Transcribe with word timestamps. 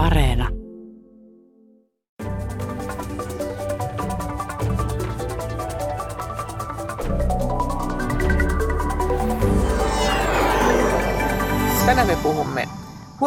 Areena. 0.00 0.59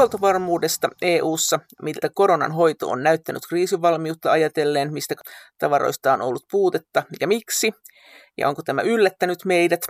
Huoltovarmuudesta 0.04 0.90
EU:ssa, 1.02 1.60
miltä 1.82 2.10
koronan 2.16 2.52
hoito 2.52 2.90
on 2.90 3.04
näyttänyt 3.04 3.44
kriisivalmiutta 3.50 4.32
ajatellen, 4.32 4.94
mistä 4.94 5.16
tavaroista 5.58 6.14
on 6.14 6.22
ollut 6.22 6.44
puutetta 6.52 7.04
ja 7.20 7.28
miksi, 7.28 7.72
ja 8.38 8.50
onko 8.50 8.62
tämä 8.66 8.82
yllättänyt 8.82 9.46
meidät, 9.46 9.82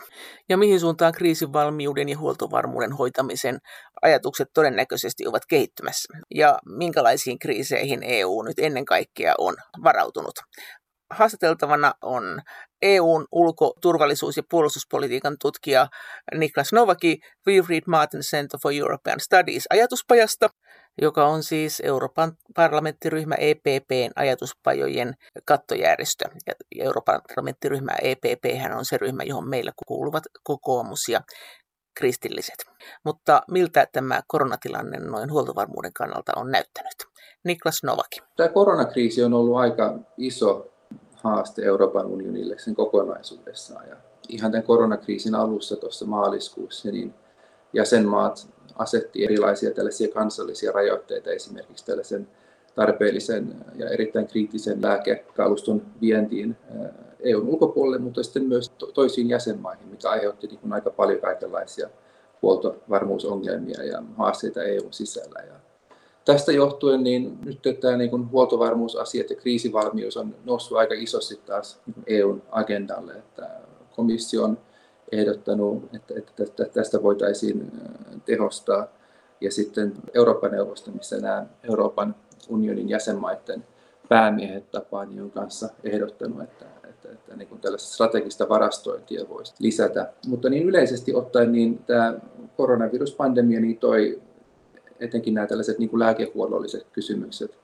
ja 0.49 0.57
mihin 0.57 0.79
suuntaan 0.79 1.13
kriisivalmiuden 1.13 2.09
ja 2.09 2.17
huoltovarmuuden 2.17 2.91
hoitamisen 2.91 3.59
ajatukset 4.01 4.47
todennäköisesti 4.53 5.27
ovat 5.27 5.45
kehittymässä, 5.45 6.13
ja 6.35 6.59
minkälaisiin 6.65 7.39
kriiseihin 7.39 8.03
EU 8.03 8.41
nyt 8.41 8.59
ennen 8.59 8.85
kaikkea 8.85 9.33
on 9.37 9.55
varautunut. 9.83 10.35
Haastateltavana 11.09 11.93
on 12.01 12.41
EUn 12.83 13.25
ulko-, 13.31 13.73
turvallisuus- 13.81 14.37
ja 14.37 14.43
puolustuspolitiikan 14.49 15.35
tutkija 15.41 15.87
Niklas 16.37 16.73
Novaki 16.73 17.19
Wilfried 17.47 17.83
Martin 17.87 18.21
Center 18.21 18.59
for 18.63 18.73
European 18.73 19.19
Studies 19.19 19.65
ajatuspajasta, 19.69 20.49
joka 21.01 21.27
on 21.27 21.43
siis 21.43 21.81
Euroopan 21.85 22.31
parlamenttiryhmä 22.55 23.35
EPPn 23.35 24.11
ajatuspajojen 24.15 25.13
kattojärjestö. 25.45 26.25
Ja 26.47 26.53
Euroopan 26.79 27.21
parlamenttiryhmä 27.27 27.91
EPP 28.01 28.45
on 28.77 28.85
se 28.85 28.97
ryhmä, 28.97 29.23
johon 29.23 29.49
meillä 29.49 29.71
kuuluvat 29.87 30.23
kokoomus 30.43 31.09
ja 31.09 31.21
kristilliset. 31.95 32.65
Mutta 33.05 33.41
miltä 33.51 33.87
tämä 33.91 34.21
koronatilanne 34.27 34.99
noin 34.99 35.31
huoltovarmuuden 35.31 35.93
kannalta 35.93 36.31
on 36.35 36.51
näyttänyt? 36.51 36.95
Niklas 37.43 37.83
Novaki. 37.83 38.21
Tämä 38.35 38.49
koronakriisi 38.49 39.23
on 39.23 39.33
ollut 39.33 39.57
aika 39.57 39.99
iso 40.17 40.72
haaste 41.23 41.65
Euroopan 41.65 42.05
unionille 42.05 42.55
sen 42.57 42.75
kokonaisuudessaan. 42.75 43.89
Ja 43.89 43.95
ihan 44.29 44.51
tämän 44.51 44.65
koronakriisin 44.65 45.35
alussa 45.35 45.75
tuossa 45.75 46.05
maaliskuussa 46.05 46.91
niin 46.91 47.13
jäsenmaat 47.73 48.47
asetti 48.75 49.23
erilaisia 49.23 49.71
tällaisia 49.71 50.07
kansallisia 50.13 50.71
rajoitteita 50.71 51.29
esimerkiksi 51.29 51.85
tällaisen 51.85 52.27
tarpeellisen 52.75 53.55
ja 53.75 53.89
erittäin 53.89 54.27
kriittisen 54.27 54.81
lääkekaluston 54.81 55.81
vientiin 56.01 56.55
EUn 57.19 57.47
ulkopuolelle, 57.47 57.97
mutta 57.97 58.23
sitten 58.23 58.45
myös 58.45 58.69
toisiin 58.69 59.29
jäsenmaihin, 59.29 59.87
mikä 59.87 60.09
aiheutti 60.09 60.47
niin 60.47 60.73
aika 60.73 60.89
paljon 60.89 61.21
kaikenlaisia 61.21 61.89
huoltovarmuusongelmia 62.41 63.83
ja 63.83 64.03
haasteita 64.17 64.63
EUn 64.63 64.93
sisällä. 64.93 65.39
Ja 65.47 65.53
tästä 66.25 66.51
johtuen 66.51 67.03
niin 67.03 67.37
nyt 67.45 67.79
tämä 67.79 67.97
niin 67.97 68.31
huoltovarmuusasiat 68.31 69.29
ja 69.29 69.35
kriisivalmius 69.35 70.17
on 70.17 70.35
noussut 70.45 70.77
aika 70.77 70.93
isosti 70.97 71.39
taas 71.45 71.79
niin 71.85 72.03
EUn 72.07 72.41
agendalle, 72.51 73.13
että 73.13 73.49
komissio 73.95 74.43
on 74.43 74.57
ehdottanut, 75.11 75.83
että, 75.93 76.13
että 76.43 76.65
tästä 76.65 77.03
voitaisiin 77.03 77.71
tehostaa. 78.25 78.87
Ja 79.41 79.51
sitten 79.51 79.93
Euroopan 80.13 80.51
neuvosto, 80.51 80.91
missä 80.91 81.17
nämä 81.17 81.45
Euroopan 81.63 82.15
unionin 82.49 82.89
jäsenmaiden 82.89 83.63
päämiehet 84.09 84.71
tapaan, 84.71 85.19
on 85.21 85.31
kanssa 85.31 85.69
ehdottanut, 85.83 86.41
että, 86.41 86.65
että, 86.89 87.11
että 87.11 87.35
niin 87.35 87.47
kuin 87.47 87.61
tällaista 87.61 87.93
strategista 87.93 88.49
varastointia 88.49 89.29
voisi 89.29 89.53
lisätä. 89.59 90.13
Mutta 90.27 90.49
niin 90.49 90.69
yleisesti 90.69 91.13
ottaen 91.13 91.51
niin 91.51 91.77
tämä 91.77 92.13
koronaviruspandemia 92.57 93.59
niin 93.59 93.77
toi 93.77 94.21
etenkin 95.03 95.33
nämä 95.33 95.47
tällaiset 95.47 95.79
niin 95.79 95.89
kuin 95.89 95.99
lääkehuollolliset 95.99 96.87
kysymykset 96.93 97.57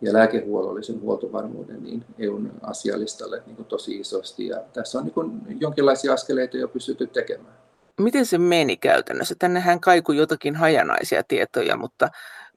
ja 0.00 0.12
lääkehuollollisen 0.12 1.00
huoltovarmuuden 1.00 1.82
niin 1.82 2.04
EUn 2.18 2.50
asialistalle 2.62 3.42
niin 3.46 3.56
kuin 3.56 3.66
tosi 3.66 4.00
isosti. 4.00 4.46
Ja 4.46 4.62
tässä 4.72 4.98
on 4.98 5.04
niin 5.04 5.14
kuin 5.14 5.42
jonkinlaisia 5.60 6.12
askeleita 6.12 6.56
jo 6.56 6.68
pystytty 6.68 7.06
tekemään. 7.06 7.54
Miten 8.00 8.26
se 8.26 8.38
meni 8.38 8.76
käytännössä? 8.76 9.34
Tännehän 9.38 9.80
kaikui 9.80 10.16
jotakin 10.16 10.56
hajanaisia 10.56 11.22
tietoja, 11.28 11.76
mutta 11.76 12.08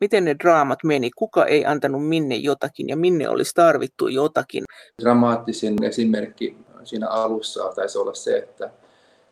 miten 0.02 0.26
ne 0.26 0.36
draamat 0.44 0.80
meni? 0.84 1.12
Kuka 1.12 1.46
ei 1.46 1.66
antanut 1.66 2.08
minne 2.08 2.36
jotakin 2.36 2.90
ja 2.90 2.98
minne 2.98 3.30
olisi 3.30 3.52
tarvittu 3.56 4.08
jotakin? 4.08 4.64
Dramaattisin 5.02 5.84
esimerkki 5.84 6.58
siinä 6.84 7.08
alussa 7.08 7.72
taisi 7.76 7.98
olla 7.98 8.14
se, 8.14 8.38
että 8.38 8.70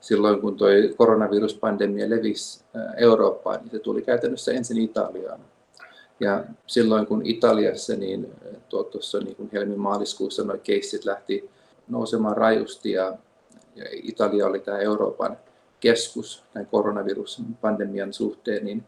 silloin 0.04 0.42
kun 0.42 0.58
tuo 0.58 0.68
koronaviruspandemia 0.98 2.10
levisi 2.10 2.64
Eurooppaan, 2.98 3.60
niin 3.60 3.72
se 3.72 3.80
tuli 3.80 4.02
käytännössä 4.02 4.52
ensin 4.52 4.78
Italiaan. 4.82 5.40
Ja 6.20 6.44
silloin 6.68 7.06
kun 7.06 7.26
Italiassa 7.26 7.96
niin 7.96 8.32
tuossa 8.70 9.20
niin 9.20 9.50
helmi-maaliskuussa 9.54 10.44
nuo 10.44 10.58
keissit 10.64 11.06
lähti 11.06 11.50
nousemaan 11.88 12.38
rajusti 12.38 12.92
ja, 12.92 13.18
ja 13.76 13.86
Italia 13.92 14.46
oli 14.46 14.60
tämä 14.60 14.78
Euroopan 14.78 15.38
keskus 15.80 16.44
tämän 16.54 16.66
koronaviruspandemian 16.66 18.14
suhteen, 18.14 18.66
niin 18.66 18.84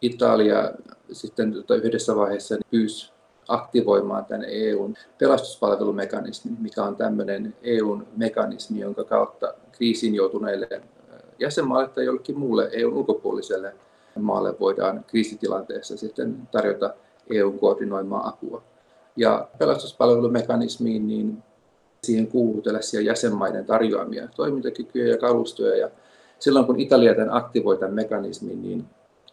Italia 0.00 0.72
sitten 1.12 1.52
tuota 1.52 1.74
yhdessä 1.74 2.16
vaiheessa 2.16 2.56
pyysi 2.70 3.12
aktivoimaan 3.48 4.24
tämän 4.24 4.46
EUn 4.48 4.94
pelastuspalvelumekanismin, 5.18 6.56
mikä 6.60 6.82
on 6.82 6.96
tämmöinen 6.96 7.54
EUn 7.62 8.06
mekanismi, 8.16 8.80
jonka 8.80 9.04
kautta 9.04 9.54
kriisiin 9.72 10.14
joutuneille 10.14 10.68
jäsenmaalle 11.38 11.88
tai 11.88 12.04
jollekin 12.04 12.38
muulle 12.38 12.68
EUn 12.72 12.94
ulkopuoliselle 12.94 13.74
maalle 14.18 14.54
voidaan 14.60 15.04
kriisitilanteessa 15.06 15.96
sitten 15.96 16.48
tarjota 16.50 16.94
EUn 17.30 17.58
koordinoimaa 17.58 18.28
apua. 18.28 18.62
Ja 19.16 19.48
pelastuspalvelumekanismiin 19.58 21.06
niin 21.06 21.42
siihen 22.04 22.26
kuuluu 22.26 22.62
tällaisia 22.62 23.00
jäsenmaiden 23.00 23.66
tarjoamia 23.66 24.28
toimintakykyjä 24.36 25.08
ja 25.08 25.18
kalustoja. 25.18 25.76
Ja 25.76 25.90
silloin 26.38 26.66
kun 26.66 26.80
Italia 26.80 27.14
tämän 27.14 27.34
aktivoi 27.34 27.76
tämän 27.76 27.94
mekanismin, 27.94 28.62
niin 28.62 28.84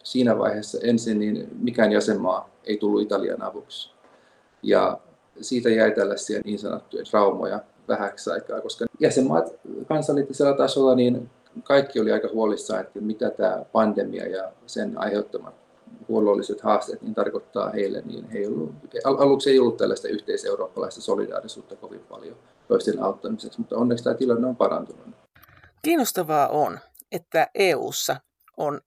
siinä 0.02 0.38
vaiheessa 0.38 0.78
ensin 0.82 1.18
niin 1.18 1.48
mikään 1.58 1.92
jäsenmaa 1.92 2.48
ei 2.64 2.76
tullut 2.76 3.02
Italian 3.02 3.42
avuksi. 3.42 3.95
Ja 4.62 4.98
siitä 5.40 5.68
jäi 5.70 5.90
tällaisia 5.90 6.40
niin 6.44 6.58
sanottuja 6.58 7.04
traumoja 7.04 7.60
vähäksi 7.88 8.30
aikaa, 8.30 8.60
koska 8.60 8.86
jäsenmaat 9.00 9.54
kansallisella 9.88 10.56
tasolla 10.56 10.94
niin 10.94 11.30
kaikki 11.64 12.00
oli 12.00 12.12
aika 12.12 12.28
huolissaan, 12.32 12.80
että 12.80 13.00
mitä 13.00 13.30
tämä 13.30 13.64
pandemia 13.72 14.28
ja 14.28 14.52
sen 14.66 14.98
aiheuttamat 14.98 15.54
huollolliset 16.08 16.60
haasteet 16.60 17.02
niin 17.02 17.14
tarkoittaa 17.14 17.70
heille, 17.70 18.02
niin 18.04 18.30
he 18.30 18.38
ei 18.38 18.46
ollut, 18.46 18.74
aluksi 19.04 19.50
ei 19.50 19.58
ollut 19.58 19.76
tällaista 19.76 20.08
yhteiseurooppalaista 20.08 21.00
solidaarisuutta 21.00 21.76
kovin 21.76 22.00
paljon 22.00 22.36
toisten 22.68 23.02
auttamiseksi, 23.02 23.58
mutta 23.58 23.76
onneksi 23.76 24.04
tämä 24.04 24.16
tilanne 24.16 24.46
on 24.46 24.56
parantunut. 24.56 25.06
Kiinnostavaa 25.82 26.48
on, 26.48 26.78
että 27.12 27.50
EU:ssa 27.54 28.16
on 28.56 28.80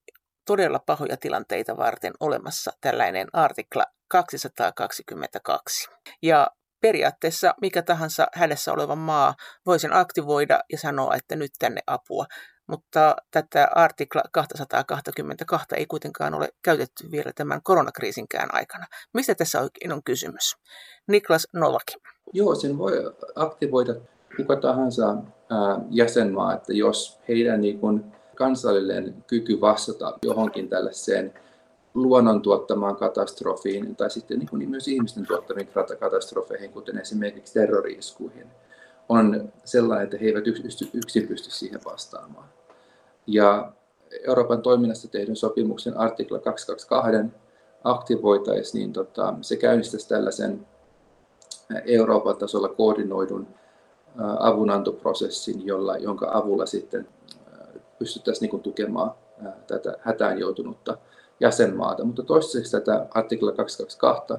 todella 0.50 0.80
pahoja 0.86 1.18
tilanteita 1.18 1.78
varten 1.78 2.14
olemassa 2.20 2.72
tällainen 2.82 3.28
artikla 3.34 3.84
222. 4.08 5.90
Ja 6.22 6.48
periaatteessa 6.82 7.54
mikä 7.62 7.82
tahansa 7.82 8.28
hädessä 8.34 8.74
oleva 8.74 8.96
maa 8.96 9.36
voi 9.66 9.80
sen 9.80 9.94
aktivoida 9.94 10.60
ja 10.72 10.78
sanoa, 10.78 11.16
että 11.16 11.36
nyt 11.36 11.52
tänne 11.60 11.82
apua. 11.88 12.26
Mutta 12.68 13.16
tätä 13.32 13.68
artikla 13.76 14.22
222 14.32 15.76
ei 15.76 15.86
kuitenkaan 15.86 16.34
ole 16.34 16.50
käytetty 16.64 17.12
vielä 17.12 17.32
tämän 17.36 17.64
koronakriisinkään 17.64 18.50
aikana. 18.54 18.86
Mistä 19.14 19.36
tässä 19.36 19.62
oikein 19.62 19.94
on 19.94 20.04
kysymys? 20.04 20.56
Niklas 21.08 21.48
Novaki. 21.54 21.96
Joo, 22.34 22.56
sen 22.56 22.78
voi 22.78 23.16
aktivoida 23.36 23.96
kuka 24.38 24.56
tahansa 24.56 25.16
jäsenmaa, 25.90 26.54
että 26.54 26.74
jos 26.74 27.20
heidän 27.28 27.62
niin 27.62 27.80
kuin 27.80 28.19
kansallinen 28.40 29.24
kyky 29.28 29.62
vastata 29.62 30.18
johonkin 30.22 30.70
tällaiseen 30.70 31.34
luonnon 31.94 32.42
tuottamaan 32.42 32.96
katastrofiin 32.96 33.96
tai 33.96 34.10
sitten 34.10 34.40
niin 34.40 34.50
kuin 34.50 34.70
myös 34.70 34.88
ihmisten 34.88 35.28
tuottamiin 35.28 35.70
katastrofeihin, 36.00 36.72
kuten 36.72 36.98
esimerkiksi 36.98 37.54
terroriiskuihin, 37.54 38.48
on 39.10 39.54
sellainen, 39.66 40.04
että 40.04 40.18
he 40.18 40.26
eivät 40.26 40.48
yksin 40.94 41.28
pysty 41.28 41.52
siihen 41.52 41.80
vastaamaan. 41.86 42.50
Ja 43.28 43.72
Euroopan 44.28 44.62
toiminnasta 44.62 45.08
tehdyn 45.08 45.36
sopimuksen 45.36 45.98
artikla 45.98 46.40
222 46.40 47.40
aktivoitaisiin, 47.84 48.80
niin 48.80 48.94
tota, 48.94 49.34
se 49.42 49.56
käynnistäisi 49.56 50.10
tällaisen 50.10 50.68
Euroopan 51.86 52.38
tasolla 52.38 52.70
koordinoidun 52.70 53.48
avunantoprosessin, 54.40 55.66
jolla, 55.66 55.98
jonka 55.98 56.30
avulla 56.34 56.66
sitten 56.66 57.08
pystyttäisiin 58.00 58.42
niin 58.42 58.50
kuin, 58.50 58.64
tukemaan 58.64 59.12
tätä 59.68 59.96
hätään 60.00 60.40
joutunutta 60.40 60.98
jäsenmaata. 61.40 62.04
Mutta 62.04 62.24
toistaiseksi 62.24 62.72
tätä 62.72 63.06
artikla 63.12 63.52
222, 63.52 64.34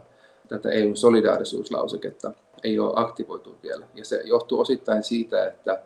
tätä 0.48 0.70
EUn 0.70 0.96
solidaarisuuslauseketta, 0.96 2.32
ei 2.64 2.78
ole 2.78 2.92
aktivoitu 2.96 3.56
vielä. 3.62 3.86
Ja 3.94 4.04
se 4.04 4.22
johtuu 4.24 4.60
osittain 4.60 5.02
siitä, 5.02 5.46
että 5.46 5.82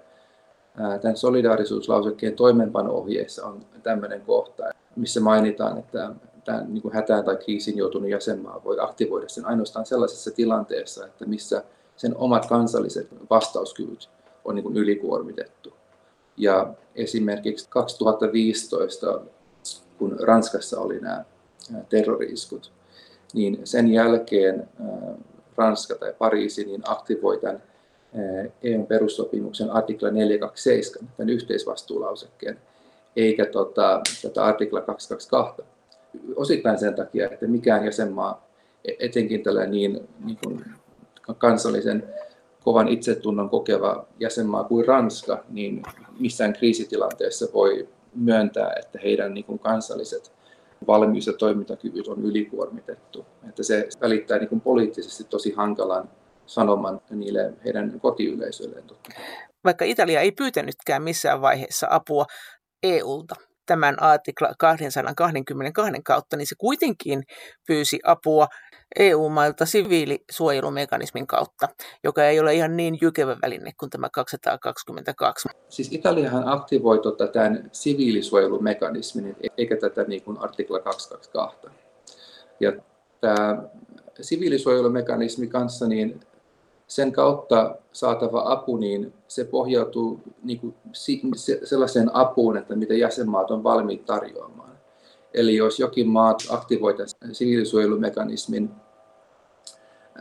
tämän 1.03 1.17
solidaarisuuslausekkeen 1.17 2.37
toimeenpano-ohjeissa 2.37 3.47
on 3.47 3.67
tämmöinen 3.83 4.21
kohta, 4.21 4.63
missä 4.97 5.21
mainitaan, 5.21 5.79
että 5.79 6.11
tämän 6.45 6.75
niin 6.75 6.83
kuin 6.83 6.95
hätään 6.95 7.25
tai 7.25 7.37
kriisin 7.37 7.79
joutunut 7.79 8.11
jäsenmaa 8.11 8.61
voi 8.65 8.81
aktivoida 8.81 9.29
sen 9.29 9.47
ainoastaan 9.47 9.87
sellaisessa 9.87 10.31
tilanteessa, 10.31 11.07
että 11.07 11.27
missä 11.27 11.65
sen 11.97 12.17
omat 12.17 12.47
kansalliset 12.47 13.09
vastauskyvyt 13.31 14.09
on 14.45 14.55
niin 14.55 14.63
kuin 14.63 14.77
ylikuormitettu. 14.77 15.64
Ja 16.37 16.75
esimerkiksi 16.95 17.67
2015, 17.69 19.21
kun 19.99 20.17
Ranskassa 20.21 20.81
oli 20.81 21.01
nämä 21.01 21.25
terroriiskut, 21.89 22.73
niin 23.35 23.61
sen 23.65 23.93
jälkeen 23.93 24.69
Ranska 25.57 25.95
tai 25.95 26.15
Pariisi 26.19 26.65
niin 26.65 26.83
aktivoi 26.85 27.39
tämän 27.39 27.63
EUn 28.63 28.87
perussopimuksen 28.87 29.71
artikla 29.71 30.11
427, 30.11 31.11
tämän 31.17 31.31
yhteisvastuulausekkeen, 31.31 32.59
eikä 33.17 33.47
tota, 33.47 34.01
tätä 34.23 34.45
artikla 34.45 34.81
222. 34.81 35.63
Osittain 36.37 36.79
sen 36.79 36.95
takia, 36.95 37.31
että 37.31 37.47
mikään 37.47 37.85
jäsenmaa, 37.85 38.47
e-, 38.85 39.07
etenkin 39.07 39.43
tällä 39.43 39.67
niin, 39.67 40.09
niin 40.25 40.39
kuin 40.45 40.65
kansallisen 41.39 42.15
kovan 42.65 42.89
itsetunnon 42.89 43.51
kokeva 43.51 44.07
jäsenmaa 44.21 44.65
kuin 44.65 44.87
Ranska, 44.87 45.45
niin 45.49 45.83
missään 46.21 46.53
kriisitilanteessa 46.53 47.47
voi 47.55 47.89
myöntää, 48.15 48.73
että 48.83 48.99
heidän 49.05 49.35
niin 49.35 49.45
kuin 49.45 49.59
kansalliset 49.59 50.33
valmius- 50.87 51.27
ja 51.27 51.33
toimintakyvyt 51.33 52.09
on 52.09 52.25
ylikuormitettu. 52.25 53.27
Että 53.49 53.63
se 53.63 53.89
välittää 54.01 54.39
niin 54.39 54.49
kuin 54.49 54.61
poliittisesti 54.61 55.25
tosi 55.25 55.53
hankalan 55.53 56.11
sanoman 56.47 57.01
niille 57.11 57.53
heidän 57.65 58.01
kotiyleisöilleen. 58.01 58.85
Vaikka 59.65 59.85
Italia 59.85 60.21
ei 60.21 60.33
pyytänytkään 60.33 61.03
missään 61.03 61.41
vaiheessa 61.41 61.87
apua 61.91 62.25
EUlta 62.83 63.35
tämän 63.67 64.03
artikla 64.03 64.53
222 64.59 66.03
kautta, 66.05 66.37
niin 66.37 66.47
se 66.47 66.55
kuitenkin 66.59 67.23
pyysi 67.67 67.99
apua 68.05 68.47
EU-mailta 68.99 69.67
siviilisuojelumekanismin 69.67 71.27
kautta, 71.27 71.69
joka 72.05 72.25
ei 72.25 72.41
ole 72.41 72.55
ihan 72.55 72.77
niin 72.77 72.99
jykevä 73.01 73.37
väline 73.43 73.73
kuin 73.81 73.91
tämä 73.91 74.09
222. 74.09 75.49
Siis 75.69 75.93
Italiahan 75.93 76.49
aktivoi 76.49 76.99
tota 76.99 77.27
tämän 77.27 77.71
siviilisuojelumekanismin, 77.73 79.37
eikä 79.59 79.77
tätä 79.77 80.03
niin 80.05 80.23
kuin 80.23 80.39
artikla 80.39 80.81
222. 80.81 81.67
Ja 82.61 82.73
tämä 83.21 83.63
siviilisuojelumekanismi 84.21 85.47
kanssa, 85.47 85.89
niin 85.89 86.21
sen 86.87 87.13
kautta 87.13 87.77
saatava 87.93 88.43
apu, 88.47 88.77
niin 88.77 89.15
se 89.29 89.45
pohjautuu 89.45 90.21
niin 90.43 90.61
kuin 90.61 90.75
sellaiseen 91.65 92.15
apuun, 92.15 92.57
että 92.57 92.77
mitä 92.77 92.95
jäsenmaat 92.95 93.51
on 93.51 93.63
valmiit 93.63 94.05
tarjoamaan. 94.05 94.75
Eli 95.35 95.57
jos 95.57 95.79
jokin 95.79 96.09
maa 96.09 96.37
aktivoi 96.49 96.95
tämän 96.95 97.35
siviilisuojelumekanismin, 97.35 98.71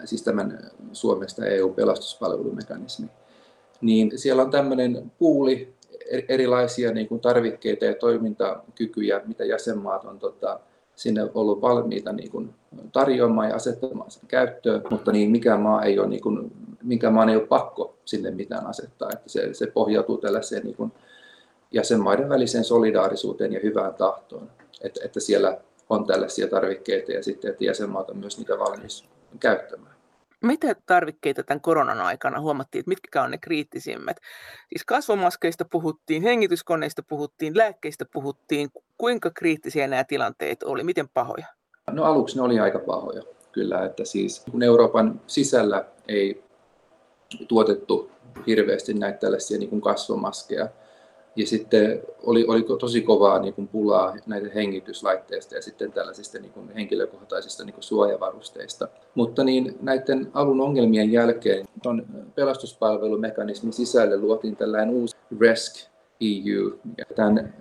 siis 0.05 0.23
tämän 0.23 0.71
Suomesta 0.91 1.45
EU-pelastuspalvelumekanismi, 1.45 3.07
niin 3.81 4.11
siellä 4.15 4.41
on 4.41 4.51
tämmöinen 4.51 5.11
puuli 5.17 5.73
erilaisia 6.29 6.91
niin 6.91 7.07
kuin 7.07 7.21
tarvikkeita 7.21 7.85
ja 7.85 7.95
toimintakykyjä, 7.95 9.21
mitä 9.25 9.45
jäsenmaat 9.45 10.05
on 10.05 10.19
tota, 10.19 10.59
sinne 10.95 11.21
ollut 11.33 11.61
valmiita 11.61 12.13
niin 12.13 12.31
kuin 12.31 12.53
tarjoamaan 12.91 13.49
ja 13.49 13.55
asettamaan 13.55 14.11
sen 14.11 14.27
käyttöön, 14.27 14.83
mutta 14.89 15.11
niin 15.11 15.31
mikään 15.31 15.61
maa 15.61 15.83
ei 15.83 15.99
ole, 15.99 16.07
niin 16.07 16.21
kuin, 16.21 16.51
mikään 16.83 17.13
maa 17.13 17.29
ei 17.29 17.35
ole 17.35 17.47
pakko 17.47 17.97
sinne 18.05 18.31
mitään 18.31 18.67
asettaa. 18.67 19.09
Että 19.13 19.29
se, 19.29 19.53
se 19.53 19.67
pohjautuu 19.67 20.17
tällaiseen 20.17 20.63
niin 20.63 20.75
kuin 20.75 20.91
jäsenmaiden 21.71 22.29
väliseen 22.29 22.63
solidaarisuuteen 22.63 23.53
ja 23.53 23.59
hyvään 23.63 23.93
tahtoon, 23.93 24.49
että, 24.81 24.99
että 25.05 25.19
siellä 25.19 25.57
on 25.89 26.05
tällaisia 26.05 26.47
tarvikkeita 26.47 27.11
ja 27.11 27.23
sitten, 27.23 27.51
että 27.51 27.65
jäsenmaat 27.65 28.09
on 28.09 28.17
myös 28.17 28.37
niitä 28.37 28.59
valmis 28.59 29.12
käyttämään. 29.39 29.93
Mitä 30.41 30.75
tarvikkeita 30.85 31.43
tämän 31.43 31.61
koronan 31.61 32.01
aikana 32.01 32.39
huomattiin, 32.39 32.79
että 32.79 32.89
mitkä 32.89 33.23
on 33.23 33.31
ne 33.31 33.37
kriittisimmät? 33.37 34.17
Siis 34.69 34.85
kasvomaskeista 34.85 35.65
puhuttiin, 35.65 36.23
hengityskoneista 36.23 37.03
puhuttiin, 37.03 37.57
lääkkeistä 37.57 38.05
puhuttiin. 38.13 38.69
Kuinka 38.97 39.29
kriittisiä 39.29 39.87
nämä 39.87 40.03
tilanteet 40.03 40.63
oli? 40.63 40.83
Miten 40.83 41.09
pahoja? 41.13 41.45
No 41.91 42.03
aluksi 42.03 42.35
ne 42.35 42.41
oli 42.41 42.59
aika 42.59 42.79
pahoja, 42.79 43.23
kyllä. 43.51 43.85
Että 43.85 44.05
siis 44.05 44.45
kun 44.51 44.63
Euroopan 44.63 45.21
sisällä 45.27 45.85
ei 46.07 46.43
tuotettu 47.47 48.11
hirveästi 48.47 48.93
näitä 48.93 49.17
tällaisia 49.17 49.57
niin 49.57 49.69
kuin 49.69 49.81
kasvomaskeja, 49.81 50.69
ja 51.35 51.47
sitten 51.47 52.01
oli, 52.23 52.45
oli 52.47 52.65
tosi 52.79 53.01
kovaa 53.01 53.39
niin 53.39 53.53
kuin 53.53 53.67
pulaa 53.67 54.15
näitä 54.25 54.49
hengityslaitteista 54.55 55.55
ja 55.55 55.61
sitten 55.61 55.91
tällaisista 55.91 56.39
niin 56.39 56.51
kuin 56.51 56.69
henkilökohtaisista 56.73 57.65
niin 57.65 57.73
kuin 57.73 57.83
suojavarusteista. 57.83 58.87
Mutta 59.15 59.43
niin 59.43 59.77
näiden 59.81 60.31
alun 60.33 60.61
ongelmien 60.61 61.11
jälkeen 61.11 61.65
tuon 61.83 62.05
pelastuspalvelumekanismin 62.35 63.73
sisälle 63.73 64.17
luotiin 64.17 64.55
tällainen 64.55 64.95
uusi 64.95 65.15
RESC 65.41 65.87
EU. 66.21 66.79
Ja 66.97 67.05
tämän 67.15 67.53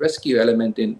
Rescue-elementin 0.00 0.98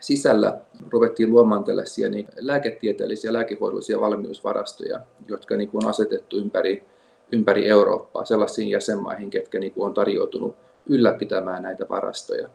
sisällä 0.00 0.60
ruvettiin 0.90 1.30
luomaan 1.30 1.64
tällaisia 1.64 2.08
niin 2.08 2.28
lääketieteellisiä 2.36 3.32
lääkehoidollisia 3.32 4.00
valmiusvarastoja, 4.00 5.00
jotka 5.28 5.56
niin 5.56 5.68
kuin 5.68 5.84
on 5.84 5.90
asetettu 5.90 6.36
ympäri, 6.36 6.84
ympäri 7.32 7.68
Eurooppaa 7.68 8.24
sellaisiin 8.24 8.68
jäsenmaihin, 8.68 9.30
ketkä 9.30 9.58
niin 9.58 9.72
kuin 9.72 9.86
on 9.86 9.94
tarjoutunut 9.94 10.67
ylläpitämään 10.88 11.62
näitä 11.62 11.86
varastoja. 11.88 12.48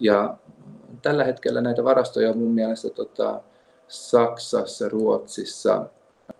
Ja 0.00 0.36
tällä 1.02 1.24
hetkellä 1.24 1.60
näitä 1.60 1.84
varastoja 1.84 2.30
on 2.30 2.38
mun 2.38 2.54
mielestä 2.54 2.90
tota, 2.90 3.40
Saksassa, 3.88 4.88
Ruotsissa, 4.88 5.86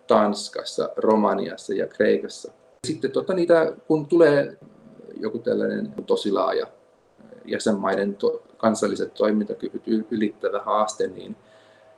Tanskassa, 0.07 0.91
Romaniassa 0.97 1.75
ja 1.75 1.87
Kreikassa. 1.87 2.53
Sitten 2.87 3.11
tota, 3.11 3.35
niitä, 3.35 3.73
kun 3.89 4.07
tulee 4.07 4.59
joku 5.21 5.39
tällainen 5.39 5.95
tosi 6.07 6.33
laaja 6.33 6.67
jäsenmaiden 7.45 8.15
to, 8.15 8.43
kansalliset 8.57 9.15
toimintakyvyt 9.15 9.83
ylittävä 10.11 10.61
haaste, 10.61 11.07
niin 11.07 11.37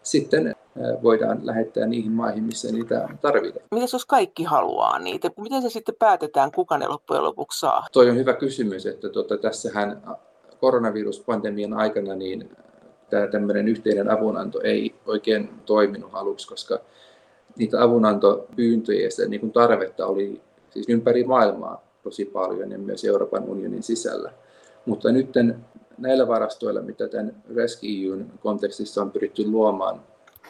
sitten 0.03 0.56
voidaan 1.03 1.41
lähettää 1.43 1.87
niihin 1.87 2.13
maihin, 2.13 2.45
missä 2.45 2.73
niitä 2.73 3.09
tarvitaan. 3.21 3.67
Mitäs 3.71 3.93
jos 3.93 4.07
kaikki 4.07 4.45
haluaa 4.45 4.99
niitä? 4.99 5.31
Miten 5.41 5.63
se 5.63 5.71
sitten 5.71 5.95
päätetään, 5.99 6.53
kuka 6.53 6.79
ne 6.79 6.89
loppujen 6.89 7.25
lopuksi 7.25 7.61
saa? 7.61 7.87
Toi 7.93 8.11
on 8.11 8.17
hyvä 8.17 8.35
kysymys, 8.35 8.87
että 8.87 9.09
tuota, 9.09 9.37
tässähän 9.37 10.03
koronaviruspandemian 10.61 11.75
aikana 11.75 12.15
niin 12.15 12.51
tämä 13.11 13.27
tämmöinen 13.27 13.69
yhteinen 13.69 14.11
avunanto 14.11 14.61
ei 14.61 14.95
oikein 15.07 15.51
toiminut 15.67 16.11
aluksi, 16.13 16.49
koska 16.49 16.81
niitä 17.59 17.83
avunantopyyntöjä 17.83 19.05
ja 19.05 19.11
sitä, 19.11 19.29
niin 19.29 19.41
kuin 19.41 19.53
tarvetta 19.53 20.07
oli 20.07 20.41
siis 20.71 20.89
ympäri 20.89 21.25
maailmaa 21.25 21.83
tosi 22.03 22.25
paljon 22.25 22.71
ja 22.71 22.79
myös 22.79 23.05
Euroopan 23.05 23.45
unionin 23.45 23.83
sisällä. 23.83 24.33
Mutta 24.87 25.13
nyt 25.13 25.29
näillä 25.99 26.29
varastoilla, 26.29 26.83
mitä 26.83 27.09
tämän 27.09 27.37
RESC-EUn 27.55 28.27
kontekstissa 28.41 29.03
on 29.03 29.11
pyritty 29.11 29.51
luomaan, 29.51 30.01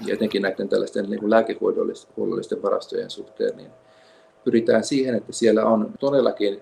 ja 0.06 0.14
etenkin 0.14 0.42
näiden 0.42 0.68
tällaisten 0.68 1.10
niin 1.10 1.30
lääkehuollollisten 1.30 2.62
varastojen 2.62 3.10
suhteen, 3.10 3.56
niin 3.56 3.70
pyritään 4.44 4.84
siihen, 4.84 5.14
että 5.14 5.32
siellä 5.32 5.64
on 5.64 5.92
todellakin 6.00 6.60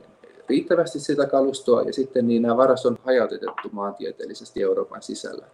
riittävästi 0.48 1.00
sitä 1.00 1.26
kalustoa 1.26 1.82
ja 1.82 1.92
sitten 1.92 2.26
niin 2.26 2.42
nämä 2.42 2.56
varastot 2.56 2.92
on 2.92 2.98
hajautettu 3.04 3.68
maantieteellisesti 3.72 4.62
Euroopan 4.62 5.02
sisällä. 5.02 5.46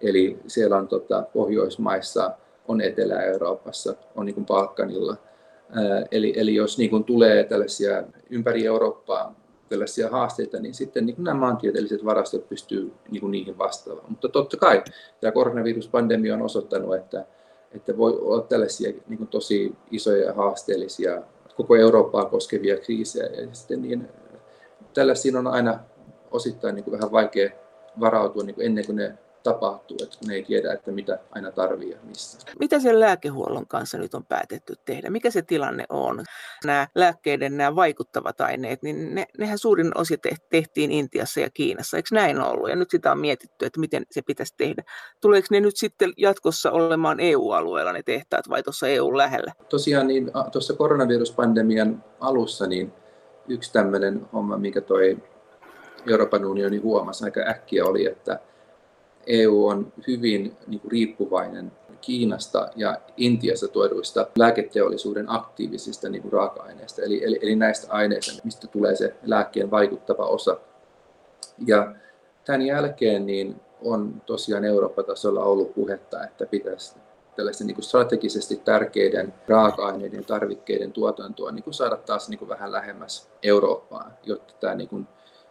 Eli 0.00 0.38
siellä 0.46 0.76
on 0.76 0.88
tota, 0.88 1.22
Pohjoismaissa, 1.32 2.30
on 2.68 2.80
Etelä-Euroopassa, 2.80 3.94
on 4.16 4.26
niin 4.26 4.34
kuin 4.34 4.46
Balkanilla. 4.46 5.16
eli, 6.10 6.32
eli 6.36 6.54
jos 6.54 6.78
niin 6.78 6.90
kuin 6.90 7.04
tulee 7.04 7.44
tällaisia 7.44 8.02
ympäri 8.30 8.66
Eurooppaa 8.66 9.39
tällaisia 9.70 10.08
haasteita, 10.08 10.60
niin 10.60 10.74
sitten 10.74 11.06
niin 11.06 11.16
nämä 11.18 11.40
maantieteelliset 11.40 12.04
varastot 12.04 12.48
pystyy 12.48 12.92
niin 13.10 13.30
niihin 13.30 13.58
vastaamaan. 13.58 14.10
Mutta 14.10 14.28
totta 14.28 14.56
kai 14.56 14.82
tämä 15.20 15.32
koronaviruspandemia 15.32 16.34
on 16.34 16.42
osoittanut, 16.42 16.94
että, 16.94 17.24
että 17.72 17.96
voi 17.96 18.18
olla 18.20 18.42
tällaisia 18.42 18.92
niin 19.08 19.26
tosi 19.26 19.74
isoja 19.90 20.24
ja 20.24 20.34
haasteellisia 20.34 21.22
koko 21.56 21.76
Eurooppaa 21.76 22.24
koskevia 22.24 22.76
kriisejä. 22.76 23.26
Ja 23.26 23.48
sitten 23.52 23.82
niin, 23.82 24.08
tällaisiin 24.94 25.36
on 25.36 25.46
aina 25.46 25.78
osittain 26.30 26.74
niin 26.74 26.92
vähän 26.92 27.12
vaikea 27.12 27.50
varautua 28.00 28.42
niin 28.42 28.54
kuin 28.54 28.66
ennen 28.66 28.86
kuin 28.86 28.96
ne 28.96 29.18
tapahtuu, 29.42 29.96
että 30.02 30.18
kun 30.18 30.30
ei 30.30 30.42
tiedä, 30.42 30.72
että 30.72 30.92
mitä 30.92 31.18
aina 31.30 31.52
tarvii 31.52 31.90
ja 31.90 31.98
missä. 32.02 32.38
Mitä 32.58 32.80
sen 32.80 33.00
lääkehuollon 33.00 33.66
kanssa 33.66 33.98
nyt 33.98 34.14
on 34.14 34.26
päätetty 34.26 34.74
tehdä? 34.84 35.10
Mikä 35.10 35.30
se 35.30 35.42
tilanne 35.42 35.84
on? 35.88 36.24
Nämä 36.64 36.88
lääkkeiden 36.94 37.56
nämä 37.56 37.76
vaikuttavat 37.76 38.40
aineet, 38.40 38.82
niin 38.82 39.14
ne, 39.14 39.26
nehän 39.38 39.58
suurin 39.58 39.92
osa 39.94 40.14
tehtiin 40.50 40.92
Intiassa 40.92 41.40
ja 41.40 41.50
Kiinassa. 41.50 41.96
Eikö 41.96 42.08
näin 42.12 42.40
ollut? 42.40 42.70
Ja 42.70 42.76
nyt 42.76 42.90
sitä 42.90 43.12
on 43.12 43.18
mietitty, 43.18 43.66
että 43.66 43.80
miten 43.80 44.06
se 44.10 44.22
pitäisi 44.22 44.54
tehdä. 44.56 44.82
Tuleeko 45.20 45.46
ne 45.50 45.60
nyt 45.60 45.76
sitten 45.76 46.12
jatkossa 46.16 46.70
olemaan 46.70 47.20
EU-alueella 47.20 47.92
ne 47.92 48.02
tehtaat 48.02 48.48
vai 48.48 48.62
tuossa 48.62 48.88
EU 48.88 49.16
lähellä? 49.16 49.52
Tosiaan 49.68 50.06
niin 50.06 50.30
tuossa 50.52 50.74
koronaviruspandemian 50.74 52.04
alussa 52.20 52.66
niin 52.66 52.92
yksi 53.48 53.72
tämmöinen 53.72 54.26
homma, 54.32 54.56
mikä 54.56 54.80
toi 54.80 55.18
Euroopan 56.10 56.44
unioni 56.44 56.78
huomasi 56.78 57.24
aika 57.24 57.40
äkkiä 57.40 57.84
oli, 57.84 58.06
että 58.06 58.40
EU 59.26 59.66
on 59.66 59.92
hyvin 60.06 60.56
niin 60.66 60.80
kuin 60.80 60.92
riippuvainen 60.92 61.72
Kiinasta 62.00 62.68
ja 62.76 62.96
Intiassa 63.16 63.68
tuoduista 63.68 64.26
lääketeollisuuden 64.38 65.24
aktiivisista 65.28 66.08
niin 66.08 66.22
kuin 66.22 66.32
raaka-aineista, 66.32 67.02
eli, 67.02 67.24
eli, 67.24 67.38
eli 67.42 67.56
näistä 67.56 67.92
aineista, 67.92 68.42
mistä 68.44 68.66
tulee 68.66 68.96
se 68.96 69.14
lääkkeen 69.22 69.70
vaikuttava 69.70 70.26
osa. 70.26 70.56
Ja 71.66 71.94
tämän 72.44 72.62
jälkeen 72.62 73.26
niin 73.26 73.60
on 73.84 74.22
tosiaan 74.26 74.64
Eurooppa-tasolla 74.64 75.44
ollut 75.44 75.74
puhetta, 75.74 76.24
että 76.24 76.46
pitäisi 76.46 76.94
tällaisten 77.36 77.66
niin 77.66 77.82
strategisesti 77.82 78.56
tärkeiden 78.56 79.34
raaka-aineiden 79.48 80.16
ja 80.16 80.22
tarvikkeiden 80.22 80.92
tuotantoa 80.92 81.52
niin 81.52 81.64
kuin 81.64 81.74
saada 81.74 81.96
taas 81.96 82.28
niin 82.28 82.38
kuin 82.38 82.48
vähän 82.48 82.72
lähemmäs 82.72 83.30
Eurooppaa, 83.42 84.10
jotta 84.22 84.54
tämä 84.60 84.74
niin 84.74 84.88
kuin 84.88 85.06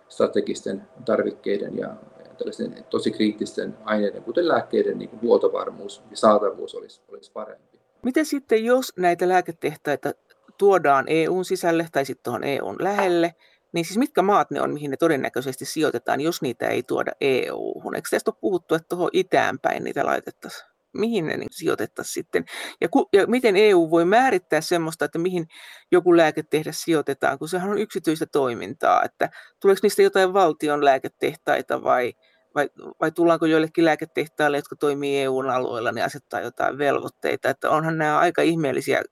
strategisten 0.09 0.87
tarvikkeiden 1.05 1.77
ja 1.77 1.95
tällaisten 2.39 2.85
tosi 2.89 3.11
kriittisten 3.11 3.77
aineiden, 3.83 4.23
kuten 4.23 4.47
lääkkeiden 4.47 4.99
niin 4.99 5.09
kuin 5.09 5.21
huoltovarmuus 5.21 6.03
ja 6.11 6.17
saatavuus 6.17 6.75
olisi, 6.75 7.01
olisi 7.07 7.31
parempi. 7.31 7.79
Miten 8.03 8.25
sitten, 8.25 8.65
jos 8.65 8.93
näitä 8.97 9.29
lääketehtaita 9.29 10.13
tuodaan 10.57 11.05
EUn 11.07 11.45
sisälle 11.45 11.87
tai 11.91 12.05
sitten 12.05 12.23
tuohon 12.23 12.43
EUn 12.43 12.75
lähelle, 12.79 13.35
niin 13.71 13.85
siis 13.85 13.97
mitkä 13.97 14.21
maat 14.21 14.51
ne 14.51 14.61
on, 14.61 14.73
mihin 14.73 14.91
ne 14.91 14.97
todennäköisesti 14.97 15.65
sijoitetaan, 15.65 16.21
jos 16.21 16.41
niitä 16.41 16.67
ei 16.67 16.83
tuoda 16.83 17.11
EU-hun? 17.21 17.95
Eikö 17.95 18.09
tästä 18.11 18.31
ole 18.31 18.37
puhuttu, 18.41 18.75
että 18.75 18.89
tuohon 18.89 19.09
itään 19.13 19.59
päin 19.59 19.83
niitä 19.83 20.05
laitettaisiin? 20.05 20.68
Mihin 20.93 21.27
ne 21.27 21.37
niin 21.37 21.49
sijoitettaisiin 21.51 22.13
sitten? 22.13 22.45
Ja, 22.81 22.89
ku, 22.89 23.09
ja 23.13 23.27
miten 23.27 23.55
EU 23.57 23.89
voi 23.89 24.05
määrittää 24.05 24.61
semmoista, 24.61 25.05
että 25.05 25.19
mihin 25.19 25.47
joku 25.91 26.17
lääketehdas 26.17 26.81
sijoitetaan, 26.81 27.39
kun 27.39 27.49
sehän 27.49 27.69
on 27.69 27.77
yksityistä 27.77 28.25
toimintaa, 28.25 29.03
että 29.03 29.29
tuleeko 29.61 29.79
niistä 29.83 30.01
jotain 30.01 30.33
valtion 30.33 30.85
lääketehtaita 30.85 31.83
vai, 31.83 32.13
vai, 32.55 32.69
vai 33.01 33.11
tullaanko 33.11 33.45
joillekin 33.45 33.85
lääketehtaille, 33.85 34.57
jotka 34.57 34.75
toimii 34.75 35.21
EU-alueella, 35.21 35.91
niin 35.91 36.05
asettaa 36.05 36.41
jotain 36.41 36.77
velvoitteita, 36.77 37.49
että 37.49 37.69
onhan 37.69 37.97
nämä 37.97 38.19
aika 38.19 38.41
ihmeellisiä 38.41 39.03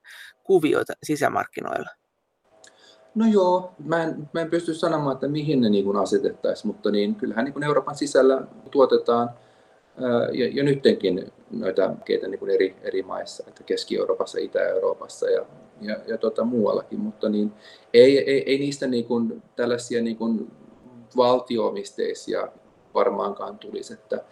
kuvioita 0.43 0.93
sisämarkkinoilla. 1.03 1.89
No 3.15 3.25
joo, 3.25 3.75
mä 3.85 4.03
en, 4.03 4.29
mä 4.33 4.41
en 4.41 4.49
pysty 4.49 4.73
sanomaan, 4.73 5.13
että 5.13 5.27
mihin 5.27 5.61
ne 5.61 5.69
niin 5.69 5.95
asetettaisiin, 5.95 6.67
mutta 6.67 6.91
niin, 6.91 7.15
kyllähän 7.15 7.45
niin 7.45 7.63
Euroopan 7.63 7.95
sisällä 7.95 8.41
tuotetaan 8.71 9.29
ja, 10.33 10.49
ja 10.53 10.63
nyttenkin 10.63 11.31
noita 11.51 11.93
keitä 12.05 12.27
niin 12.27 12.49
eri, 12.49 12.75
eri 12.81 13.03
maissa, 13.03 13.43
että 13.47 13.63
Keski-Euroopassa, 13.63 14.39
Itä-Euroopassa 14.39 15.29
ja, 15.29 15.45
ja, 15.81 15.97
ja 16.07 16.17
tota, 16.17 16.43
muuallakin, 16.43 16.99
mutta 16.99 17.29
niin, 17.29 17.51
ei, 17.93 18.17
ei, 18.31 18.43
ei 18.51 18.57
niistä 18.59 18.87
niin 18.87 19.05
kuin, 19.05 19.43
tällaisia 19.55 20.01
niin 20.01 20.17
kuin 20.17 20.51
valtioomisteisia 21.17 22.47
varmaankaan 22.93 23.57
tulisi, 23.57 23.93
että 23.93 24.23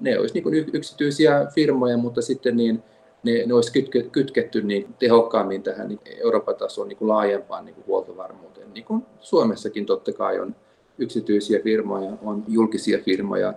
ne 0.00 0.18
olisi 0.18 0.34
niin 0.34 0.70
yksityisiä 0.72 1.46
firmoja, 1.54 1.96
mutta 1.96 2.22
sitten 2.22 2.56
niin, 2.56 2.82
ne, 3.22 3.46
ne 3.46 3.54
olisi 3.54 3.72
kytke, 3.72 4.02
kytketty 4.02 4.62
niin 4.62 4.94
tehokkaammin 4.98 5.62
tähän 5.62 5.88
niin 5.88 6.00
Euroopan 6.22 6.56
tasoon 6.56 6.88
niin 6.88 6.98
laajempaan 7.00 7.64
niin 7.64 7.84
huoltovarmuuteen. 7.86 8.74
Niin 8.74 8.84
kuin 8.84 9.02
Suomessakin 9.20 9.86
totta 9.86 10.12
kai 10.12 10.40
on 10.40 10.56
yksityisiä 10.98 11.60
firmoja, 11.62 12.12
on 12.22 12.44
julkisia 12.48 12.98
firmoja, 13.04 13.54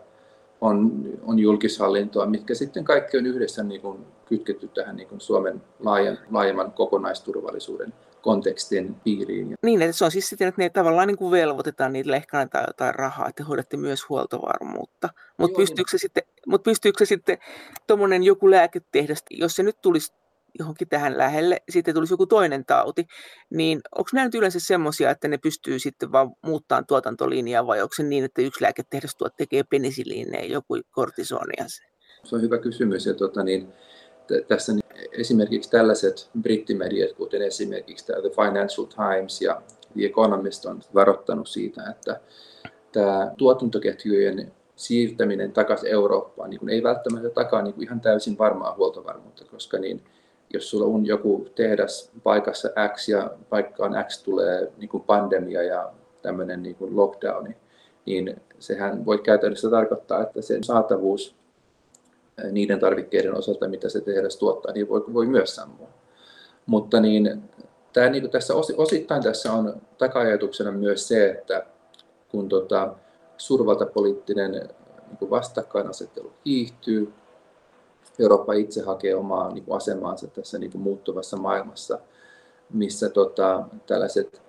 on, 0.66 1.04
on 1.24 1.40
julkishallintoa, 1.40 2.26
mitkä 2.26 2.56
sitten 2.56 2.84
kaikki 2.84 3.18
on 3.18 3.26
yhdessä 3.26 3.64
niin 3.64 3.82
kuin 3.82 4.06
kytketty 4.26 4.68
tähän 4.68 4.96
niin 4.96 5.08
kuin 5.08 5.22
Suomen 5.22 5.62
laajan, 5.80 6.18
laajemman 6.32 6.72
kokonaisturvallisuuden 6.72 7.94
kontekstin 8.22 8.96
piiriin. 8.96 9.56
Niin, 9.64 9.82
että 9.82 9.98
se 9.98 10.06
on 10.06 10.12
siis 10.12 10.30
siten, 10.30 10.48
että 10.48 10.62
ne 10.62 10.70
tavallaan 10.70 11.08
niin 11.08 11.18
kuin 11.18 11.32
velvoitetaan 11.32 11.94
niille 11.94 12.16
ehkä 12.16 12.40
antaa 12.40 12.64
jotain 12.68 12.96
rahaa, 12.96 13.28
että 13.28 13.44
hoidatte 13.44 13.78
myös 13.78 14.10
huoltovarmuutta. 14.10 15.10
Mutta 15.38 15.58
pystyykö, 15.58 15.92
se 15.92 15.98
sitten, 15.98 16.24
mut 16.48 16.64
pystyykö 16.64 17.06
se 17.06 17.10
sitten 17.10 17.38
tuommoinen 17.88 18.24
joku 18.24 18.52
lääketehdas, 18.52 19.24
jos 19.32 19.56
se 19.56 19.64
nyt 19.64 19.82
tulisi 19.82 20.14
johonkin 20.60 20.90
tähän 20.90 21.18
lähelle, 21.18 21.62
sitten 21.70 21.94
tulisi 21.94 22.14
joku 22.14 22.26
toinen 22.26 22.66
tauti, 22.66 23.06
niin 23.50 23.82
onko 23.96 24.10
nämä 24.14 24.26
nyt 24.26 24.36
yleensä 24.36 24.60
semmoisia, 24.60 25.12
että 25.12 25.28
ne 25.28 25.38
pystyy 25.38 25.80
sitten 25.80 26.12
vaan 26.12 26.32
muuttamaan 26.42 26.86
tuotantolinjaa 26.88 27.68
vai 27.68 27.82
onko 27.82 27.94
se 27.96 28.04
niin, 28.04 28.24
että 28.24 28.42
yksi 28.42 28.64
lääketehdas 28.64 29.16
tuot 29.16 29.36
tekee 29.38 29.64
penisiliineen 29.64 30.52
joku 30.52 30.78
kortisonia? 30.92 31.66
Se 32.24 32.36
on 32.36 32.42
hyvä 32.42 32.58
kysymys. 32.58 33.06
Ja 33.06 33.14
tota, 33.14 33.44
niin, 33.44 33.74
tässä 34.48 34.74
niin 34.74 35.10
esimerkiksi 35.12 35.70
tällaiset 35.70 36.30
brittimediat, 36.42 37.14
kuten 37.14 37.42
esimerkiksi 37.42 38.06
The 38.06 38.30
Financial 38.44 38.88
Times 38.88 39.42
ja 39.42 39.62
The 39.94 40.06
Economist 40.06 40.66
on 40.66 40.82
varoittanut 40.94 41.48
siitä, 41.48 41.90
että 41.90 42.20
tämä 42.92 43.32
tuotantoketjujen 43.38 44.52
siirtäminen 44.76 45.52
takaisin 45.52 45.90
Eurooppaan 45.90 46.50
niin 46.50 46.70
ei 46.70 46.84
välttämättä 46.84 47.30
takaa 47.30 47.62
niin 47.62 47.84
ihan 47.84 48.02
täysin 48.02 48.38
varmaa 48.38 48.76
huoltovarmuutta, 48.76 49.46
koska 49.46 49.78
niin, 49.78 50.02
jos 50.54 50.70
sulla 50.70 50.86
on 50.86 51.06
joku 51.06 51.48
tehdas 51.56 52.12
paikassa 52.24 52.70
X 52.94 53.10
ja 53.10 53.32
paikkaan 53.50 54.06
X 54.08 54.24
tulee 54.24 54.72
niin 54.78 54.90
kuin 54.90 55.04
pandemia 55.04 55.64
ja 55.64 55.92
tämmöinen 56.22 56.64
niin 56.64 56.76
kuin 56.76 56.96
lockdowni, 56.96 57.56
niin 58.06 58.42
sehän 58.60 59.06
voi 59.06 59.18
käytännössä 59.18 59.70
tarkoittaa, 59.70 60.24
että 60.24 60.42
sen 60.42 60.64
saatavuus 60.64 61.36
niiden 62.52 62.80
tarvikkeiden 62.80 63.38
osalta, 63.38 63.68
mitä 63.68 63.90
se 63.90 64.02
tehdas 64.02 64.38
tuottaa, 64.38 64.72
niin 64.72 64.90
voi, 64.90 65.04
voi 65.14 65.26
myös 65.26 65.56
sammua. 65.56 65.90
Mutta 66.66 67.00
niin, 67.00 67.44
tämä, 67.94 68.10
niin 68.10 68.30
tässä 68.30 68.54
osittain 68.78 69.24
tässä 69.24 69.54
on 69.54 69.82
taka-ajatuksena 69.98 70.72
myös 70.72 71.08
se, 71.08 71.30
että 71.30 71.66
kun 72.30 72.50
tota, 72.50 72.96
suurvaltapoliittinen 73.38 74.52
niin 74.52 75.30
vastakkainasettelu 75.30 76.34
kiihtyy, 76.44 77.14
Eurooppa 78.20 78.54
itse 78.54 78.82
hakee 78.82 79.16
omaa 79.16 79.54
niin 79.54 79.64
kuin 79.64 79.78
asemaansa 79.78 80.28
tässä 80.28 80.60
niin 80.60 80.72
kuin 80.72 80.82
muuttuvassa 80.82 81.38
maailmassa, 81.38 82.00
missä 82.74 83.10
tota, 83.10 83.64
tällaiset 83.88 84.42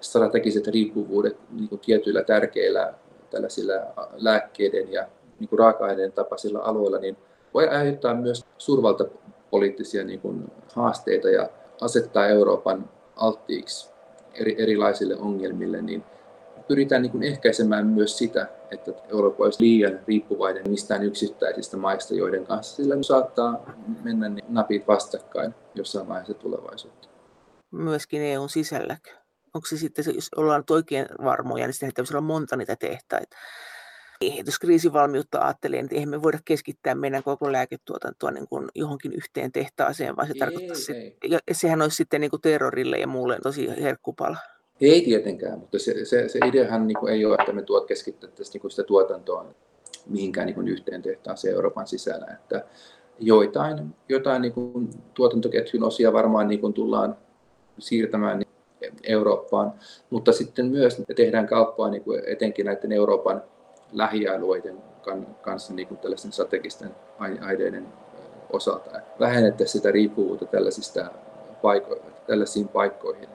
strategiset 0.00 0.66
riippuvuudet 0.66 1.36
niin 1.50 1.68
kuin 1.68 1.80
tietyillä 1.80 2.22
tärkeillä 2.22 2.94
tällaisilla 3.30 3.72
lääkkeiden 4.12 4.92
ja 4.92 5.06
niin 5.40 5.48
kuin 5.48 5.58
raaka-aineiden 5.58 6.12
tapaisilla 6.12 6.58
alueilla, 6.58 6.98
niin 6.98 7.16
voi 7.54 7.68
aiheuttaa 7.68 8.14
myös 8.14 8.44
suurvaltapoliittisia 8.58 10.04
niin 10.04 10.20
kuin, 10.20 10.52
haasteita 10.74 11.28
ja 11.28 11.48
asettaa 11.80 12.26
Euroopan 12.26 12.90
alttiiksi 13.16 13.90
eri, 14.34 14.62
erilaisille 14.62 15.16
ongelmille, 15.16 15.82
niin 15.82 16.04
pyritään 16.70 17.02
niin 17.02 17.12
kuin 17.12 17.22
ehkäisemään 17.22 17.86
myös 17.86 18.18
sitä, 18.18 18.48
että 18.70 18.92
Eurooppa 19.08 19.44
olisi 19.44 19.62
liian 19.62 20.00
riippuvainen 20.08 20.70
mistään 20.70 21.02
yksittäisistä 21.02 21.76
maista, 21.76 22.14
joiden 22.14 22.46
kanssa 22.46 22.76
sillä 22.76 23.02
saattaa 23.02 23.74
mennä 24.02 24.28
niin 24.28 24.44
napit 24.48 24.86
vastakkain 24.88 25.54
jossain 25.74 26.08
vaiheessa 26.08 26.34
tulevaisuutta. 26.34 27.08
Myöskin 27.70 28.22
EUn 28.22 28.48
sisälläkö? 28.48 29.10
Onko 29.54 29.66
se 29.66 29.76
sitten, 29.76 30.04
jos 30.14 30.28
ollaan 30.36 30.64
oikein 30.70 31.06
varmoja, 31.24 31.66
niin 31.66 31.74
sitten 31.74 31.92
täytyy 31.94 32.14
olla 32.14 32.26
monta 32.26 32.56
niitä 32.56 32.76
tehtaita. 32.76 33.36
Jos 34.46 34.58
kriisivalmiutta 34.58 35.40
ajattelee, 35.40 35.82
niin 35.82 35.94
eihän 35.94 36.08
me 36.08 36.22
voida 36.22 36.38
keskittää 36.44 36.94
meidän 36.94 37.22
koko 37.22 37.52
lääketuotantoa 37.52 38.30
niin 38.30 38.48
kuin 38.48 38.68
johonkin 38.74 39.12
yhteen 39.12 39.52
tehtaaseen, 39.52 40.16
vaan 40.16 40.26
se 40.26 40.32
ei, 40.34 40.38
tarkoittaa, 40.38 40.76
ei. 40.94 41.16
ja 41.22 41.38
sehän 41.52 41.82
olisi 41.82 41.96
sitten 41.96 42.20
niin 42.20 42.30
kuin 42.30 42.42
terrorille 42.42 42.98
ja 42.98 43.06
muulle 43.06 43.38
tosi 43.42 43.68
herkkupala. 43.82 44.36
Ei 44.80 45.02
tietenkään, 45.02 45.58
mutta 45.58 45.78
se, 45.78 46.04
se, 46.04 46.28
se 46.28 46.38
ideahan 46.46 46.86
niin 46.86 46.98
kuin 46.98 47.12
ei 47.12 47.24
ole, 47.24 47.36
että 47.40 47.52
me 47.52 47.62
tuot 47.62 47.86
keskittäisiin 47.86 48.60
niin 48.62 48.70
sitä 48.70 48.82
tuotantoa 48.82 49.46
mihinkään 50.06 50.46
niin 50.46 50.54
kuin 50.54 50.68
yhteen 50.68 51.02
tehtaaseen 51.02 51.54
Euroopan 51.54 51.86
sisällä. 51.86 52.26
Että 52.26 52.64
joitain 53.18 53.94
joitain 54.08 54.42
niin 54.42 54.52
kuin 54.52 54.90
tuotantoketjun 55.14 55.84
osia 55.84 56.12
varmaan 56.12 56.48
niin 56.48 56.60
kuin 56.60 56.72
tullaan 56.72 57.16
siirtämään 57.78 58.38
niin 58.38 58.94
Eurooppaan, 59.02 59.72
mutta 60.10 60.32
sitten 60.32 60.66
myös 60.66 61.02
tehdään 61.16 61.46
kauppaa 61.46 61.90
niin 61.90 62.02
kuin 62.02 62.22
etenkin 62.26 62.66
näiden 62.66 62.92
Euroopan 62.92 63.42
lähialueiden 63.92 64.76
kanssa 65.42 65.74
niin 65.74 65.88
kuin 65.88 65.98
tällaisten 65.98 66.32
strategisten 66.32 66.90
aineiden 67.18 67.86
osalta. 68.52 68.90
Vähennettäisiin 69.20 69.72
sitä 69.72 69.90
riippuvuutta 69.90 70.46
tällaisista 70.46 71.10
paiko- 71.62 72.02
tällaisiin 72.26 72.68
paikkoihin, 72.68 73.28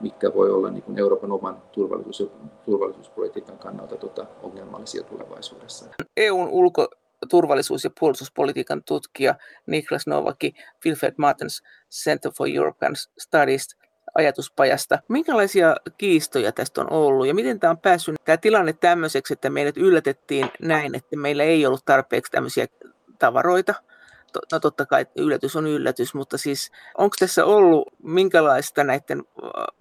mitkä 0.00 0.34
voi 0.34 0.50
olla 0.50 0.70
niin 0.70 0.82
kuin 0.82 0.98
Euroopan 0.98 1.32
oman 1.32 1.62
turvallisuus- 1.72 2.32
turvallisuuspolitiikan 2.64 3.58
kannalta 3.58 3.96
tota, 3.96 4.26
ongelmallisia 4.42 5.02
tulevaisuudessa. 5.02 5.86
EUn 6.16 6.48
ulko 6.48 6.88
turvallisuus- 7.28 7.84
ja 7.84 7.90
puolustuspolitiikan 8.00 8.82
tutkija 8.84 9.34
Niklas 9.66 10.06
Novaki 10.06 10.54
Wilfred 10.86 11.14
Martens 11.16 11.62
Center 11.90 12.32
for 12.38 12.48
European 12.54 12.96
Studies 13.18 13.76
ajatuspajasta. 14.14 14.98
Minkälaisia 15.08 15.76
kiistoja 15.98 16.52
tästä 16.52 16.80
on 16.80 16.92
ollut 16.92 17.26
ja 17.26 17.34
miten 17.34 17.60
tämä 17.60 17.70
on 17.70 17.78
päässyt 17.78 18.16
tämä 18.24 18.36
tilanne 18.36 18.72
tämmöiseksi, 18.72 19.32
että 19.32 19.50
meidät 19.50 19.76
yllätettiin 19.76 20.50
näin, 20.62 20.94
että 20.94 21.16
meillä 21.16 21.42
ei 21.42 21.66
ollut 21.66 21.84
tarpeeksi 21.84 22.32
tämmöisiä 22.32 22.66
tavaroita 23.18 23.74
no 24.52 24.60
totta 24.60 24.86
kai 24.86 25.06
yllätys 25.16 25.56
on 25.56 25.66
yllätys, 25.66 26.14
mutta 26.14 26.38
siis 26.38 26.70
onko 26.98 27.16
tässä 27.18 27.44
ollut 27.44 27.88
minkälaista 28.02 28.84
näiden 28.84 29.22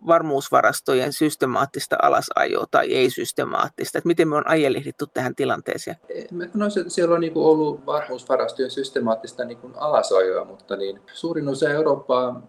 varmuusvarastojen 0.08 1.13
systemaattista 1.13 1.96
alasajoa 2.01 2.65
tai 2.72 2.94
ei-systemaattista, 2.94 3.98
että 3.98 4.08
miten 4.08 4.27
me 4.27 4.36
on 4.36 4.48
ajelihdittu 4.48 5.08
tähän 5.08 5.36
tilanteeseen? 5.36 5.98
Mä 6.32 6.48
sanoisin, 6.53 6.82
että 6.82 6.94
siellä 6.94 7.15
on 7.15 7.22
niin 7.22 7.34
ollut 7.36 7.86
varmuusvarastojen 7.86 8.72
systemaattista 8.72 9.46
niin 9.46 9.60
alasajoa, 9.75 10.46
mutta 10.46 10.75
niin 10.75 11.01
suurin 11.13 11.48
osa 11.48 11.70
Eurooppaa 11.70 12.41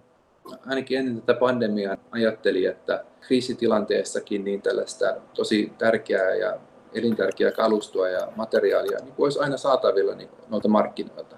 ainakin 0.66 0.98
ennen 0.98 1.20
tätä 1.20 1.38
pandemiaa 1.38 1.96
ajatteli, 2.10 2.66
että 2.66 3.04
kriisitilanteessakin 3.20 4.44
niin 4.44 4.62
tällaista 4.62 5.04
tosi 5.34 5.72
tärkeää 5.78 6.34
ja 6.34 6.58
elintärkeää 6.94 7.52
kalustoa 7.52 8.08
ja 8.08 8.28
materiaalia 8.36 8.98
niin 8.98 9.14
olisi 9.18 9.38
aina 9.38 9.56
saatavilla 9.56 10.14
niin 10.14 10.28
noilta 10.48 10.68
markkinoilta. 10.68 11.36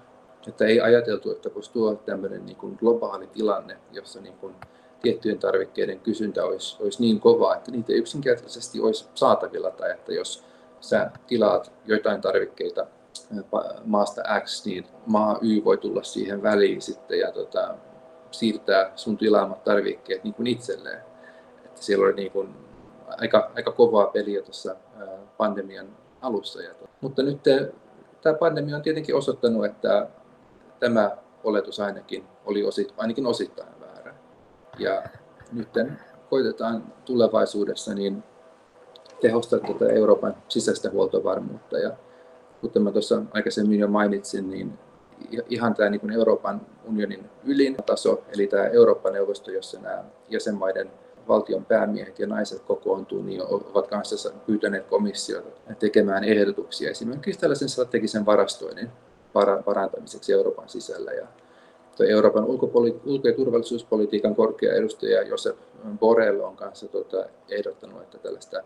Että 0.49 0.65
ei 0.65 0.81
ajateltu, 0.81 1.31
että 1.31 1.55
voisi 1.55 1.73
tuoda 1.73 1.97
tämmöinen 1.97 2.47
niin 2.47 2.57
kuin 2.57 2.77
globaali 2.81 3.27
tilanne, 3.27 3.79
jossa 3.93 4.21
niin 4.21 4.37
kuin 4.37 4.55
tiettyjen 5.03 5.39
tarvikkeiden 5.39 6.01
kysyntä 6.01 6.45
olisi, 6.45 6.77
olisi 6.83 7.03
niin 7.03 7.21
kova, 7.21 7.55
että 7.55 7.71
niitä 7.71 7.93
yksinkertaisesti 7.93 8.81
olisi 8.81 9.09
saatavilla, 9.15 9.71
tai 9.71 9.91
että 9.91 10.13
jos 10.13 10.45
sä 10.81 11.11
tilaat 11.27 11.73
joitain 11.87 12.21
tarvikkeita 12.21 12.87
maasta 13.85 14.23
X, 14.41 14.67
niin 14.67 14.87
maa 15.07 15.39
Y 15.43 15.65
voi 15.65 15.79
tulla 15.79 16.03
siihen 16.03 16.43
väliin 16.43 16.83
sitten 16.83 17.19
ja 17.19 17.33
tota, 17.33 17.75
siirtää 18.31 18.93
sun 18.97 19.17
tilaamat 19.17 19.65
tarvikkeet 19.65 20.25
niin 20.25 20.35
kuin 20.35 20.47
itselleen. 20.47 21.03
Että 21.65 21.83
siellä 21.83 22.05
oli 22.05 22.15
niin 22.15 22.33
kuin 22.33 22.55
aika, 23.19 23.51
aika 23.55 23.73
kovaa 23.73 24.07
peliä 24.07 24.43
tuossa 24.43 24.77
pandemian 25.37 25.87
alussa. 26.21 26.63
Ja, 26.63 26.75
mutta 27.01 27.23
nyt 27.23 27.41
tämä 28.23 28.37
pandemia 28.39 28.77
on 28.77 28.83
tietenkin 28.83 29.17
osoittanut, 29.17 29.65
että 29.65 30.09
tämä 30.83 31.17
oletus 31.45 31.81
ainakin 31.81 32.25
oli 32.45 32.65
osit, 32.65 32.95
ainakin 32.97 33.27
osittain 33.27 33.81
väärä. 33.81 34.15
Ja 34.79 35.03
nyt 35.53 35.69
koitetaan 36.31 36.93
tulevaisuudessa 37.05 37.95
niin 37.95 38.23
tehostaa 39.21 39.59
tätä 39.59 39.93
Euroopan 39.93 40.37
sisäistä 40.49 40.91
huoltovarmuutta. 40.91 41.79
Ja 41.79 41.91
kuten 42.61 42.83
mä 42.83 42.93
tuossa 42.93 43.23
aikaisemmin 43.33 43.81
jo 43.81 43.89
mainitsin, 43.89 44.51
niin 44.51 44.79
ihan 45.49 45.75
tämä 45.75 45.91
niin 45.91 46.13
Euroopan 46.13 46.67
unionin 46.85 47.31
ylin 47.45 47.77
taso, 47.87 48.23
eli 48.35 48.47
tämä 48.47 48.65
Euroopan 48.65 49.13
neuvosto, 49.13 49.51
jossa 49.51 49.81
nämä 49.81 50.05
jäsenmaiden 50.29 50.91
valtion 51.29 51.65
päämiehet 51.65 52.19
ja 52.19 52.27
naiset 52.27 52.63
kokoontuu, 52.63 53.23
niin 53.23 53.43
ovat 53.49 53.87
kanssa 53.87 54.31
pyytäneet 54.47 54.87
komissiota 54.87 55.75
tekemään 55.79 56.25
ehdotuksia 56.25 56.91
esimerkiksi 56.91 57.41
tällaisen 57.41 57.69
strategisen 57.69 58.27
varastoinnin 58.27 58.91
parantamiseksi 59.65 60.33
Euroopan 60.33 60.69
sisällä. 60.69 61.13
Ja 61.13 61.27
Euroopan 62.09 62.45
ulko- 62.45 62.71
ja 63.25 63.33
turvallisuuspolitiikan 63.33 64.35
korkea 64.35 64.73
edustaja 64.73 65.23
Josep 65.23 65.57
Borrell 65.99 66.41
on 66.41 66.57
kanssa 66.57 66.89
tuota, 66.89 67.27
ehdottanut, 67.49 68.03
että 68.03 68.19
tällaista 68.19 68.63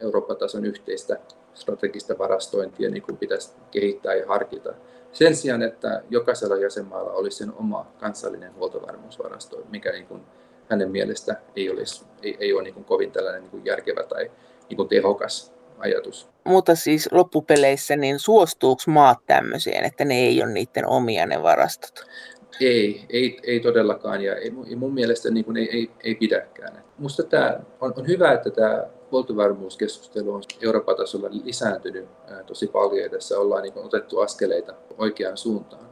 Eurooppa-tason 0.00 0.64
yhteistä 0.64 1.18
strategista 1.54 2.18
varastointia 2.18 2.90
niin 2.90 3.02
kuin 3.02 3.16
pitäisi 3.16 3.52
kehittää 3.70 4.14
ja 4.14 4.26
harkita. 4.26 4.74
Sen 5.12 5.36
sijaan, 5.36 5.62
että 5.62 6.02
jokaisella 6.10 6.56
jäsenmaalla 6.56 7.12
olisi 7.12 7.38
sen 7.38 7.52
oma 7.58 7.86
kansallinen 8.00 8.54
huoltovarmuusvarasto, 8.54 9.62
mikä 9.70 9.92
niin 9.92 10.06
kuin 10.06 10.22
hänen 10.68 10.90
mielestä 10.90 11.36
ei, 11.56 11.70
olisi, 11.70 12.04
ei, 12.22 12.36
ei 12.40 12.52
ole 12.52 12.62
niin 12.62 12.74
kuin 12.74 12.84
kovin 12.84 13.12
tällainen 13.12 13.42
niin 13.42 13.50
kuin 13.50 13.64
järkevä 13.64 14.02
tai 14.02 14.30
niin 14.68 14.76
kuin 14.76 14.88
tehokas 14.88 15.55
ajatus. 15.78 16.28
Mutta 16.44 16.74
siis 16.74 17.08
loppupeleissä, 17.12 17.96
niin 17.96 18.18
suostuuko 18.18 18.82
maat 18.86 19.18
tämmöiseen, 19.26 19.84
että 19.84 20.04
ne 20.04 20.14
ei 20.14 20.42
ole 20.42 20.52
niiden 20.52 20.86
omia 20.86 21.26
ne 21.26 21.42
varastot? 21.42 22.04
Ei, 22.60 23.06
ei, 23.10 23.40
ei 23.42 23.60
todellakaan 23.60 24.22
ja 24.22 24.36
ei, 24.36 24.50
mun 24.76 24.94
mielestä 24.94 25.30
niin 25.30 25.44
kuin 25.44 25.56
ei, 25.56 25.70
ei, 25.72 25.90
ei 26.04 26.14
pidäkään. 26.14 26.84
Minusta 26.98 27.22
tämä 27.22 27.60
on, 27.80 27.94
on 27.96 28.06
hyvä, 28.08 28.32
että 28.32 28.50
tämä 28.50 28.86
huoltovarmuuskeskustelu 29.12 30.34
on 30.34 30.42
Euroopan 30.62 30.96
tasolla 30.96 31.28
lisääntynyt 31.30 32.08
tosi 32.46 32.66
paljon 32.66 33.02
ja 33.02 33.10
tässä 33.10 33.38
ollaan 33.38 33.62
niin 33.62 33.72
kuin 33.72 33.86
otettu 33.86 34.20
askeleita 34.20 34.74
oikeaan 34.98 35.36
suuntaan. 35.36 35.86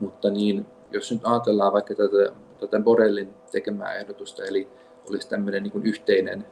Mutta 0.00 0.30
niin, 0.30 0.66
jos 0.90 1.12
nyt 1.12 1.20
ajatellaan 1.24 1.72
vaikka 1.72 1.94
tätä, 1.94 2.32
tätä 2.60 2.80
Borellin 2.80 3.34
tekemää 3.52 3.94
ehdotusta, 3.94 4.44
eli 4.44 4.68
olisi 5.10 5.28
tämmöinen 5.28 5.62
niin 5.62 5.72
kuin 5.72 5.86
yhteinen 5.86 6.46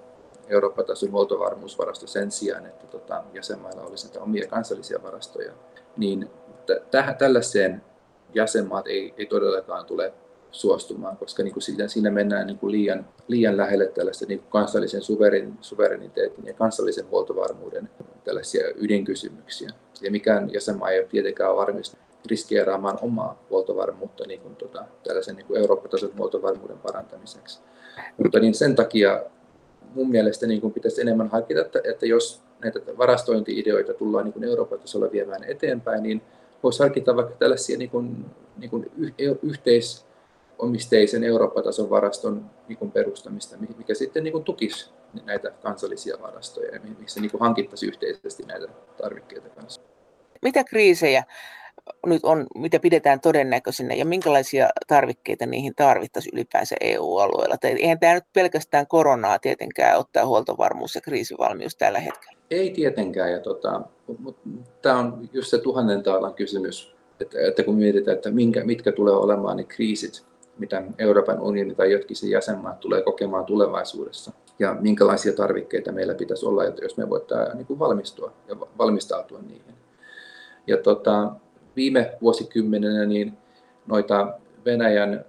Euroopan 0.48 0.84
tason 0.84 1.12
huoltovarmuusvarasto 1.12 2.06
sen 2.06 2.30
sijaan, 2.30 2.66
että 2.66 2.86
tota, 2.86 3.24
jäsenmailla 3.34 3.82
olisi 3.82 4.06
näitä 4.06 4.20
omia 4.20 4.46
kansallisia 4.48 5.02
varastoja, 5.02 5.52
niin 5.96 6.30
t- 6.66 7.18
tällaiseen 7.18 7.82
jäsenmaat 8.34 8.86
ei, 8.86 9.14
ei 9.18 9.26
todellakaan 9.26 9.86
tule 9.86 10.12
suostumaan, 10.50 11.16
koska 11.16 11.42
niin 11.42 11.52
kuin 11.52 11.62
siinä, 11.62 11.88
siinä 11.88 12.10
mennään 12.10 12.46
niin 12.46 12.58
kuin 12.58 12.72
liian, 12.72 13.06
liian 13.28 13.56
lähelle 13.56 13.86
tällaista 13.86 14.26
niin 14.26 14.38
kuin 14.38 14.50
kansallisen 14.50 15.02
suverin, 15.02 15.58
suvereniteetin 15.60 16.46
ja 16.46 16.54
kansallisen 16.54 17.10
huoltovarmuuden 17.10 17.90
tällaisia 18.24 18.68
ydinkysymyksiä. 18.76 19.70
Ja 20.00 20.10
mikään 20.10 20.52
jäsenmaa 20.52 20.90
ei 20.90 20.98
ole 20.98 21.08
tietenkään 21.08 21.56
varmista 21.56 21.96
riskeeraamaan 22.26 22.98
omaa 23.02 23.42
huoltovarmuutta 23.50 24.26
niin 24.26 24.40
kuin, 24.40 24.56
tota, 24.56 24.84
tällaisen 25.04 25.36
niin 25.36 25.46
kuin 25.46 25.60
Eurooppa-tason 25.60 26.12
huoltovarmuuden 26.18 26.78
parantamiseksi. 26.78 27.60
Mutta 28.22 28.40
niin 28.40 28.54
sen 28.54 28.76
takia 28.76 29.22
mun 29.94 30.10
mielestä 30.10 30.46
niin 30.46 30.60
kuin 30.60 30.72
pitäisi 30.72 31.00
enemmän 31.00 31.28
harkita, 31.28 31.60
että, 31.60 31.80
että 31.84 32.06
jos 32.06 32.42
näitä 32.62 32.80
varastointi-ideoita 32.98 33.94
tullaan 33.94 34.24
niin 34.24 34.32
kuin 34.32 34.44
Euroopan 34.44 34.78
tasolla 34.78 35.12
viemään 35.12 35.44
eteenpäin, 35.44 36.02
niin 36.02 36.22
voisi 36.62 36.82
harkita 36.82 37.16
vaikka 37.16 37.34
tällaisia 37.34 37.78
niin 37.78 37.90
kuin, 37.90 38.24
niin 38.56 38.70
kuin 38.70 38.90
yhteisomisteisen 39.42 41.24
Eurooppa-tason 41.24 41.90
varaston 41.90 42.50
niin 42.68 42.78
kuin 42.78 42.90
perustamista, 42.90 43.56
mikä 43.78 43.94
sitten 43.94 44.24
niin 44.24 44.32
kuin 44.32 44.44
tukisi 44.44 44.90
näitä 45.24 45.50
kansallisia 45.50 46.16
varastoja 46.22 46.74
ja 46.74 46.80
missä 46.98 47.20
niin 47.20 47.30
kuin 47.30 47.54
yhteisesti 47.86 48.42
näitä 48.42 48.66
tarvikkeita 49.02 49.48
kanssa. 49.48 49.80
Mitä 50.42 50.64
kriisejä 50.64 51.24
nyt 52.06 52.24
on, 52.24 52.46
mitä 52.54 52.80
pidetään 52.80 53.20
todennäköisinä 53.20 53.94
ja 53.94 54.04
minkälaisia 54.04 54.68
tarvikkeita 54.86 55.46
niihin 55.46 55.74
tarvittaisiin 55.76 56.34
ylipäänsä 56.34 56.76
EU-alueella? 56.80 57.56
Tai 57.58 57.70
eihän 57.70 57.98
tämä 57.98 58.14
nyt 58.14 58.24
pelkästään 58.32 58.86
koronaa 58.86 59.38
tietenkään 59.38 59.98
ottaa 59.98 60.26
huoltovarmuus 60.26 60.94
ja 60.94 61.00
kriisivalmius 61.00 61.76
tällä 61.76 62.00
hetkellä. 62.00 62.38
Ei 62.50 62.70
tietenkään. 62.70 63.32
Ja 63.32 63.40
tota, 63.40 63.80
tämä 64.82 64.98
on 64.98 65.28
just 65.32 65.50
se 65.50 65.58
tuhannen 65.58 66.02
taalan 66.02 66.34
kysymys, 66.34 66.94
että, 67.20 67.38
että 67.48 67.62
kun 67.62 67.74
mietitään, 67.74 68.16
että 68.16 68.30
minkä, 68.30 68.64
mitkä 68.64 68.92
tulee 68.92 69.14
olemaan 69.14 69.56
ne 69.56 69.64
kriisit, 69.64 70.24
mitä 70.58 70.82
Euroopan 70.98 71.40
unioni 71.40 71.74
tai 71.74 71.92
jotkin 71.92 72.16
sen 72.16 72.30
jäsenmaat 72.30 72.80
tulee 72.80 73.02
kokemaan 73.02 73.44
tulevaisuudessa 73.44 74.32
ja 74.58 74.76
minkälaisia 74.80 75.32
tarvikkeita 75.32 75.92
meillä 75.92 76.14
pitäisi 76.14 76.46
olla, 76.46 76.64
jos 76.64 76.96
me 76.96 77.10
voidaan 77.10 77.56
niin 77.56 77.78
valmistua 77.78 78.32
ja 78.48 78.56
valmistautua 78.78 79.38
niihin. 79.38 79.74
Ja 80.66 80.76
tota, 80.76 81.32
viime 81.76 82.16
vuosikymmenenä 82.20 83.06
niin 83.06 83.32
noita 83.86 84.38
Venäjän 84.64 85.24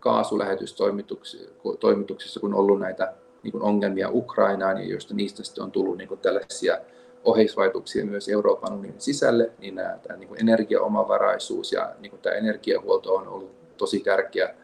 kaasulähetystoimituksissa, 0.00 2.40
kun 2.40 2.54
on 2.54 2.60
ollut 2.60 2.80
näitä 2.80 3.14
niin 3.42 3.62
ongelmia 3.62 4.10
Ukrainaan, 4.10 4.78
ja 4.78 4.84
joista 4.84 5.14
niistä 5.14 5.44
sitten 5.44 5.64
on 5.64 5.72
tullut 5.72 5.98
niin 5.98 6.18
tällaisia 6.22 6.78
oheisvaikutuksia 7.24 8.04
myös 8.04 8.28
Euroopan 8.28 8.72
unionin 8.72 9.00
sisälle, 9.00 9.50
niin 9.58 9.74
nämä, 9.74 9.98
tämä 10.02 10.18
niin 10.18 10.40
energiaomavaraisuus 10.40 11.72
ja 11.72 11.94
niin 12.00 12.18
tämä 12.22 12.36
energiahuolto 12.36 13.14
on 13.14 13.28
ollut 13.28 13.76
tosi 13.76 14.00
tärkeä 14.00 14.54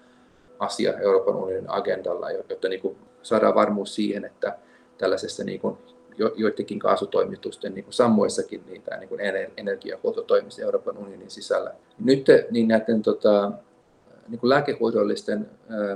asia 0.58 0.98
Euroopan 0.98 1.36
unionin 1.36 1.70
agendalla, 1.70 2.30
jotta 2.30 2.68
niin 2.68 2.96
saadaan 3.22 3.54
varmuus 3.54 3.94
siihen, 3.94 4.24
että 4.24 4.58
tällaisessa 4.98 5.44
niin 5.44 5.60
joidenkin 6.36 6.78
kaasutoimitusten 6.78 7.74
niin 7.74 7.84
kuin 7.84 7.94
sammuessakin 7.94 8.62
niin 8.66 8.82
tämä 8.82 8.98
niin 8.98 9.08
kuin 9.08 9.20
toimisi 10.26 10.62
Euroopan 10.62 10.98
unionin 10.98 11.30
sisällä. 11.30 11.74
Nyt 11.98 12.26
niin 12.50 12.68
näiden 12.68 13.02
tota, 13.02 13.52
niin 14.28 14.38
kuin 14.40 14.50
lääkehoidollisten 14.50 15.50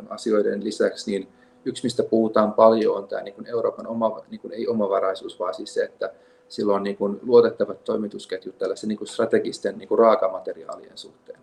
asioiden 0.08 0.64
lisäksi 0.64 1.10
niin 1.10 1.28
yksi, 1.64 1.84
mistä 1.84 2.02
puhutaan 2.02 2.52
paljon, 2.52 2.96
on 2.96 3.08
tämä 3.08 3.22
niin 3.22 3.34
kuin 3.34 3.46
Euroopan 3.46 3.86
oma, 3.86 4.22
niin 4.30 4.40
kuin 4.40 4.52
ei 4.52 4.68
omavaraisuus, 4.68 5.38
vaan 5.38 5.54
siis 5.54 5.74
se, 5.74 5.84
että 5.84 6.12
sillä 6.48 6.74
on 6.74 6.82
niin 6.82 6.96
kuin 6.96 7.20
luotettavat 7.22 7.84
toimitusketjut 7.84 8.58
tällaisen 8.58 8.88
niin 8.88 8.98
kuin 8.98 9.08
strategisten 9.08 9.78
niin 9.78 9.88
kuin 9.88 9.98
raakamateriaalien 9.98 10.98
suhteen. 10.98 11.38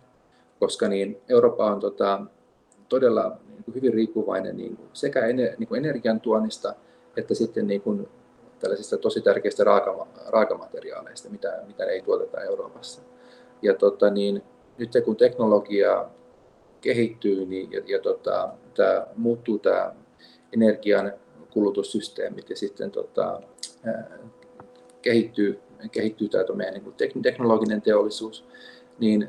Koska 0.60 0.88
niin 0.88 1.20
Eurooppa 1.28 1.66
on 1.66 1.80
tota, 1.80 2.20
todella 2.88 3.36
niin 3.48 3.64
kuin 3.64 3.74
hyvin 3.74 3.94
riippuvainen 3.94 4.56
niin 4.56 4.76
kuin 4.76 4.88
sekä 4.92 5.26
ener, 5.26 5.54
niin 5.58 5.68
kuin 5.68 5.78
energiantuonnista 5.84 6.74
että 7.16 7.34
sitten 7.34 7.66
niin 7.66 7.80
kuin 7.80 8.08
tällaisista 8.62 8.98
tosi 8.98 9.20
tärkeistä 9.20 9.64
raaka, 9.64 10.06
raakamateriaaleista, 10.26 11.30
mitä, 11.30 11.62
mitä 11.66 11.84
ei 11.84 12.02
tuoteta 12.02 12.40
Euroopassa. 12.40 13.02
Ja 13.62 13.74
tota, 13.74 14.10
niin, 14.10 14.42
nyt 14.78 14.90
kun 15.04 15.16
teknologia 15.16 16.08
kehittyy 16.80 17.46
niin, 17.46 17.72
ja, 17.72 17.82
ja 17.86 17.98
tota, 17.98 18.48
tämä, 18.74 19.06
muuttuu 19.16 19.58
tämä 19.58 19.94
energian 20.52 21.12
kulutussysteemit 21.50 22.50
ja 22.50 22.56
sitten 22.56 22.90
tota, 22.90 23.40
ää, 23.84 24.18
kehittyy, 25.02 25.60
kehittyy 25.92 26.28
tämä 26.28 26.44
meidän 26.54 26.74
niin 26.74 27.22
teknologinen 27.22 27.82
teollisuus, 27.82 28.44
niin 28.98 29.28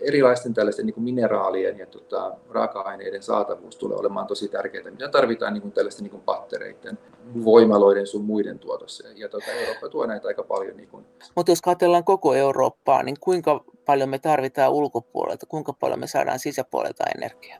erilaisten 0.00 0.54
tällaisten 0.54 0.86
niin 0.86 0.94
kuin 0.94 1.04
mineraalien 1.04 1.78
ja 1.78 1.86
tota, 1.86 2.34
raaka-aineiden 2.50 3.22
saatavuus 3.22 3.76
tulee 3.76 3.98
olemaan 3.98 4.26
tosi 4.26 4.48
tärkeää, 4.48 4.90
mitä 4.90 5.08
tarvitaan 5.08 5.52
niin 5.52 5.62
kuin 5.62 5.72
tällaisten 5.72 6.02
niin 6.02 6.10
kuin 6.10 6.22
pattereiden, 6.22 6.98
voimaloiden 7.44 8.06
sun 8.06 8.24
muiden 8.24 8.58
tuotossa. 8.58 9.08
Ja 9.14 9.28
tota, 9.28 9.50
Eurooppa 9.50 9.88
tuo 9.88 10.06
näitä 10.06 10.28
aika 10.28 10.42
paljon. 10.42 10.76
Niin 10.76 10.88
kuin... 10.88 11.06
Mutta 11.34 11.52
jos 11.52 11.62
katsellaan 11.62 12.04
koko 12.04 12.34
Eurooppaa, 12.34 13.02
niin 13.02 13.16
kuinka 13.20 13.64
paljon 13.84 14.08
me 14.08 14.18
tarvitaan 14.18 14.72
ulkopuolelta, 14.72 15.46
kuinka 15.46 15.72
paljon 15.72 16.00
me 16.00 16.06
saadaan 16.06 16.38
sisäpuolelta 16.38 17.04
energiaa? 17.16 17.58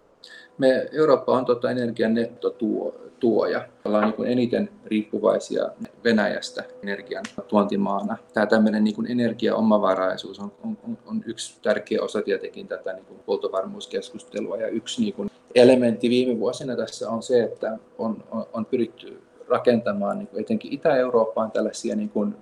Me, 0.58 0.88
Eurooppa 0.92 1.32
on 1.32 1.44
tota 1.44 1.70
energian 1.70 2.14
nettotuoja. 2.14 3.68
Ollaan 3.84 4.14
niin 4.18 4.28
eniten 4.28 4.70
riippuvaisia 4.84 5.68
Venäjästä 6.04 6.64
energian 6.82 7.24
tuontimaana. 7.48 8.16
Tämä 8.34 8.46
tämmöinen 8.46 8.84
niin 8.84 9.10
energiaomavaraisuus 9.10 10.38
on, 10.38 10.52
on, 10.64 10.98
on, 11.06 11.22
yksi 11.26 11.58
tärkeä 11.62 12.02
osa 12.02 12.22
tietenkin 12.22 12.68
tätä 12.68 12.92
niin 12.92 13.06
huoltovarmuuskeskustelua. 13.26 14.56
Ja 14.56 14.68
yksi 14.68 15.00
niin 15.00 15.14
kuin 15.14 15.30
elementti 15.54 16.10
viime 16.10 16.40
vuosina 16.40 16.76
tässä 16.76 17.10
on 17.10 17.22
se, 17.22 17.42
että 17.42 17.78
on, 17.98 18.24
on, 18.30 18.46
on 18.52 18.66
pyritty 18.66 19.22
rakentamaan 19.48 20.18
niin 20.18 20.28
kuin 20.28 20.40
etenkin 20.40 20.72
Itä-Eurooppaan 20.72 21.50
tällaisia 21.50 21.96
niin 21.96 22.10
kuin 22.10 22.36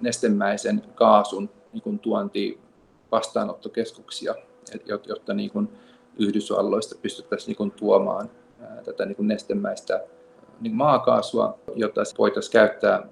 nestemäisen 0.00 0.82
kaasun 0.94 1.50
niin 1.72 1.82
kuin 1.82 1.98
tuonti 1.98 2.58
vastaanottokeskuksia, 3.12 4.34
jotta 5.06 5.34
niin 5.34 5.50
kuin 5.50 5.68
Yhdysvalloista 6.18 6.94
pystyttäisiin 7.02 7.56
niin 7.58 7.70
tuomaan 7.70 8.30
tätä 8.84 9.06
niin 9.06 9.16
nestemäistä 9.18 10.04
niin 10.60 10.74
maakaasua, 10.74 11.58
jota 11.74 12.00
voitaisiin 12.18 12.52
käyttää 12.52 13.06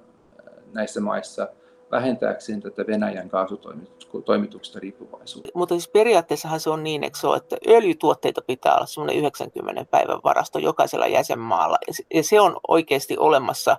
näissä 0.72 1.00
maissa 1.00 1.48
vähentääkseen 1.90 2.62
tätä 2.62 2.86
Venäjän 2.86 3.28
kaasutoimituksesta 3.28 4.80
riippuvaisuutta. 4.80 5.50
Mutta 5.54 5.74
siis 5.74 5.88
periaatteessahan 5.88 6.60
se 6.60 6.70
on 6.70 6.84
niin, 6.84 7.04
että, 7.04 7.18
se 7.20 7.26
on, 7.26 7.36
että 7.36 7.56
öljytuotteita 7.68 8.42
pitää 8.46 8.74
olla 8.74 8.86
semmoinen 8.86 9.16
90 9.16 9.84
päivän 9.90 10.20
varasto 10.24 10.58
jokaisella 10.58 11.06
jäsenmaalla. 11.06 11.78
Ja 12.14 12.22
se 12.22 12.40
on 12.40 12.56
oikeasti 12.68 13.18
olemassa 13.18 13.76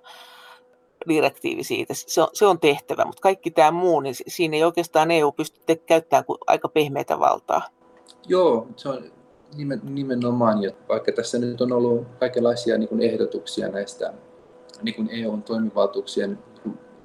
direktiivi 1.08 1.64
siitä, 1.64 1.94
se 1.94 2.22
on, 2.22 2.28
se 2.34 2.46
on 2.46 2.60
tehtävä, 2.60 3.06
mutta 3.06 3.22
kaikki 3.22 3.52
tämä 3.52 3.72
muu, 3.72 4.00
niin 4.00 4.16
siinä 4.28 4.58
ei 4.58 4.64
oikeastaan 4.64 5.12
EU 5.12 5.32
pysty 5.32 5.76
käyttämään 5.76 6.26
kuin 6.26 6.38
aika 6.48 6.70
pehmeitä 6.70 7.20
valtaa. 7.20 7.62
Joo, 8.28 8.68
se 8.76 8.90
on 8.90 9.12
nimen, 9.58 9.82
nimenomaan, 9.84 10.64
ja 10.64 10.72
vaikka 10.90 11.12
tässä 11.12 11.40
nyt 11.40 11.62
on 11.62 11.72
ollut 11.72 12.08
kaikenlaisia 12.20 12.78
niin 12.78 12.90
kuin 12.90 13.02
ehdotuksia 13.02 13.70
näistä 13.70 14.14
niin 14.82 14.96
kuin 14.96 15.10
EUn 15.12 15.44
toimivaltuuksien 15.44 16.40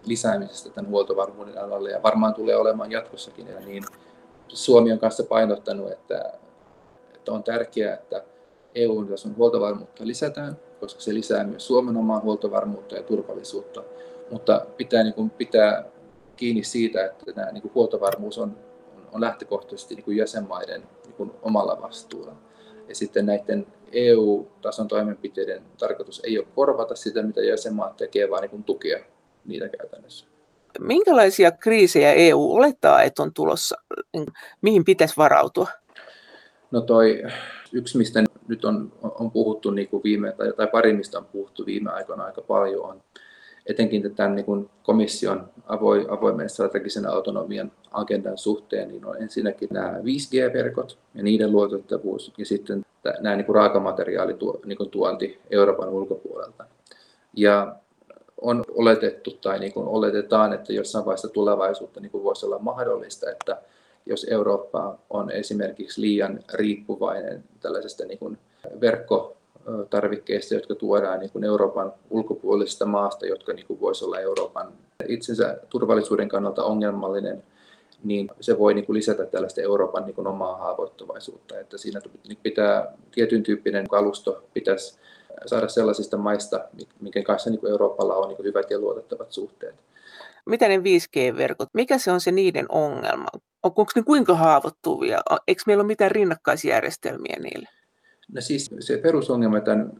lisäämisestä 0.04 0.70
tämän 0.70 0.90
huoltovarmuuden 0.90 1.58
alalle, 1.58 1.90
ja 1.90 2.02
varmaan 2.02 2.34
tulee 2.34 2.56
olemaan 2.56 2.90
jatkossakin, 2.90 3.46
ja 3.46 3.60
niin 3.60 3.84
Suomi 4.48 4.92
on 4.92 4.98
kanssa 4.98 5.24
painottanut, 5.24 5.92
että, 5.92 6.32
että 7.14 7.32
on 7.32 7.42
tärkeää, 7.42 7.94
että 7.94 8.22
EUn 8.74 9.08
tason 9.08 9.36
huoltovarmuutta 9.36 10.06
lisätään, 10.06 10.56
koska 10.80 11.00
se 11.00 11.14
lisää 11.14 11.44
myös 11.44 11.66
Suomen 11.66 11.96
omaa 11.96 12.20
huoltovarmuutta 12.20 12.94
ja 12.94 13.02
turvallisuutta, 13.02 13.82
mutta 14.30 14.66
pitää 14.76 15.02
niin 15.02 15.14
kuin, 15.14 15.30
pitää 15.30 15.84
kiinni 16.36 16.64
siitä, 16.64 17.04
että 17.04 17.32
tämä 17.32 17.52
niin 17.52 17.62
kuin 17.62 17.74
huoltovarmuus 17.74 18.38
on 18.38 18.56
on 19.12 19.20
lähtökohtaisesti 19.20 19.94
niin 19.94 20.04
kuin 20.04 20.16
jäsenmaiden 20.16 20.82
niin 21.04 21.14
kuin 21.14 21.30
omalla 21.42 21.78
vastuulla. 21.82 22.32
Ja 22.88 22.94
sitten 22.94 23.26
näiden 23.26 23.66
EU-tason 23.92 24.88
toimenpiteiden 24.88 25.62
tarkoitus 25.78 26.20
ei 26.24 26.38
ole 26.38 26.46
korvata 26.54 26.94
sitä, 26.94 27.22
mitä 27.22 27.40
jäsenmaat 27.40 27.96
tekee, 27.96 28.30
vaan 28.30 28.42
niin 28.42 28.50
kuin 28.50 28.64
tukea 28.64 28.98
niitä 29.44 29.68
käytännössä. 29.68 30.26
Minkälaisia 30.80 31.50
kriisejä 31.50 32.12
EU 32.12 32.52
olettaa, 32.52 33.02
että 33.02 33.22
on 33.22 33.34
tulossa? 33.34 33.76
Mihin 34.62 34.84
pitäisi 34.84 35.14
varautua? 35.16 35.68
No 36.70 36.80
toi 36.80 37.22
yksi, 37.72 37.98
mistä 37.98 38.24
nyt 38.48 38.64
on, 38.64 38.92
on 39.02 39.30
puhuttu 39.30 39.70
niin 39.70 39.88
kuin 39.88 40.02
viime, 40.02 40.32
tai, 40.32 40.52
tai 40.52 40.66
pari, 40.66 40.92
mistä 40.92 41.18
on 41.18 41.24
puhuttu 41.24 41.66
viime 41.66 41.90
aikoina 41.90 42.24
aika 42.24 42.42
paljon, 42.42 42.84
on 42.84 43.02
etenkin 43.66 44.14
tämän 44.14 44.34
niin 44.34 44.46
kuin 44.46 44.70
komission 44.82 45.48
avoimen 46.08 46.48
strategisen 46.48 47.06
autonomian 47.06 47.72
agendan 47.90 48.38
suhteen, 48.38 48.88
niin 48.88 49.06
on 49.06 49.22
ensinnäkin 49.22 49.68
nämä 49.72 49.98
5G-verkot 49.98 50.98
ja 51.14 51.22
niiden 51.22 51.52
luotettavuus 51.52 52.32
ja 52.38 52.46
sitten 52.46 52.86
nämä 53.20 53.36
niin 53.36 53.46
kuin 53.46 53.56
raakamateriaalituonti 53.56 55.26
niin 55.26 55.38
Euroopan 55.50 55.88
ulkopuolelta. 55.88 56.64
Ja 57.36 57.76
on 58.40 58.64
oletettu 58.74 59.30
tai 59.30 59.58
niin 59.58 59.72
kuin 59.72 59.88
oletetaan, 59.88 60.52
että 60.52 60.72
jossain 60.72 61.04
vaiheessa 61.04 61.28
tulevaisuutta 61.28 62.00
niin 62.00 62.10
kuin 62.10 62.24
voisi 62.24 62.46
olla 62.46 62.58
mahdollista, 62.58 63.30
että 63.30 63.62
jos 64.06 64.26
Eurooppa 64.30 64.98
on 65.10 65.30
esimerkiksi 65.30 66.00
liian 66.00 66.40
riippuvainen 66.54 67.44
tällaisesta 67.60 68.04
niin 68.04 68.18
kuin 68.18 68.38
verkko 68.80 69.36
tarvikkeista, 69.90 70.54
jotka 70.54 70.74
tuodaan 70.74 71.20
niin 71.20 71.30
kuin 71.30 71.44
Euroopan 71.44 71.92
ulkopuolisesta 72.10 72.86
maasta, 72.86 73.26
jotka 73.26 73.52
niin 73.52 73.66
kuin 73.66 73.80
voisi 73.80 74.04
olla 74.04 74.20
Euroopan 74.20 74.72
itsensä 75.08 75.58
turvallisuuden 75.68 76.28
kannalta 76.28 76.64
ongelmallinen, 76.64 77.42
niin 78.04 78.30
se 78.40 78.58
voi 78.58 78.74
niin 78.74 78.86
kuin 78.86 78.96
lisätä 78.96 79.26
tällaista 79.26 79.60
Euroopan 79.60 80.04
niin 80.04 80.14
kuin 80.14 80.26
omaa 80.26 80.56
haavoittuvaisuutta. 80.56 81.58
Että 81.58 81.78
siinä 81.78 82.00
pitää 82.42 82.92
tietyn 83.10 83.42
tyyppinen 83.42 83.88
kalusto 83.88 84.44
pitäisi 84.54 84.98
saada 85.46 85.68
sellaisista 85.68 86.16
maista, 86.16 86.64
minkä 87.00 87.22
kanssa 87.22 87.50
niin 87.50 87.60
kuin 87.60 87.70
Euroopalla 87.70 88.14
on 88.14 88.28
niin 88.28 88.36
kuin 88.36 88.46
hyvät 88.46 88.70
ja 88.70 88.78
luotettavat 88.78 89.32
suhteet. 89.32 89.74
Mitä 90.46 90.68
ne 90.68 90.76
5G-verkot, 90.76 91.68
mikä 91.74 91.98
se 91.98 92.12
on 92.12 92.20
se 92.20 92.32
niiden 92.32 92.66
ongelma? 92.68 93.26
Onko 93.62 93.86
ne 93.96 94.02
kuinka 94.02 94.34
haavoittuvia? 94.34 95.20
Eikö 95.48 95.62
meillä 95.66 95.80
ole 95.80 95.86
mitään 95.86 96.10
rinnakkaisjärjestelmiä 96.10 97.36
niille? 97.42 97.68
No 98.32 98.40
siis 98.40 98.70
se 98.80 98.96
perusongelma 98.96 99.60
tämän 99.60 99.92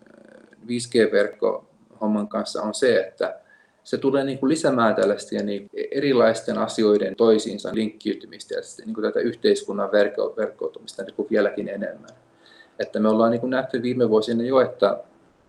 5G-verkko-homman 0.66 2.28
kanssa 2.28 2.62
on 2.62 2.74
se, 2.74 3.00
että 3.00 3.40
se 3.84 3.98
tulee 3.98 4.24
niin 4.24 4.38
kuin 4.38 4.50
lisäämään 4.50 4.94
tällaista 4.94 5.42
niin 5.42 5.70
erilaisten 5.90 6.58
asioiden 6.58 7.16
toisiinsa 7.16 7.74
linkkiytymistä 7.74 8.54
ja 8.54 8.60
niin 8.86 8.94
kuin 8.94 9.04
tätä 9.04 9.20
yhteiskunnan 9.20 9.92
verkko- 9.92 10.34
verkkoutumista 10.36 11.02
niin 11.02 11.14
kuin 11.14 11.28
vieläkin 11.30 11.68
enemmän. 11.68 12.10
Että 12.78 13.00
me 13.00 13.08
ollaan 13.08 13.30
niin 13.30 13.40
kuin 13.40 13.50
nähty 13.50 13.82
viime 13.82 14.08
vuosina 14.08 14.42
jo, 14.42 14.60
että 14.60 14.98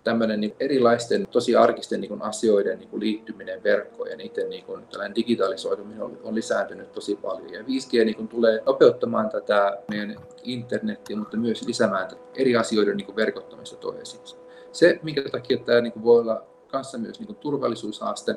tämmöinen 0.03 0.41
niin 0.41 0.55
erilaisten 0.59 1.27
tosi 1.31 1.55
arkisten 1.55 2.01
niin 2.01 2.21
asioiden 2.21 2.79
niin 2.79 2.99
liittyminen 2.99 3.63
verkkoon 3.63 4.09
ja 4.09 4.17
niiden 4.17 4.49
niin 4.49 4.65
kuin, 4.65 4.87
tällainen 4.87 5.15
digitalisoituminen 5.15 6.03
on, 6.03 6.17
on 6.23 6.35
lisääntynyt 6.35 6.91
tosi 6.91 7.15
paljon. 7.15 7.53
Ja 7.53 7.61
5G 7.61 8.05
niin 8.05 8.15
kuin, 8.15 8.27
tulee 8.27 8.61
nopeuttamaan 8.65 9.29
tätä 9.29 9.77
meidän 9.89 10.15
internetiä, 10.43 11.17
mutta 11.17 11.37
myös 11.37 11.67
lisäämään 11.67 12.09
eri 12.35 12.55
asioiden 12.55 12.97
niin 12.97 13.05
kuin, 13.05 13.15
verkottamista 13.15 13.75
toisiinsa. 13.75 14.37
Se, 14.71 14.99
minkä 15.03 15.23
takia 15.31 15.57
tämä 15.57 15.81
niin 15.81 15.93
kuin, 15.93 16.03
voi 16.03 16.19
olla 16.19 16.43
kanssa 16.67 16.97
myös 16.97 17.19
niin 17.19 17.27
kuin, 17.27 17.37
turvallisuushaaste, 17.37 18.35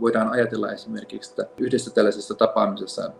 voidaan 0.00 0.28
ajatella 0.28 0.72
esimerkiksi, 0.72 1.30
että 1.30 1.46
yhdessä 1.58 1.90
tällaisessa 1.90 2.34
tapaamisessa, 2.34 3.10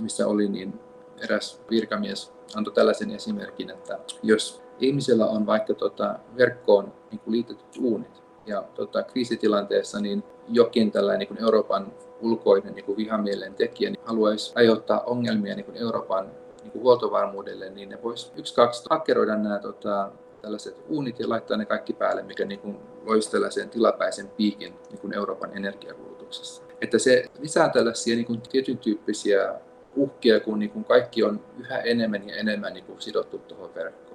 missä 0.00 0.26
oli, 0.26 0.48
niin 0.48 0.80
eräs 1.20 1.60
virkamies 1.70 2.32
antoi 2.54 2.74
tällaisen 2.74 3.10
esimerkin, 3.10 3.70
että 3.70 3.98
jos 4.22 4.62
ihmisellä 4.80 5.26
on 5.26 5.46
vaikka 5.46 5.74
tota, 5.74 6.18
verkkoon 6.36 6.92
niin 7.10 7.20
kuin 7.20 7.32
liitetyt 7.32 7.76
uunit, 7.80 8.22
ja 8.46 8.64
tota, 8.74 9.02
kriisitilanteessa 9.02 10.00
niin 10.00 10.24
jokin 10.48 10.92
tällainen 10.92 11.18
niin 11.18 11.28
kuin 11.28 11.42
Euroopan 11.42 11.92
ulkoinen 12.20 12.74
niin 12.74 12.84
kuin 12.84 12.96
vihamielen 12.96 13.54
tekijä 13.54 13.90
niin 13.90 14.00
haluaisi 14.04 14.52
aiheuttaa 14.54 15.00
ongelmia 15.00 15.54
niin 15.54 15.64
kuin 15.64 15.76
Euroopan 15.76 16.30
niin 16.62 16.72
kuin 16.72 16.82
huoltovarmuudelle, 16.82 17.70
niin 17.70 17.88
ne 17.88 18.02
voisi 18.02 18.32
yksi, 18.36 18.54
kaksi 18.54 18.84
hakkeroida 18.90 19.36
nämä 19.36 19.58
tota, 19.58 20.10
tällaiset 20.42 20.84
uunit 20.88 21.20
ja 21.20 21.28
laittaa 21.28 21.56
ne 21.56 21.64
kaikki 21.64 21.92
päälle, 21.92 22.22
mikä 22.22 22.44
niin 22.44 22.60
kuin 22.60 22.76
loisi 23.06 23.30
tällaisen 23.30 23.70
tilapäisen 23.70 24.28
piikin 24.28 24.74
niin 24.90 24.98
kuin 24.98 25.14
Euroopan 25.14 25.56
energiakulutuksessa. 25.56 26.62
Että 26.80 26.98
se 26.98 27.24
lisää 27.38 27.68
tällaisia 27.68 28.16
niin 28.16 28.26
kuin 28.26 28.40
tietyn 28.40 28.78
tyyppisiä 28.78 29.54
uhkia, 29.96 30.40
kun 30.40 30.58
niin 30.58 30.70
kuin 30.70 30.84
kaikki 30.84 31.22
on 31.22 31.40
yhä 31.58 31.78
enemmän 31.78 32.28
ja 32.28 32.36
enemmän 32.36 32.72
niin 32.72 32.84
kuin 32.84 33.00
sidottu 33.00 33.38
tuohon 33.38 33.74
verkkoon. 33.74 34.09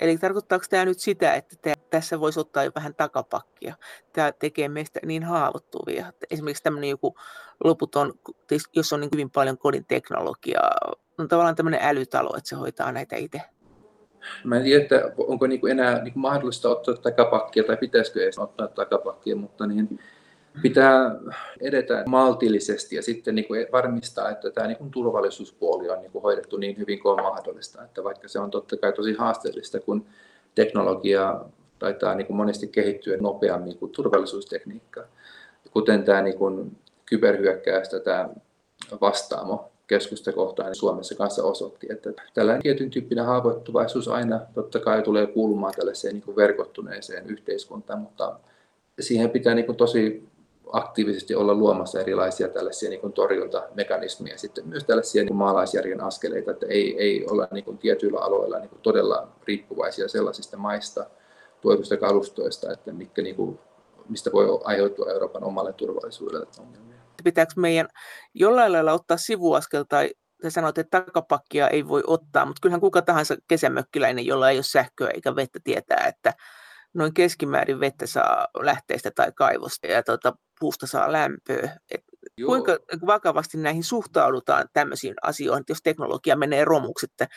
Eli 0.00 0.18
tarkoittaako 0.18 0.64
tämä 0.70 0.84
nyt 0.84 0.98
sitä, 0.98 1.34
että 1.34 1.56
tämä, 1.62 1.74
tässä 1.90 2.20
voisi 2.20 2.40
ottaa 2.40 2.64
jo 2.64 2.70
vähän 2.74 2.94
takapakkia? 2.94 3.74
Tämä 4.12 4.32
tekee 4.32 4.68
meistä 4.68 5.00
niin 5.06 5.22
haavoittuvia. 5.22 6.12
Esimerkiksi 6.30 6.62
tämmöinen 6.62 6.90
joku 6.90 7.16
loputon, 7.64 8.12
jos 8.76 8.92
on 8.92 9.00
niin 9.00 9.10
hyvin 9.12 9.30
paljon 9.30 9.58
kodin 9.58 9.84
teknologiaa, 9.84 10.70
on 11.18 11.28
tavallaan 11.28 11.56
tämmöinen 11.56 11.80
älytalo, 11.82 12.36
että 12.36 12.48
se 12.48 12.56
hoitaa 12.56 12.92
näitä 12.92 13.16
itse. 13.16 13.40
Mä 14.44 14.56
en 14.56 14.62
tiedä, 14.62 14.82
että 14.82 15.12
onko 15.16 15.46
niin 15.46 15.68
enää 15.70 16.02
niin 16.02 16.12
mahdollista 16.16 16.68
ottaa 16.68 16.94
takapakkia 16.94 17.64
tai 17.64 17.76
pitäisikö 17.76 18.22
edes 18.22 18.38
ottaa 18.38 18.68
takapakkia, 18.68 19.36
mutta 19.36 19.66
niin 19.66 19.98
pitää 20.62 21.16
edetä 21.60 22.02
maltillisesti 22.06 22.96
ja 22.96 23.02
sitten 23.02 23.34
niin 23.34 23.48
kuin 23.48 23.66
varmistaa, 23.72 24.30
että 24.30 24.50
tämä 24.50 24.66
niin 24.66 24.76
kuin 24.76 24.90
turvallisuuspuoli 24.90 25.90
on 25.90 26.00
niin 26.00 26.12
kuin 26.12 26.22
hoidettu 26.22 26.56
niin 26.56 26.78
hyvin 26.78 27.00
kuin 27.00 27.12
on 27.12 27.22
mahdollista. 27.22 27.84
Että 27.84 28.04
vaikka 28.04 28.28
se 28.28 28.38
on 28.38 28.50
totta 28.50 28.76
kai 28.76 28.92
tosi 28.92 29.14
haasteellista, 29.14 29.80
kun 29.80 30.06
teknologia 30.54 31.40
taitaa 31.78 32.14
niin 32.14 32.26
kuin 32.26 32.36
monesti 32.36 32.68
kehittyä 32.68 33.16
nopeammin 33.16 33.78
kuin 33.78 33.92
turvallisuustekniikka, 33.92 35.04
kuten 35.70 36.04
tämä 36.04 36.22
niin 36.22 36.38
kuin 36.38 36.76
kyberhyökkäys, 37.06 37.88
tämä 38.04 38.28
vastaamo 39.00 39.72
keskusta 39.86 40.32
kohtaan 40.32 40.66
niin 40.66 40.76
Suomessa 40.76 41.14
kanssa 41.14 41.44
osoitti, 41.44 41.86
että 41.90 42.12
tällainen 42.34 42.62
tietyn 42.62 42.90
tyyppinen 42.90 43.24
haavoittuvaisuus 43.24 44.08
aina 44.08 44.40
totta 44.54 44.80
kai 44.80 45.02
tulee 45.02 45.26
kuulumaan 45.26 45.74
tällaiseen 45.76 46.14
niin 46.14 46.22
kuin 46.22 46.36
verkottuneeseen 46.36 47.26
yhteiskuntaan, 47.26 47.98
mutta 47.98 48.38
siihen 49.00 49.30
pitää 49.30 49.54
niin 49.54 49.66
kuin 49.66 49.76
tosi 49.76 50.28
aktiivisesti 50.72 51.34
olla 51.34 51.54
luomassa 51.54 52.00
erilaisia 52.00 52.48
tällaisia 52.48 52.90
niin 52.90 53.00
kuin 53.00 53.12
torjuntamekanismeja, 53.12 54.38
sitten 54.38 54.68
myös 54.68 54.84
tällaisia 54.84 55.22
niin 55.22 55.28
kuin 55.28 55.38
maalaisjärjen 55.38 56.00
askeleita, 56.00 56.50
että 56.50 56.66
ei, 56.66 56.96
ei 56.98 57.26
olla 57.30 57.48
niin 57.50 57.64
kuin 57.64 57.78
tietyillä 57.78 58.20
aloilla 58.20 58.58
niin 58.58 58.68
kuin 58.68 58.80
todella 58.80 59.28
riippuvaisia 59.46 60.08
sellaisista 60.08 60.56
maista, 60.56 61.06
tuotuista 61.60 61.96
kalustoista, 61.96 62.72
että 62.72 62.92
mitkä, 62.92 63.22
niin 63.22 63.36
kuin, 63.36 63.58
mistä 64.08 64.32
voi 64.32 64.60
aiheutua 64.64 65.10
Euroopan 65.10 65.44
omalle 65.44 65.72
turvallisuudelle 65.72 66.46
ongelmia. 66.58 66.96
Pitääkö 67.24 67.52
meidän 67.56 67.88
jollain 68.34 68.72
lailla 68.72 68.92
ottaa 68.92 69.16
sivuaskel 69.16 69.84
tai 69.88 70.10
sä 70.42 70.50
sanoit, 70.50 70.78
että 70.78 71.00
takapakkia 71.00 71.68
ei 71.68 71.88
voi 71.88 72.02
ottaa, 72.06 72.44
mutta 72.44 72.60
kyllähän 72.62 72.80
kuka 72.80 73.02
tahansa 73.02 73.36
kesämökkiläinen, 73.48 74.26
jolla 74.26 74.50
ei 74.50 74.56
ole 74.56 74.62
sähköä 74.62 75.10
eikä 75.14 75.36
vettä, 75.36 75.58
tietää, 75.64 76.06
että 76.08 76.34
noin 76.94 77.14
keskimäärin 77.14 77.80
vettä 77.80 78.06
saa 78.06 78.48
lähteestä 78.58 79.10
tai 79.14 79.32
kaivosta 79.32 79.86
ja 79.86 80.02
tuota, 80.02 80.32
puusta 80.62 80.86
saa 80.86 81.12
lämpöä. 81.12 81.76
Et 81.90 82.04
kuinka 82.46 82.78
vakavasti 83.06 83.58
näihin 83.58 83.84
suhtaudutaan 83.84 84.68
tämmöisiin 84.72 85.14
asioihin, 85.22 85.60
että 85.60 85.70
jos 85.70 85.82
teknologia 85.82 86.36
menee 86.36 86.64
romuksi, 86.64 87.06
että 87.06 87.28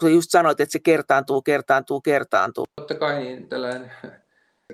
kun 0.00 0.12
just 0.12 0.30
sanoit, 0.30 0.60
että 0.60 0.72
se 0.72 0.78
kertaantuu, 0.78 1.42
kertaantuu, 1.42 2.00
kertaantuu. 2.00 2.64
Totta 2.76 2.94
kai 2.94 3.18
niin 3.18 3.48
tällainen 3.48 3.92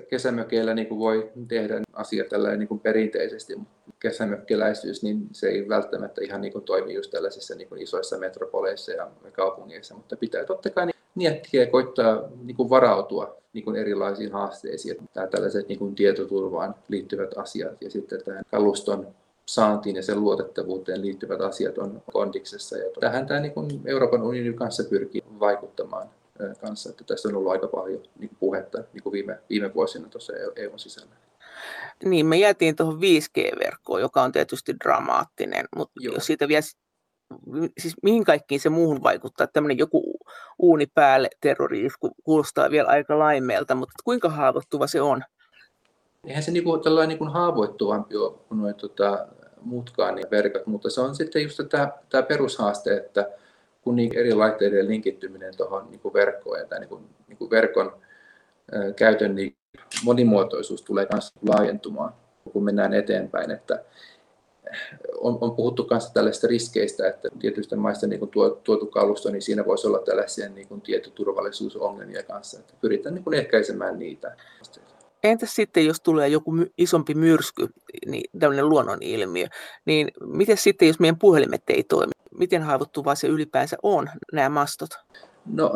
kesämökeillä 0.09 0.73
niin 0.73 0.87
kuin 0.87 0.99
voi 0.99 1.31
tehdä 1.47 1.81
asiat 1.93 2.29
tällainen 2.29 2.59
niin 2.59 2.67
kuin 2.67 2.79
perinteisesti, 2.79 3.55
mutta 3.55 3.91
kesämökkiläisyys, 3.99 5.03
niin 5.03 5.27
se 5.31 5.47
ei 5.47 5.69
välttämättä 5.69 6.21
ihan 6.21 6.41
niin 6.41 6.53
kuin 6.53 6.65
toimi 6.65 6.93
just 6.93 7.11
tällaisissa 7.11 7.55
niin 7.55 7.69
kuin 7.69 7.81
isoissa 7.81 8.17
metropoleissa 8.17 8.91
ja 8.91 9.11
kaupungeissa, 9.31 9.95
mutta 9.95 10.17
pitää 10.17 10.45
totta 10.45 10.69
kai 10.69 10.85
niin 10.85 11.00
miettiä 11.15 11.63
ja 11.63 11.69
koittaa 11.69 12.21
niin 12.43 12.55
kuin 12.55 12.69
varautua 12.69 13.37
niin 13.53 13.65
kuin 13.65 13.75
erilaisiin 13.75 14.31
haasteisiin. 14.31 15.09
Tämä 15.13 15.27
tällaiset 15.27 15.67
niin 15.67 15.79
kuin 15.79 15.95
tietoturvaan 15.95 16.75
liittyvät 16.87 17.37
asiat 17.37 17.81
ja 17.81 17.89
sitten 17.89 18.23
tähän 18.25 18.43
kaluston 18.51 19.07
saantiin 19.45 19.95
ja 19.95 20.03
sen 20.03 20.21
luotettavuuteen 20.21 21.01
liittyvät 21.01 21.41
asiat 21.41 21.77
on 21.77 22.03
kondiksessa. 22.13 22.77
Ja 22.77 22.85
tähän 22.99 23.25
tämä 23.25 23.39
niin 23.39 23.53
kuin 23.53 23.81
Euroopan 23.85 24.21
unionin 24.21 24.55
kanssa 24.55 24.83
pyrkii 24.83 25.23
vaikuttamaan 25.39 26.09
kanssa. 26.61 26.89
Että 26.89 27.03
tässä 27.03 27.29
on 27.29 27.35
ollut 27.35 27.51
aika 27.51 27.67
paljon 27.67 28.03
niin 28.19 28.29
kuin 28.29 28.37
puhetta 28.39 28.83
niin 28.93 29.03
kuin 29.03 29.13
viime, 29.13 29.39
viime 29.49 29.73
vuosina 29.73 30.07
tuossa 30.07 30.33
EUn 30.55 30.79
sisällä. 30.79 31.15
Niin, 32.05 32.25
me 32.25 32.37
jäätiin 32.37 32.75
tuohon 32.75 32.99
5G-verkkoon, 32.99 34.01
joka 34.01 34.21
on 34.21 34.31
tietysti 34.31 34.75
dramaattinen, 34.83 35.65
mutta 35.75 35.93
Joo. 35.99 36.13
jos 36.13 36.25
siitä 36.25 36.47
vielä 36.47 36.61
siis 37.77 37.95
mihin 38.03 38.23
kaikkiin 38.23 38.61
se 38.61 38.69
muuhun 38.69 39.03
vaikuttaa. 39.03 39.47
Tämmöinen 39.47 39.77
joku 39.77 40.19
uuni 40.59 40.85
päälle 40.93 41.29
terrori 41.41 41.87
kuulostaa 42.23 42.71
vielä 42.71 42.89
aika 42.89 43.19
laimeelta, 43.19 43.75
mutta 43.75 43.93
kuinka 44.03 44.29
haavoittuva 44.29 44.87
se 44.87 45.01
on? 45.01 45.23
Eihän 46.27 46.43
se 46.43 46.51
niinku, 46.51 46.77
tällainen 46.77 47.09
niinku 47.09 47.25
haavoittuvampi 47.25 48.15
ole 48.17 48.37
kuin 48.47 48.61
noin, 48.61 48.75
tota, 48.75 49.27
muutkaan 49.61 50.15
niin 50.15 50.31
verkot, 50.31 50.67
mutta 50.67 50.89
se 50.89 51.01
on 51.01 51.15
sitten 51.15 51.43
just 51.43 51.61
tämä, 51.69 51.91
tämä 52.09 52.23
perushaaste, 52.23 52.97
että 52.97 53.29
kun 53.81 53.95
niin 53.95 54.17
eri 54.17 54.33
laitteiden 54.33 54.87
linkittyminen 54.87 55.57
tuohon 55.57 55.87
niin 55.91 56.13
verkkoon 56.13 56.59
ja 56.59 56.65
tämän 56.65 56.87
niin 56.89 57.09
niin 57.27 57.49
verkon 57.49 57.93
ää, 58.71 58.93
käytön 58.93 59.35
niin 59.35 59.55
monimuotoisuus 60.03 60.81
tulee 60.81 61.07
myös 61.13 61.31
laajentumaan, 61.47 62.13
kun 62.53 62.63
mennään 62.63 62.93
eteenpäin. 62.93 63.51
Että 63.51 63.83
on, 65.19 65.37
on 65.41 65.55
puhuttu 65.55 65.87
myös 65.89 66.11
tällaisista 66.11 66.47
riskeistä, 66.47 67.07
että 67.07 67.29
tietystä 67.39 67.75
maista 67.75 68.07
niin 68.07 68.19
kuin 68.19 68.31
tuo, 68.31 68.49
tuotu 68.49 68.85
kalusto, 68.85 69.29
niin 69.29 69.41
siinä 69.41 69.65
voisi 69.65 69.87
olla 69.87 69.99
tällaisia 69.99 70.49
niin 70.49 70.67
kuin 70.67 70.81
tietoturvallisuusongelmia 70.81 72.23
kanssa. 72.23 72.59
Että 72.59 72.73
pyritään 72.81 73.15
niin 73.15 73.23
kuin 73.23 73.33
ehkäisemään 73.33 73.99
niitä. 73.99 74.35
Entäs 75.23 75.55
sitten, 75.55 75.85
jos 75.85 76.01
tulee 76.01 76.27
joku 76.27 76.53
isompi 76.77 77.13
myrsky, 77.13 77.67
niin 78.05 78.23
tämmöinen 78.39 78.69
luonnonilmiö, 78.69 79.47
niin 79.85 80.11
miten 80.25 80.57
sitten, 80.57 80.87
jos 80.87 80.99
meidän 80.99 81.19
puhelimet 81.19 81.63
ei 81.67 81.83
toimi? 81.83 82.11
Miten 82.37 82.61
haavoittuvaa 82.61 83.15
se 83.15 83.27
ylipäänsä 83.27 83.77
on, 83.83 84.09
nämä 84.33 84.49
mastot? 84.49 84.89
No, 85.45 85.75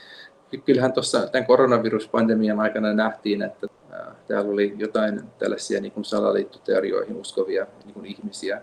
kyllähän 0.66 0.92
tuossa 0.92 1.26
tämän 1.26 1.46
koronaviruspandemian 1.46 2.60
aikana 2.60 2.92
nähtiin, 2.92 3.42
että 3.42 3.66
täällä 4.28 4.50
oli 4.50 4.74
jotain 4.78 5.22
tällaisia 5.38 5.80
niin 5.80 5.92
kuin 5.92 6.04
salaliittoteorioihin 6.04 7.16
uskovia 7.16 7.66
niin 7.84 7.94
kuin 7.94 8.06
ihmisiä, 8.06 8.62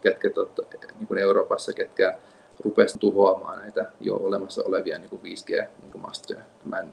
ketkä 0.00 0.30
totta, 0.30 0.62
niin 0.98 1.06
kuin 1.06 1.18
Euroopassa, 1.18 1.72
ketkä 1.72 2.18
rupesivat 2.64 3.00
tuhoamaan 3.00 3.58
näitä 3.58 3.92
jo 4.00 4.16
olemassa 4.16 4.62
olevia 4.64 4.98
niin 4.98 5.10
kuin 5.10 5.22
5G-mastoja. 5.22 6.38
Niin 6.38 6.48
Mä 6.64 6.78
en, 6.78 6.92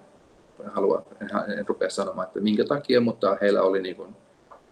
halua, 0.66 1.06
en, 1.22 1.60
en 1.60 1.68
rupea 1.68 1.90
sanomaan, 1.90 2.28
että 2.28 2.40
minkä 2.40 2.66
takia, 2.66 3.02
mutta 3.02 3.38
heillä 3.42 3.62
oli 3.62 3.82
niin 3.82 3.96
kuin, 3.96 4.16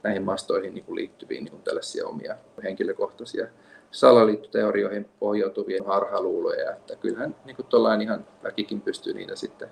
näihin 0.03 0.23
mastoihin 0.23 0.73
niin 0.73 0.85
kuin 0.85 0.95
liittyviä 0.95 1.41
niin 1.41 1.51
kuin 1.51 1.63
tällaisia 1.63 2.07
omia 2.07 2.35
henkilökohtaisia 2.63 3.47
salaliittoteorioihin 3.91 5.09
pohjautuvia 5.19 5.83
harhaluuloja, 5.85 6.71
että 6.71 6.95
kyllähän 6.95 7.35
niin 7.45 7.55
kuin 7.55 8.01
ihan 8.01 8.27
väkikin 8.43 8.81
pystyy 8.81 9.13
niitä 9.13 9.35
sitten 9.35 9.69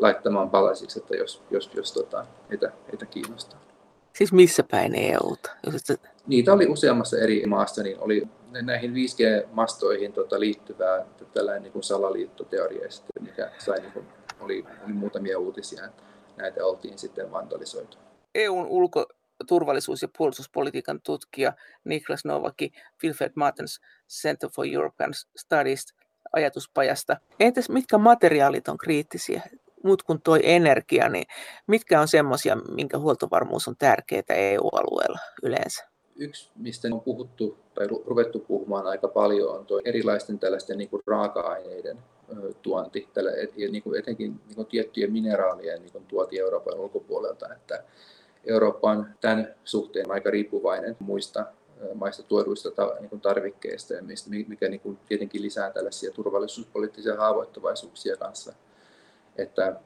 laittamaan 0.00 0.50
palasiksi, 0.50 0.98
että 0.98 1.16
jos, 1.16 1.42
jos, 1.50 1.70
jos 1.74 1.92
tota, 1.92 2.26
heitä, 2.50 2.72
heitä 2.86 3.06
kiinnostaa. 3.06 3.60
Siis 4.16 4.32
missä 4.32 4.62
päin 4.70 4.94
EUta? 4.94 5.50
Jos 5.66 5.90
et... 5.90 6.10
Niitä 6.26 6.52
oli 6.52 6.66
useammassa 6.66 7.18
eri 7.18 7.46
maassa, 7.46 7.82
niin 7.82 7.96
oli 8.00 8.28
näihin 8.62 8.92
5G-mastoihin 8.94 10.12
tota, 10.12 10.40
liittyvää 10.40 11.06
tällainen 11.34 11.62
niin 11.62 11.72
kuin 11.72 11.82
salaliittoteoria, 11.82 12.88
mikä 13.20 13.50
sai, 13.58 13.80
niin 13.80 13.92
kuin, 13.92 14.06
oli, 14.40 14.64
oli 14.84 14.92
muutamia 14.92 15.38
uutisia, 15.38 15.84
että 15.84 16.02
näitä 16.36 16.64
oltiin 16.64 16.98
sitten 16.98 17.32
vandalisoitu. 17.32 17.98
EUn 18.34 18.66
ulko, 18.66 19.06
turvallisuus- 19.46 20.02
ja 20.02 20.08
puolustuspolitiikan 20.18 21.00
tutkija 21.02 21.52
Niklas 21.84 22.24
Novaki 22.24 22.72
Wilfred 23.04 23.32
Martens 23.34 23.80
Center 24.22 24.50
for 24.50 24.66
European 24.72 25.10
Studies 25.36 25.94
ajatuspajasta. 26.32 27.16
Entäs 27.40 27.68
mitkä 27.68 27.98
materiaalit 27.98 28.68
on 28.68 28.78
kriittisiä? 28.78 29.42
Muut 29.84 30.02
kuin 30.02 30.22
tuo 30.22 30.38
energia, 30.42 31.08
niin 31.08 31.26
mitkä 31.66 32.00
on 32.00 32.08
semmoisia, 32.08 32.56
minkä 32.56 32.98
huoltovarmuus 32.98 33.68
on 33.68 33.76
tärkeää 33.78 34.22
EU-alueella 34.28 35.18
yleensä? 35.42 35.90
Yksi, 36.16 36.50
mistä 36.56 36.88
on 36.92 37.00
puhuttu 37.00 37.58
tai 37.74 37.86
ruvettu 38.06 38.38
puhumaan 38.38 38.86
aika 38.86 39.08
paljon, 39.08 39.58
on 39.58 39.66
tuo 39.66 39.80
erilaisten 39.84 40.38
tällaisten 40.38 40.78
niin 40.78 40.90
kuin 40.90 41.02
raaka-aineiden 41.06 41.98
tuonti, 42.62 43.08
tällä, 43.14 43.30
ja 43.30 43.70
niin 43.70 43.82
kuin 43.82 43.98
etenkin 43.98 44.40
niin 44.46 44.56
kuin 44.56 44.66
tiettyjen 44.66 45.12
mineraalien 45.12 45.82
niin 45.82 45.92
kuin 45.92 46.06
tuoti 46.06 46.38
Euroopan 46.38 46.80
ulkopuolelta. 46.80 47.54
Että 47.54 47.84
Eurooppa 48.44 48.90
on 48.90 49.06
tämän 49.20 49.54
suhteen 49.64 50.10
aika 50.10 50.30
riippuvainen 50.30 50.96
muista 50.98 51.46
maista 51.94 52.22
tuoduista 52.22 52.68
niin 53.00 53.20
tarvikkeista, 53.20 53.94
mikä 54.46 54.68
niin 54.68 54.80
kuin 54.80 54.98
tietenkin 55.08 55.42
lisää 55.42 55.70
tällaisia 55.70 56.12
turvallisuuspoliittisia 56.12 57.16
haavoittuvaisuuksia 57.16 58.16
kanssa. 58.16 58.54
Että 59.40 59.76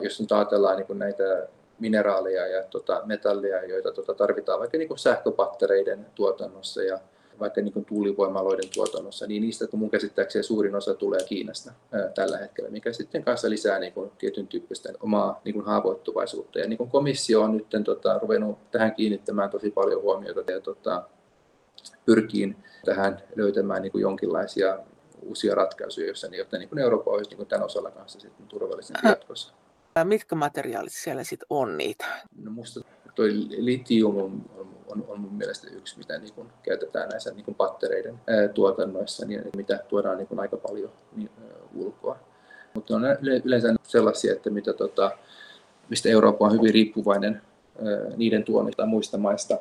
jos 0.00 0.20
nyt 0.20 0.32
ajatellaan 0.32 0.76
niin 0.76 0.98
näitä 0.98 1.48
mineraaleja 1.78 2.46
ja 2.46 2.62
tota, 2.62 3.02
metalleja, 3.04 3.64
joita 3.64 3.92
tota, 3.92 4.14
tarvitaan 4.14 4.60
vaikka 4.60 4.78
niin 4.78 4.98
sähköpattereiden 4.98 6.06
tuotannossa 6.14 6.82
ja 6.82 6.98
vaikka 7.40 7.60
niin 7.60 7.72
kuin 7.72 7.84
tuulivoimaloiden 7.84 8.70
tuotannossa, 8.74 9.26
niin 9.26 9.42
niistä 9.42 9.68
mun 9.72 9.90
käsittääkseni 9.90 10.42
suurin 10.42 10.74
osa 10.74 10.94
tulee 10.94 11.20
Kiinasta 11.24 11.72
ää, 11.92 12.08
tällä 12.08 12.38
hetkellä, 12.38 12.70
mikä 12.70 12.92
sitten 12.92 13.24
kanssa 13.24 13.50
lisää 13.50 13.78
niin 13.78 13.92
kuin 13.92 14.10
tietyn 14.18 14.46
tyyppistä 14.46 14.92
omaa 15.00 15.40
niin 15.44 15.54
kuin 15.54 15.66
haavoittuvaisuutta. 15.66 16.58
Ja 16.58 16.68
niin 16.68 16.78
kuin 16.78 16.90
komissio 16.90 17.42
on 17.42 17.56
nyt 17.56 17.84
tota, 17.84 18.18
ruvennut 18.18 18.70
tähän 18.70 18.94
kiinnittämään 18.94 19.50
tosi 19.50 19.70
paljon 19.70 20.02
huomiota 20.02 20.52
ja 20.52 20.60
tota, 20.60 21.02
pyrkii 22.06 22.56
tähän 22.84 23.22
löytämään 23.36 23.82
niin 23.82 23.92
kuin 23.92 24.02
jonkinlaisia 24.02 24.78
uusia 25.22 25.54
ratkaisuja, 25.54 26.06
joissa, 26.06 26.26
jotta 26.26 26.58
niin 26.58 26.68
kuin 26.68 26.78
Eurooppa 26.78 27.10
olisi 27.10 27.30
niin 27.30 27.36
kuin 27.36 27.48
tämän 27.48 27.66
osalla 27.66 27.90
kanssa 27.90 28.20
sitten 28.20 28.46
turvallisempi 28.46 29.08
jatkossa. 29.08 29.52
Mitkä 30.04 30.34
materiaalit 30.34 30.92
siellä 30.92 31.24
sitten 31.24 31.46
on 31.50 31.78
niitä? 31.78 32.04
No 32.42 32.50
musta 32.50 32.80
toi 33.14 33.30
litium 33.48 34.16
on, 34.16 34.42
on, 34.86 35.04
on 35.08 35.20
mun 35.20 35.34
mielestä 35.34 35.68
yksi, 35.70 35.98
mitä 35.98 36.18
niin 36.18 36.34
kuin 36.34 36.48
käytetään 36.62 37.08
näissä 37.08 37.30
niin 37.30 37.44
kuin 37.44 37.54
pattereiden 37.54 38.14
ää, 38.26 38.48
tuotannoissa, 38.48 39.26
niin 39.26 39.42
mitä 39.56 39.84
tuodaan 39.88 40.16
niin 40.16 40.26
kuin 40.26 40.40
aika 40.40 40.56
paljon 40.56 40.92
niin, 41.16 41.30
ää, 41.42 41.56
ulkoa. 41.74 42.18
Mutta 42.74 42.96
on 42.96 43.02
yleensä 43.44 43.74
sellaisia, 43.82 44.32
että 44.32 44.50
mitä, 44.50 44.72
tota, 44.72 45.10
mistä 45.88 46.08
Eurooppa 46.08 46.46
on 46.46 46.52
hyvin 46.52 46.74
riippuvainen 46.74 47.42
ää, 47.78 48.16
niiden 48.16 48.44
tuonnista 48.44 48.86
muista 48.86 49.18
maista 49.18 49.58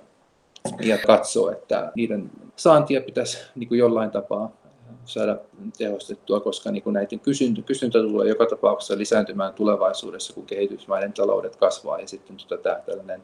ja 0.80 0.97
katsoo, 0.97 1.52
että 1.52 1.91
niiden 1.95 2.32
saantia 2.56 3.02
pitäisi 3.02 3.38
niin 3.56 3.67
kuin 3.67 3.80
jollain 3.80 4.12
tapaa 4.12 4.61
saada 5.06 5.38
tehostettua, 5.78 6.40
koska 6.40 6.72
niin 6.72 6.84
kuin 6.84 6.94
näiden 6.94 7.20
kysyntä, 7.20 7.62
kysyntä 7.62 8.00
tulee 8.00 8.28
joka 8.28 8.46
tapauksessa 8.46 8.98
lisääntymään 8.98 9.54
tulevaisuudessa, 9.54 10.34
kun 10.34 10.46
kehitysmaiden 10.46 11.14
taloudet 11.14 11.56
kasvaa 11.56 12.00
ja 12.00 12.08
sitten 12.08 12.38
tota, 12.38 12.58
tämä 12.58 12.76
tällainen 12.86 13.22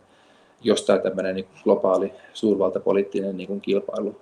jostain 0.61 1.01
tämmöinen 1.01 1.35
niin 1.35 1.47
globaali 1.63 2.13
suurvaltapoliittinen 2.33 3.37
niin 3.37 3.47
kuin 3.47 3.61
kilpailu 3.61 4.15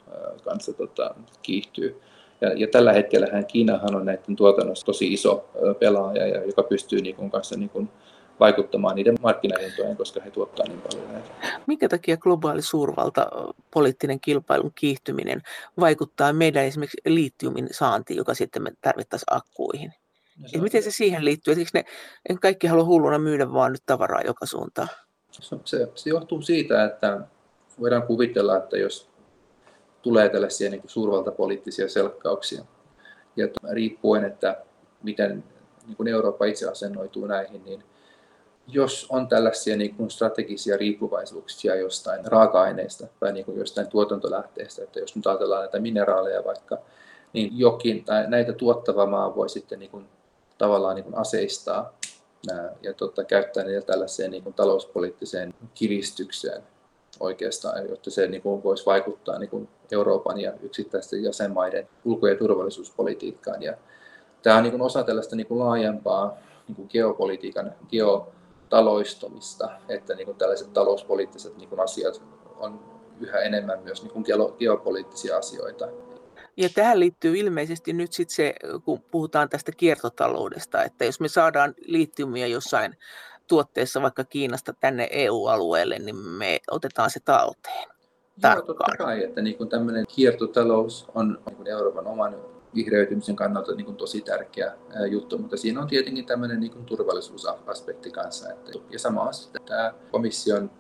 kanssa 0.44 0.74
tota, 0.74 1.16
kiihtyy. 1.42 2.02
Ja, 2.42 2.54
ja 2.54 2.68
tällä 2.68 2.94
hetkellä 2.94 3.44
Kiinahan 3.44 3.96
on 3.96 4.06
näiden 4.06 4.36
tuotannossa 4.36 4.86
tosi 4.86 5.14
iso 5.14 5.50
pelaaja, 5.80 6.28
ja, 6.28 6.46
joka 6.46 6.64
pystyy 6.64 7.02
niin 7.02 7.16
kuin 7.16 7.32
kanssa 7.32 7.58
niin 7.58 7.70
kuin 7.70 7.90
vaikuttamaan 8.40 8.96
niiden 8.96 9.16
markkinahintoihin, 9.22 9.98
koska 9.98 10.22
he 10.22 10.32
tuottaa 10.32 10.66
niin 10.66 10.82
paljon 10.82 11.14
näitä. 11.14 11.30
Minkä 11.68 11.90
takia 11.90 12.18
globaali 12.18 12.62
suurvalta, 12.62 13.28
poliittinen 13.72 14.20
kilpailun 14.20 14.72
kiihtyminen 14.76 15.42
vaikuttaa 15.80 16.34
meidän 16.34 16.66
esimerkiksi 16.66 17.02
liittiumin 17.06 17.68
saantiin, 17.72 18.18
joka 18.18 18.34
sitten 18.34 18.64
me 18.64 18.72
tarvittaisiin 18.82 19.38
akkuihin? 19.38 19.94
No 20.42 20.48
se 20.48 20.58
miten 20.58 20.84
se 20.84 20.92
siihen 20.92 21.26
liittyy? 21.26 21.56
Ne 21.74 21.86
en 22.30 22.40
kaikki 22.40 22.68
halua 22.68 22.86
hulluna 22.86 23.20
myydä 23.20 23.54
vaan 23.54 23.72
nyt 23.72 23.84
tavaraa 23.86 24.22
joka 24.22 24.46
suuntaan? 24.46 24.88
Se, 25.32 25.56
se, 25.66 25.88
se 25.96 26.10
johtuu 26.10 26.42
siitä, 26.42 26.84
että 26.84 27.22
voidaan 27.80 28.04
kuvitella, 28.04 28.58
että 28.58 28.78
jos 28.78 29.10
tulee 30.02 30.30
tällaisia 30.30 30.70
niin 30.70 30.82
suurvaltapoliittisia 30.86 31.90
selkkauksia, 31.90 32.66
ja 33.36 33.48
riippuen, 33.72 34.26
että 34.26 34.62
miten 35.04 35.44
niin 35.88 35.98
kuin 35.98 36.08
Eurooppa 36.08 36.46
itse 36.46 36.70
asennoituu 36.70 37.26
näihin, 37.26 37.64
niin 37.66 37.84
jos 38.68 39.08
on 39.10 39.28
tällaisia 39.28 39.78
niin 39.78 39.96
kuin 39.96 40.12
strategisia 40.12 40.78
riippuvaisuuksia 40.78 41.76
jostain 41.76 42.26
raaka-aineista 42.26 43.08
tai 43.20 43.34
niin 43.34 43.46
kuin 43.46 43.60
jostain 43.60 43.88
tuotantolähteestä, 43.88 44.84
että 44.84 45.00
jos 45.00 45.16
nyt 45.16 45.28
ajatellaan 45.28 45.62
näitä 45.62 45.80
mineraaleja 45.80 46.44
vaikka, 46.46 46.78
niin 47.34 47.60
jokin 47.60 48.04
tai 48.04 48.30
näitä 48.30 48.54
tuottava 48.54 49.06
maa 49.06 49.36
voi 49.36 49.50
sitten 49.50 49.80
niin 49.80 49.92
kuin, 49.92 50.06
tavallaan 50.58 50.96
niin 50.96 51.04
kuin 51.04 51.16
aseistaa 51.16 51.94
ja 52.82 52.94
tota, 52.94 53.24
käyttää 53.24 53.64
niitä 53.64 53.82
tällaiseen 53.82 54.32
niin 54.32 54.44
kuin 54.44 54.54
talouspoliittiseen 54.54 55.54
kiristykseen 55.74 56.64
oikeastaan, 57.20 57.90
jotta 57.90 58.12
se 58.12 58.28
niin 58.28 58.42
kuin, 58.42 58.64
voisi 58.64 58.86
vaikuttaa 58.86 59.40
niin 59.40 59.50
kuin 59.50 59.70
Euroopan 59.92 60.40
ja 60.40 60.54
yksittäisten 60.62 61.24
jäsenmaiden 61.24 61.90
ulko- 62.06 62.28
ja 62.28 62.38
turvallisuuspolitiikkaan. 62.38 63.64
Ja 63.64 63.74
tämä 64.42 64.58
on 64.58 64.64
niin 64.64 64.72
kuin 64.72 64.82
osa 64.82 65.04
tällaista 65.04 65.36
niin 65.36 65.48
kuin 65.48 65.60
laajempaa 65.60 66.38
niin 66.68 66.76
kuin 66.76 66.90
geopolitiikan, 66.92 67.74
geotaloistumista, 68.70 69.70
että 69.90 70.16
niin 70.16 70.26
kuin 70.26 70.38
tällaiset 70.38 70.74
talouspoliittiset 70.74 71.58
niin 71.58 71.70
kuin 71.70 71.80
asiat 71.80 72.22
on 72.58 72.80
yhä 73.20 73.40
enemmän 73.40 73.80
myös 73.84 74.04
niin 74.04 74.12
kuin 74.12 74.26
geopoliittisia 74.60 75.38
asioita. 75.38 75.88
Ja 76.58 76.70
tähän 76.70 77.00
liittyy 77.00 77.38
ilmeisesti 77.38 77.94
nyt 77.94 78.14
sitten 78.14 78.36
se, 78.36 78.56
kun 78.86 79.02
puhutaan 79.12 79.50
tästä 79.50 79.72
kiertotaloudesta, 79.78 80.84
että 80.84 81.06
jos 81.06 81.20
me 81.20 81.28
saadaan 81.28 81.74
liittymiä 81.86 82.48
jossain 82.48 82.98
tuotteessa 83.48 84.02
vaikka 84.02 84.24
Kiinasta 84.24 84.74
tänne 84.80 85.08
EU-alueelle, 85.12 86.00
niin 86.00 86.16
me 86.16 86.60
otetaan 86.72 87.10
se 87.12 87.20
talteen. 87.26 87.90
Joo, 88.44 88.62
totta 88.62 88.98
kai, 88.98 89.24
että 89.24 89.42
niin 89.42 89.58
kuin 89.58 89.70
tämmöinen 89.70 90.06
kiertotalous 90.16 91.06
on 91.16 91.40
niin 91.46 91.56
kuin 91.56 91.68
Euroopan 91.68 92.08
oman 92.08 92.36
vihreytymisen 92.76 93.36
kannalta 93.36 93.76
niin 93.76 93.86
kuin 93.86 93.98
tosi 93.98 94.22
tärkeä 94.22 94.74
juttu, 95.12 95.38
mutta 95.38 95.58
siinä 95.58 95.82
on 95.82 95.88
tietenkin 95.88 96.26
tämmöinen 96.26 96.60
niin 96.60 96.72
kuin 96.72 96.86
turvallisuusaspekti 96.86 98.12
kanssa. 98.12 98.50
Että, 98.50 98.72
ja 98.90 99.00
sama 99.00 99.32
sitten 99.32 99.62
tämä 99.66 99.94
komission 100.12 100.72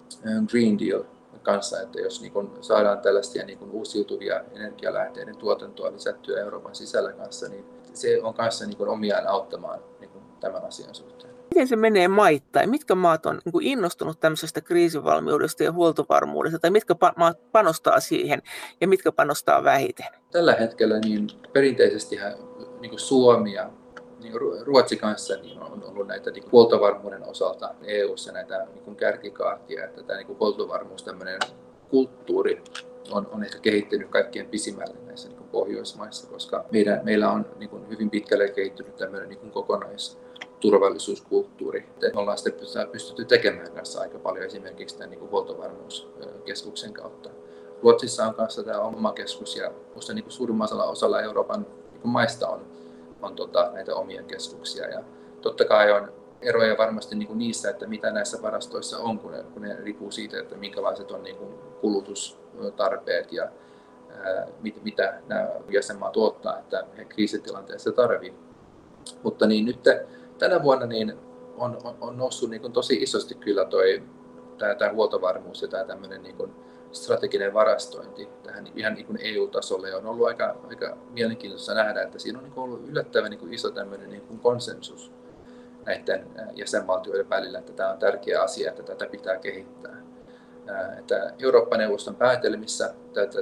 Green 0.49 0.79
Deal 0.79 1.03
kanssa, 1.43 1.81
että 1.81 2.01
jos 2.01 2.21
niin 2.21 2.33
kuin 2.33 2.49
saadaan 2.61 2.99
tällaisia 2.99 3.45
niin 3.45 3.57
kuin 3.57 3.71
uusiutuvia 3.71 4.43
energialähteiden 4.53 5.37
tuotantoa 5.37 5.91
lisättyä 5.91 6.41
Euroopan 6.41 6.75
sisällä 6.75 7.11
kanssa, 7.11 7.47
niin 7.47 7.65
se 7.93 8.19
on 8.23 8.33
kanssa 8.33 8.65
niin 8.65 8.77
kuin 8.77 8.89
omiaan 8.89 9.27
auttamaan 9.27 9.79
niin 9.99 10.09
kuin 10.09 10.23
tämän 10.39 10.65
asian 10.65 10.95
suhteen 10.95 11.34
miten 11.49 11.67
se 11.67 11.75
menee 11.75 12.07
maittain? 12.07 12.69
Mitkä 12.69 12.95
maat 12.95 13.25
on 13.25 13.41
niin 13.45 13.61
innostunut 13.61 14.19
tämmöisestä 14.19 14.61
kriisivalmiudesta 14.61 15.63
ja 15.63 15.71
huoltovarmuudesta, 15.71 16.59
tai 16.59 16.71
mitkä 16.71 16.95
maat 17.17 17.51
panostaa 17.51 17.99
siihen 17.99 18.41
ja 18.81 18.87
mitkä 18.87 19.11
panostaa 19.11 19.63
vähiten? 19.63 20.05
Tällä 20.31 20.53
hetkellä 20.53 20.99
niin 20.99 21.27
perinteisesti 21.53 22.19
niin 22.79 22.99
Suomi 22.99 23.53
ja 23.53 23.69
niin 24.19 24.33
Ruotsi 24.61 24.97
kanssa 24.97 25.35
niin 25.35 25.59
on 25.59 25.83
ollut 25.83 26.07
näitä 26.07 26.31
niin 26.31 26.51
huoltovarmuuden 26.51 27.23
osalta 27.23 27.75
EU-ssa 27.83 28.31
näitä 28.31 28.67
niin 28.73 28.95
kärkikaartia, 28.95 29.85
että 29.85 30.03
tämä 30.03 30.19
niin 30.19 30.39
huoltovarmuus, 30.39 31.03
tämmöinen 31.03 31.39
kulttuuri 31.89 32.63
on, 33.11 33.27
on 33.31 33.43
ehkä 33.43 33.59
kehittynyt 33.59 34.09
kaikkien 34.09 34.45
pisimmälle 34.45 34.95
näissä 35.05 35.29
niin 35.29 35.43
Pohjoismaissa, 35.43 36.27
koska 36.27 36.65
meidän, 36.71 37.01
meillä 37.03 37.31
on 37.31 37.45
niin 37.59 37.89
hyvin 37.89 38.09
pitkälle 38.09 38.49
kehittynyt 38.49 38.95
tämmöinen 38.95 39.29
niin 39.29 39.51
kokonais 39.51 40.24
turvallisuuskulttuuri. 40.71 41.89
Me 42.01 42.19
ollaan 42.19 42.37
sitten 42.37 42.67
pystytty 42.91 43.25
tekemään 43.25 43.71
kanssa 43.71 44.01
aika 44.01 44.19
paljon 44.19 44.45
esimerkiksi 44.45 44.97
tämän 44.97 45.09
niin 45.09 45.29
huoltovarmuuskeskuksen 45.29 46.93
kautta. 46.93 47.29
Ruotsissa 47.81 48.25
on 48.27 48.35
kanssa 48.35 48.63
tämä 48.63 48.79
oma 48.79 49.13
keskus 49.13 49.55
ja 49.55 49.71
minusta 49.89 50.13
niin 50.13 50.31
suurimmalla 50.31 50.83
osalla 50.83 51.21
Euroopan 51.21 51.67
niin 51.91 52.09
maista 52.09 52.47
on, 52.47 52.65
on 53.21 53.35
tota, 53.35 53.71
näitä 53.73 53.95
omia 53.95 54.23
keskuksia. 54.23 54.87
Ja 54.87 55.03
totta 55.41 55.65
kai 55.65 55.91
on 55.91 56.13
eroja 56.41 56.77
varmasti 56.77 57.15
niin 57.15 57.27
kuin 57.27 57.39
niissä, 57.39 57.69
että 57.69 57.87
mitä 57.87 58.11
näissä 58.11 58.41
varastoissa 58.41 58.97
on, 58.97 59.19
kun 59.19 59.31
ne, 59.31 59.43
kun 59.53 59.61
ne 59.61 59.75
riippuu 59.83 60.11
siitä, 60.11 60.39
että 60.39 60.55
minkälaiset 60.55 61.11
on 61.11 61.23
niin 61.23 61.35
kuin 61.35 61.53
kulutustarpeet 61.81 63.31
ja 63.31 63.43
ää, 63.43 64.47
mit, 64.61 64.83
mitä 64.83 65.19
nämä 65.27 65.47
jäsenmaat 65.69 66.11
tuottaa, 66.11 66.59
että 66.59 66.83
he 66.97 67.05
kriisitilanteessa 67.05 67.91
tarvitsevat. 67.91 68.45
Mutta 69.23 69.47
niin 69.47 69.65
nyt 69.65 69.79
tänä 70.37 70.63
vuonna 70.63 70.85
niin 70.85 71.13
on, 71.57 71.77
on, 71.83 71.95
on 72.01 72.17
noussut 72.17 72.49
niin 72.49 72.73
tosi 72.73 72.95
isosti 72.95 73.35
kyllä 73.35 73.65
toi, 73.65 74.03
tämä, 74.57 74.75
tämä 74.75 74.93
huoltovarmuus 74.93 75.61
ja 75.61 75.67
tämä 75.67 76.07
niin 76.07 76.55
strateginen 76.91 77.53
varastointi 77.53 78.29
tähän 78.43 78.67
ihan 78.75 78.93
niin 78.93 79.19
EU-tasolle. 79.19 79.89
Ja 79.89 79.97
on 79.97 80.05
ollut 80.05 80.27
aika, 80.27 80.55
aika 80.69 80.97
mielenkiintoista 81.09 81.73
nähdä, 81.73 82.01
että 82.01 82.19
siinä 82.19 82.39
on 82.39 82.43
niin 82.43 82.53
ollut 82.55 82.89
yllättävän 82.89 83.31
niin 83.31 83.53
iso 83.53 83.71
tämmöinen 83.71 84.09
niin 84.09 84.39
konsensus 84.39 85.11
näiden 85.85 86.27
jäsenvaltioiden 86.53 87.29
välillä, 87.29 87.59
että 87.59 87.73
tämä 87.73 87.89
on 87.89 87.97
tärkeä 87.97 88.41
asia, 88.41 88.69
että 88.69 88.83
tätä 88.83 89.07
pitää 89.07 89.37
kehittää. 89.37 90.01
Että 90.99 91.33
Eurooppa-neuvoston 91.39 92.15
päätelmissä 92.15 92.93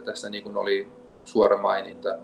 tässä 0.06 0.30
niin 0.30 0.58
oli 0.58 0.88
suora 1.26 1.58
maininta 1.58 2.18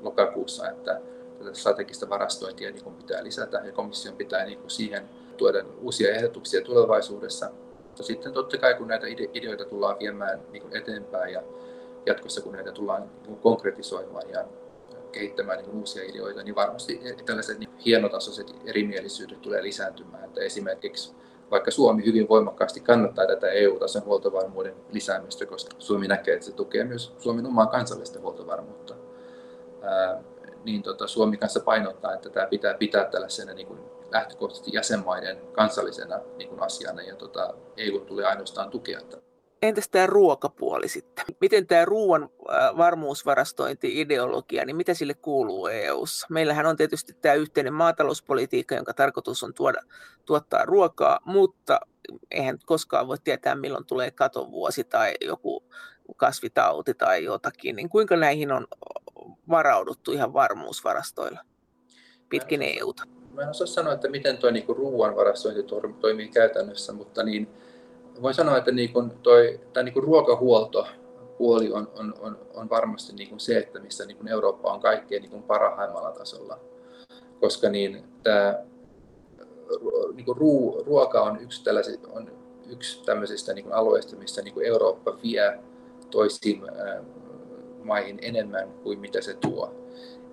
lokakuussa, 0.00 0.70
että 0.70 1.00
tätä 1.44 1.58
strategista 1.58 2.08
varastointia 2.08 2.70
niin 2.70 2.84
kuin 2.84 2.96
pitää 2.96 3.24
lisätä 3.24 3.62
ja 3.64 3.72
komission 3.72 4.16
pitää 4.16 4.44
niin 4.44 4.58
kuin 4.58 4.70
siihen 4.70 5.08
tuoda 5.36 5.64
uusia 5.80 6.14
ehdotuksia 6.14 6.64
tulevaisuudessa. 6.64 7.50
Mutta 7.84 8.02
sitten 8.02 8.32
totta 8.32 8.58
kai 8.58 8.74
kun 8.74 8.88
näitä 8.88 9.06
ideoita 9.34 9.64
tullaan 9.64 9.98
viemään 9.98 10.40
niin 10.50 10.62
kuin 10.62 10.76
eteenpäin 10.76 11.32
ja 11.32 11.42
jatkossa 12.06 12.40
kun 12.40 12.52
näitä 12.52 12.72
tullaan 12.72 13.02
niin 13.02 13.26
kuin 13.26 13.38
konkretisoimaan 13.38 14.30
ja 14.30 14.44
kehittämään 15.12 15.58
niin 15.58 15.70
uusia 15.70 16.04
ideoita, 16.04 16.42
niin 16.42 16.54
varmasti 16.54 17.00
tällaiset 17.26 17.58
niin 17.58 17.70
hienotasoiset 17.84 18.54
erimielisyydet 18.64 19.40
tulee 19.40 19.62
lisääntymään. 19.62 20.24
Että 20.24 20.40
esimerkiksi 20.40 21.14
vaikka 21.50 21.70
Suomi 21.70 22.04
hyvin 22.04 22.28
voimakkaasti 22.28 22.80
kannattaa 22.80 23.26
tätä 23.26 23.48
EU-tason 23.48 24.04
huoltovarmuuden 24.04 24.74
lisäämistä, 24.92 25.46
koska 25.46 25.76
Suomi 25.78 26.08
näkee, 26.08 26.34
että 26.34 26.46
se 26.46 26.52
tukee 26.52 26.84
myös 26.84 27.14
Suomen 27.18 27.46
omaa 27.46 27.66
kansallista 27.66 28.20
huoltovarmuutta 28.20 28.94
niin 30.64 30.82
tota, 30.82 31.06
Suomi 31.06 31.36
kanssa 31.36 31.60
painottaa, 31.60 32.14
että 32.14 32.30
tämä 32.30 32.46
pitää 32.46 32.74
pitää 32.74 33.04
tällaisena 33.04 33.54
niin 33.54 33.66
kuin 33.66 33.80
lähtökohtaisesti 34.10 34.70
jäsenmaiden 34.74 35.38
kansallisena 35.52 36.18
niin 36.36 36.48
kuin 36.48 36.62
asiana 36.62 37.02
ja 37.02 37.16
tota, 37.16 37.54
EU 37.76 38.00
tulee 38.00 38.24
ainoastaan 38.24 38.70
tukea 38.70 39.00
tätä. 39.00 39.30
Entäs 39.62 39.88
tämä 39.88 40.06
ruokapuoli 40.06 40.88
sitten? 40.88 41.24
Miten 41.40 41.66
tämä 41.66 41.84
ruoan 41.84 42.28
varmuusvarastointi-ideologia, 42.76 44.64
niin 44.64 44.76
mitä 44.76 44.94
sille 44.94 45.14
kuuluu 45.14 45.66
EU:ssa? 45.66 46.26
Meillähän 46.30 46.66
on 46.66 46.76
tietysti 46.76 47.12
tämä 47.12 47.34
yhteinen 47.34 47.74
maatalouspolitiikka, 47.74 48.74
jonka 48.74 48.94
tarkoitus 48.94 49.42
on 49.42 49.54
tuoda, 49.54 49.80
tuottaa 50.24 50.64
ruokaa, 50.64 51.18
mutta 51.24 51.80
eihän 52.30 52.58
koskaan 52.66 53.08
voi 53.08 53.16
tietää, 53.24 53.54
milloin 53.54 53.86
tulee 53.86 54.10
katovuosi 54.10 54.84
tai 54.84 55.14
joku 55.20 55.64
kasvitauti 56.16 56.94
tai 56.94 57.24
jotakin. 57.24 57.76
Niin 57.76 57.88
kuinka 57.88 58.16
näihin 58.16 58.52
on 58.52 58.66
varauduttu 59.48 60.12
ihan 60.12 60.32
varmuusvarastoilla 60.32 61.40
pitkin 62.28 62.62
EUta? 62.62 63.02
Mä 63.34 63.42
en 63.42 63.48
osaa 63.48 63.66
sanoa, 63.66 63.92
että 63.92 64.08
miten 64.08 64.38
tuo 64.38 64.50
niinku 64.50 64.74
ruoan 64.74 65.16
varastointi 65.16 65.62
toimii 66.00 66.28
käytännössä, 66.28 66.92
mutta 66.92 67.22
niin, 67.22 67.48
voin 68.22 68.34
sanoa, 68.34 68.56
että 68.56 68.70
niinku 68.70 69.02
toi, 69.22 69.60
tämä 69.72 69.84
niinku 69.84 70.00
ruokahuolto 70.00 70.86
puoli 71.38 71.72
on, 71.72 71.90
on, 71.98 72.14
on, 72.20 72.38
on 72.54 72.70
varmasti 72.70 73.12
niinku 73.12 73.38
se, 73.38 73.58
että 73.58 73.80
missä 73.80 74.06
niinku 74.06 74.24
Eurooppa 74.28 74.72
on 74.72 74.80
kaikkein 74.80 75.22
niinku 75.22 75.42
parhaimmalla 75.42 76.12
tasolla. 76.12 76.58
Koska 77.40 77.68
niin, 77.68 78.04
tämä 78.22 78.58
niinku 80.14 80.34
ruu, 80.34 80.82
ruoka 80.86 81.22
on 81.22 81.40
yksi, 81.40 81.62
on 82.12 82.32
yksi 82.68 83.04
tämmöisistä 83.04 83.52
niinku 83.52 83.70
alueista, 83.72 84.16
missä 84.16 84.42
niinku 84.42 84.60
Eurooppa 84.60 85.18
vie 85.22 85.58
toisiin 86.10 86.62
maihin 87.82 88.18
enemmän 88.22 88.68
kuin 88.82 89.00
mitä 89.00 89.20
se 89.20 89.34
tuo. 89.34 89.74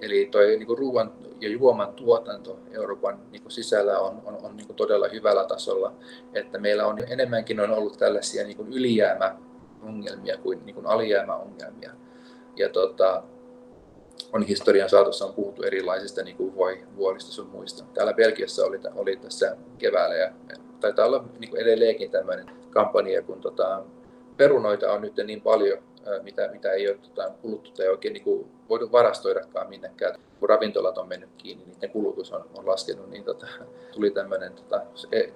Eli 0.02 0.28
tuo 0.32 0.42
niin 0.42 0.78
ruoan 0.78 1.14
ja 1.42 1.50
juoman 1.50 1.94
tuotanto 1.94 2.60
Euroopan 2.72 3.20
niin 3.32 3.42
kuin 3.42 3.52
sisällä 3.52 4.00
on, 4.00 4.22
on, 4.26 4.38
on 4.44 4.58
niin 4.58 4.68
kuin 4.68 4.78
todella 4.78 5.08
hyvällä 5.08 5.46
tasolla, 5.46 5.94
että 6.34 6.58
meillä 6.58 6.86
on 6.86 6.98
enemmänkin 7.08 7.60
on 7.60 7.72
ollut 7.72 7.98
tällaisia 7.98 8.44
niin 8.44 8.58
kuin 8.58 8.74
ylijäämäongelmia 8.74 10.38
kuin, 10.38 10.66
niin 10.66 10.76
kuin 10.76 10.88
alijäämäongelmia. 10.88 11.92
Ja 12.56 12.70
tota, 12.70 13.24
on 14.34 14.44
historian 14.44 14.90
saatossa 14.90 15.26
on 15.26 15.34
puhuttu 15.34 15.64
erilaisista 15.64 16.24
niin 16.24 16.38
kuin 16.38 16.56
voi, 16.56 16.84
vuolista 16.96 17.32
sun 17.32 17.48
muista. 17.48 17.84
Täällä 17.94 18.14
Belgiassa 18.14 18.66
oli, 18.66 18.80
oli 18.96 19.16
tässä 19.16 19.58
keväällä 19.78 20.16
ja 20.16 20.32
taitaa 20.80 21.06
olla 21.06 21.26
niin 21.40 21.50
kuin 21.50 21.62
edelleenkin 21.62 22.12
tämmöinen 22.12 22.46
kampanja, 22.70 23.22
kun 23.22 23.42
tota, 23.42 23.84
perunoita 24.38 24.92
on 24.92 25.02
nyt 25.02 25.14
niin 25.24 25.42
paljon, 25.42 25.78
mitä, 26.24 26.50
mitä 26.52 26.72
ei 26.72 26.88
ole 26.88 26.98
tota, 26.98 27.32
kuluttu 27.42 27.72
tai 27.72 27.88
oikein 27.88 28.14
niin 28.14 28.24
kuin, 28.24 28.52
voitu 28.70 28.92
varastoidakaan 28.92 29.70
minnekään. 29.70 30.20
Kun 30.40 30.50
ravintolat 30.50 30.98
on 30.98 31.08
mennyt 31.08 31.30
kiinni, 31.38 31.64
niin 31.64 31.74
niiden 31.74 31.90
kulutus 31.90 32.32
on, 32.32 32.50
on 32.54 32.68
laskenut, 32.68 33.10
niin 33.10 33.24
tota, 33.24 33.48
tuli 33.92 34.12
tämmöinen 34.12 34.54
tota, 34.54 34.82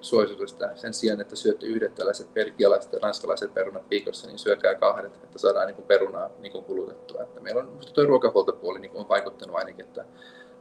suositus, 0.00 0.52
että 0.52 0.70
sen 0.74 0.94
sijaan, 0.94 1.20
että 1.20 1.36
syötte 1.36 1.66
yhdet 1.66 1.94
tällaiset 1.94 2.34
belgialaiset 2.34 2.92
ja 2.92 2.98
ranskalaiset 3.02 3.54
perunat 3.54 3.90
viikossa, 3.90 4.26
niin 4.26 4.38
syökää 4.38 4.74
kahdet, 4.74 5.14
että 5.24 5.38
saadaan 5.38 5.66
niin 5.66 5.76
kuin 5.76 5.86
perunaa 5.86 6.30
niin 6.38 6.52
kuin 6.52 6.64
kulutettua. 6.64 7.22
Että 7.22 7.40
meillä 7.40 7.60
on 7.60 7.78
tuo 7.94 8.04
ruokahuoltopuoli 8.04 8.78
niin 8.78 8.92
on 8.94 9.08
vaikuttanut 9.08 9.56
ainakin, 9.56 9.84
että 9.84 10.04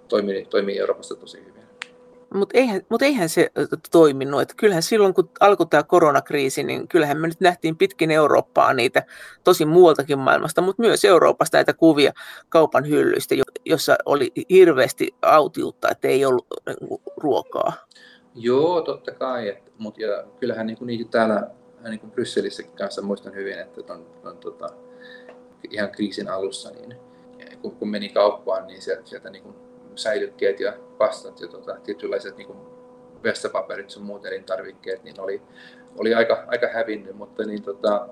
toimii, 0.07 0.45
toimii 0.45 0.79
Euroopassa 0.79 1.15
tosi 1.15 1.45
hyvin. 1.45 1.60
Mutta 2.33 2.57
eihän, 2.57 2.81
mut 2.89 3.01
eihän 3.01 3.29
se 3.29 3.51
toiminut. 3.91 4.41
Et 4.41 4.53
kyllähän 4.57 4.83
silloin, 4.83 5.13
kun 5.13 5.29
alkoi 5.39 5.67
tämä 5.67 5.83
koronakriisi, 5.83 6.63
niin 6.63 6.87
kyllähän 6.87 7.17
me 7.17 7.27
nyt 7.27 7.39
nähtiin 7.39 7.77
pitkin 7.77 8.11
Eurooppaa 8.11 8.73
niitä, 8.73 9.03
tosi 9.43 9.65
muualtakin 9.65 10.19
maailmasta, 10.19 10.61
mutta 10.61 10.81
myös 10.81 11.05
Euroopasta 11.05 11.57
näitä 11.57 11.73
kuvia 11.73 12.13
kaupan 12.49 12.89
hyllyistä, 12.89 13.35
jossa 13.65 13.95
oli 14.05 14.31
hirveästi 14.49 15.15
autiutta, 15.21 15.89
että 15.91 16.07
ei 16.07 16.25
ollut 16.25 16.47
ruokaa. 17.17 17.73
Joo, 18.35 18.81
totta 18.81 19.11
kai. 19.11 19.57
Mutta 19.77 20.01
ja 20.01 20.23
kyllähän 20.39 20.67
niin 20.67 20.77
kuin 20.77 20.87
niitä 20.87 21.11
täällä 21.11 21.47
niin 21.89 21.99
kuin 21.99 22.11
Brysselissä 22.11 22.63
kanssa 22.63 23.01
muistan 23.01 23.35
hyvin, 23.35 23.59
että 23.59 23.93
on, 23.93 24.05
on 24.23 24.37
tota, 24.37 24.69
ihan 25.71 25.91
kriisin 25.91 26.29
alussa, 26.29 26.71
niin 26.71 26.95
kun, 27.61 27.75
kun 27.75 27.89
meni 27.89 28.09
kauppaan, 28.09 28.67
niin 28.67 28.81
sieltä, 28.81 29.01
sieltä 29.05 29.29
niin 29.29 29.43
säilykkeet 29.97 30.59
ja 30.59 30.73
pastat 30.97 31.41
ja 31.41 31.47
tota, 31.47 31.77
tietynlaiset 31.83 32.37
niin 32.37 32.47
vessapaperit 33.23 33.89
sun 33.89 34.03
muut 34.03 34.25
elintarvikkeet, 34.25 35.03
niin 35.03 35.19
oli, 35.19 35.41
oli 35.97 36.13
aika, 36.13 36.43
aika 36.47 36.67
hävinnyt, 36.67 37.15
mutta 37.15 37.43
niin, 37.43 37.63
tota, 37.63 38.07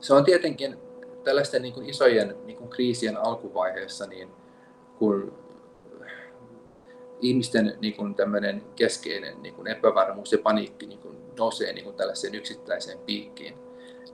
se 0.00 0.14
on 0.14 0.24
tietenkin 0.24 0.78
tällaisten 1.24 1.62
niin 1.62 1.74
kuin 1.74 1.88
isojen 1.88 2.36
niin 2.44 2.56
kuin 2.56 2.70
kriisien 2.70 3.16
alkuvaiheessa, 3.16 4.06
niin 4.06 4.28
kun 4.98 5.44
ihmisten 7.20 7.76
niin 7.80 7.96
kuin 7.96 8.14
tämmöinen 8.14 8.62
keskeinen 8.76 9.42
niin 9.42 9.54
kuin 9.54 9.66
epävarmuus 9.66 10.32
ja 10.32 10.38
paniikki 10.38 10.86
niin 10.86 10.98
kuin 10.98 11.16
nousee 11.38 11.72
niin 11.72 11.84
kuin 11.84 11.96
tällaiseen 11.96 12.34
yksittäiseen 12.34 12.98
piikkiin, 12.98 13.54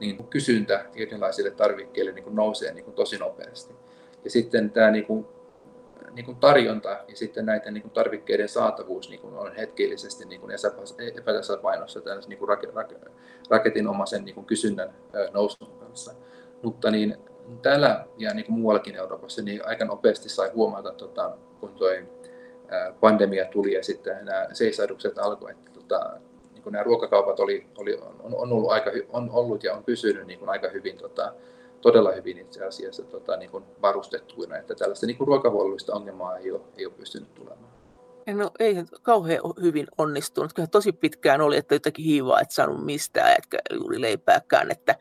niin 0.00 0.26
kysyntä 0.26 0.84
tietynlaisille 0.92 1.50
tarvikkeille 1.50 2.12
niin 2.12 2.24
kuin 2.24 2.36
nousee 2.36 2.74
niin 2.74 2.84
kuin 2.84 2.94
tosi 2.94 3.18
nopeasti. 3.18 3.74
Ja 4.24 4.30
sitten 4.30 4.70
tämä 4.70 4.90
niin 4.90 5.06
kuin 5.06 5.26
niin 6.14 6.24
kuin 6.24 6.36
tarjonta 6.36 6.88
ja 6.88 7.16
sitten 7.16 7.46
näiden 7.46 7.74
niin 7.74 7.82
kuin 7.82 7.92
tarvikkeiden 7.92 8.48
saatavuus 8.48 9.08
niin 9.08 9.20
kuin 9.20 9.34
on 9.34 9.54
hetkellisesti 9.56 10.24
niin 10.24 10.40
kuin 10.40 10.54
epätasapainossa 11.16 12.00
niin 12.28 12.38
kuin 12.38 12.48
raketinomaisen 13.50 14.24
niin 14.24 14.34
kuin 14.34 14.46
kysynnän 14.46 14.94
nousun 15.32 15.78
kanssa. 15.80 16.14
Mutta 16.62 16.90
niin 16.90 17.16
täällä 17.62 18.06
ja 18.18 18.34
niin 18.34 18.46
kuin 18.46 18.58
muuallakin 18.58 18.96
Euroopassa 18.96 19.42
niin 19.42 19.66
aika 19.66 19.84
nopeasti 19.84 20.28
sai 20.28 20.50
huomata, 20.54 20.92
tota, 20.92 21.36
kun 21.60 21.74
tuo 21.74 21.88
pandemia 23.00 23.44
tuli 23.44 23.72
ja 23.72 23.84
sitten 23.84 24.24
nämä 24.24 24.46
seisahdukset 24.52 25.18
alkoi, 25.18 25.50
että 25.50 25.70
tota, 25.70 26.20
niin 26.52 26.62
kuin 26.62 26.72
nämä 26.72 26.82
ruokakaupat 26.82 27.40
oli, 27.40 27.66
oli, 27.78 27.94
on, 27.94 28.34
on, 28.34 28.52
ollut 28.52 28.70
aika, 28.70 28.90
on 29.08 29.30
ollut 29.32 29.64
ja 29.64 29.74
on 29.74 29.84
pysynyt 29.84 30.26
niin 30.26 30.38
kuin 30.38 30.48
aika 30.48 30.68
hyvin 30.68 30.96
tota, 30.96 31.32
todella 31.80 32.12
hyvin 32.12 32.38
itse 32.38 32.64
asiassa 32.64 33.02
tota, 33.02 33.36
niin 33.36 33.50
kuin 33.50 33.64
varustettuina, 33.82 34.56
että 34.56 34.74
tällaista 34.74 35.06
niin 35.06 35.16
kuin 35.16 35.28
ruokahuollollista 35.28 35.94
ongelmaa 35.94 36.38
ei 36.38 36.52
ole, 36.52 36.60
ei 36.76 36.86
ole 36.86 36.94
pystynyt 36.94 37.34
tulemaan. 37.34 37.70
No 38.34 38.50
ei 38.58 38.74
kauhean 39.02 39.40
hyvin 39.62 39.86
onnistunut. 39.98 40.52
Kyllä 40.52 40.68
tosi 40.68 40.92
pitkään 40.92 41.40
oli, 41.40 41.56
että 41.56 41.74
jotakin 41.74 42.04
hiivaa 42.04 42.40
et 42.40 42.50
saanut 42.50 42.84
mistään, 42.84 43.34
etkä 43.38 43.58
juuri 43.72 44.00
leipääkään. 44.00 44.70
Että, 44.70 44.94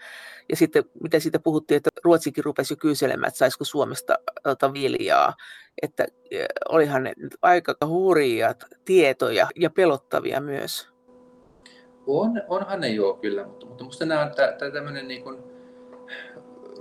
ja 0.50 0.56
sitten 0.56 0.84
mitä 1.04 1.20
siitä 1.20 1.40
puhuttiin, 1.40 1.78
että 1.78 1.90
Ruotsikin 2.04 2.44
rupesi 2.44 2.74
jo 2.74 2.78
kyselemään, 2.78 3.28
että 3.28 3.38
saisiko 3.38 3.66
Suomesta 3.66 4.16
tota, 4.44 4.74
viljaa. 4.74 5.34
Että 5.82 6.06
e, 6.32 6.46
olihan 6.70 7.04
ne 7.04 7.14
aika 7.42 7.76
hurjia 7.88 8.56
tietoja 8.86 9.48
ja 9.56 9.70
pelottavia 9.70 10.42
myös. 10.42 10.90
On, 12.08 12.42
onhan 12.48 12.82
ne 12.82 12.88
joo 12.88 13.14
kyllä, 13.14 13.46
mutta, 13.46 13.66
mutta 13.66 13.84
minusta 13.84 14.06
nämä 14.06 14.22
on 14.22 14.72
tämmöinen 14.74 15.08
niin 15.08 15.24
kuin, 15.24 15.49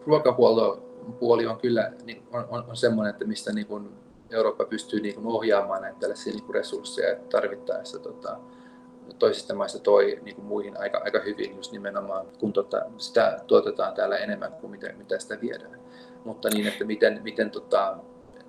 ruokahuoltopuoli 0.09 1.47
on 1.47 1.59
kyllä 1.59 1.93
niin 2.05 2.23
on, 2.33 2.47
on, 2.51 2.65
on 2.69 2.77
semmoinen, 2.77 3.11
että 3.11 3.25
mistä 3.25 3.53
niin 3.53 3.67
kuin 3.67 3.89
Eurooppa 4.31 4.65
pystyy 4.65 5.01
niin 5.01 5.15
kuin 5.15 5.27
ohjaamaan 5.27 5.83
näitä 5.83 5.99
tällaisia 6.01 6.33
niin 6.33 6.45
kuin 6.45 6.55
resursseja 6.55 7.17
tarvittaessa 7.31 7.99
tota, 7.99 8.39
toisista 9.19 9.55
maista 9.55 9.79
toi 9.79 10.19
niin 10.23 10.35
kuin 10.35 10.47
muihin 10.47 10.81
aika, 10.81 11.01
aika 11.05 11.21
hyvin 11.21 11.57
just 11.57 11.73
nimenomaan, 11.73 12.27
kun 12.39 12.53
tota, 12.53 12.83
sitä 12.97 13.41
tuotetaan 13.47 13.95
täällä 13.95 14.17
enemmän 14.17 14.53
kuin 14.53 14.71
mitä, 14.71 14.93
mitä 14.99 15.19
sitä 15.19 15.41
viedään. 15.41 15.81
Mutta 16.25 16.49
niin, 16.49 16.67
että 16.67 16.85
miten, 16.85 17.21
miten 17.23 17.51
tota, 17.51 17.97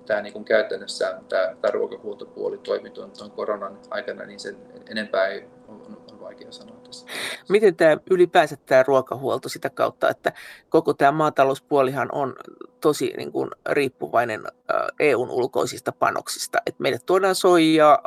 tämä 0.06 0.22
niin 0.22 0.44
käytännössä 0.44 1.20
tämä, 1.28 1.56
tämä 1.60 1.72
ruokahuoltopuoli 1.72 2.58
toimi 2.58 2.90
tuon, 2.90 3.12
koronan 3.36 3.78
aikana, 3.90 4.24
niin 4.24 4.40
sen 4.40 4.56
enempää 4.90 5.26
ei 5.26 5.44
on, 5.68 5.96
on 6.12 6.20
vaikea 6.20 6.52
sanoa 6.52 6.79
tässä. 6.90 7.06
Miten 7.48 7.76
tämä 7.76 7.96
ylipäänsä 8.10 8.56
tämä 8.56 8.82
ruokahuolto 8.82 9.48
sitä 9.48 9.70
kautta, 9.70 10.08
että 10.08 10.32
koko 10.68 10.94
tämä 10.94 11.12
maatalouspuolihan 11.12 12.08
on 12.12 12.34
tosi 12.80 13.12
niin 13.16 13.32
kuin, 13.32 13.50
riippuvainen 13.70 14.42
EUn 15.00 15.30
ulkoisista 15.30 15.92
panoksista. 15.92 16.58
että 16.66 16.82
meille 16.82 16.98
tuodaan 17.06 17.34
soijaa, 17.34 17.98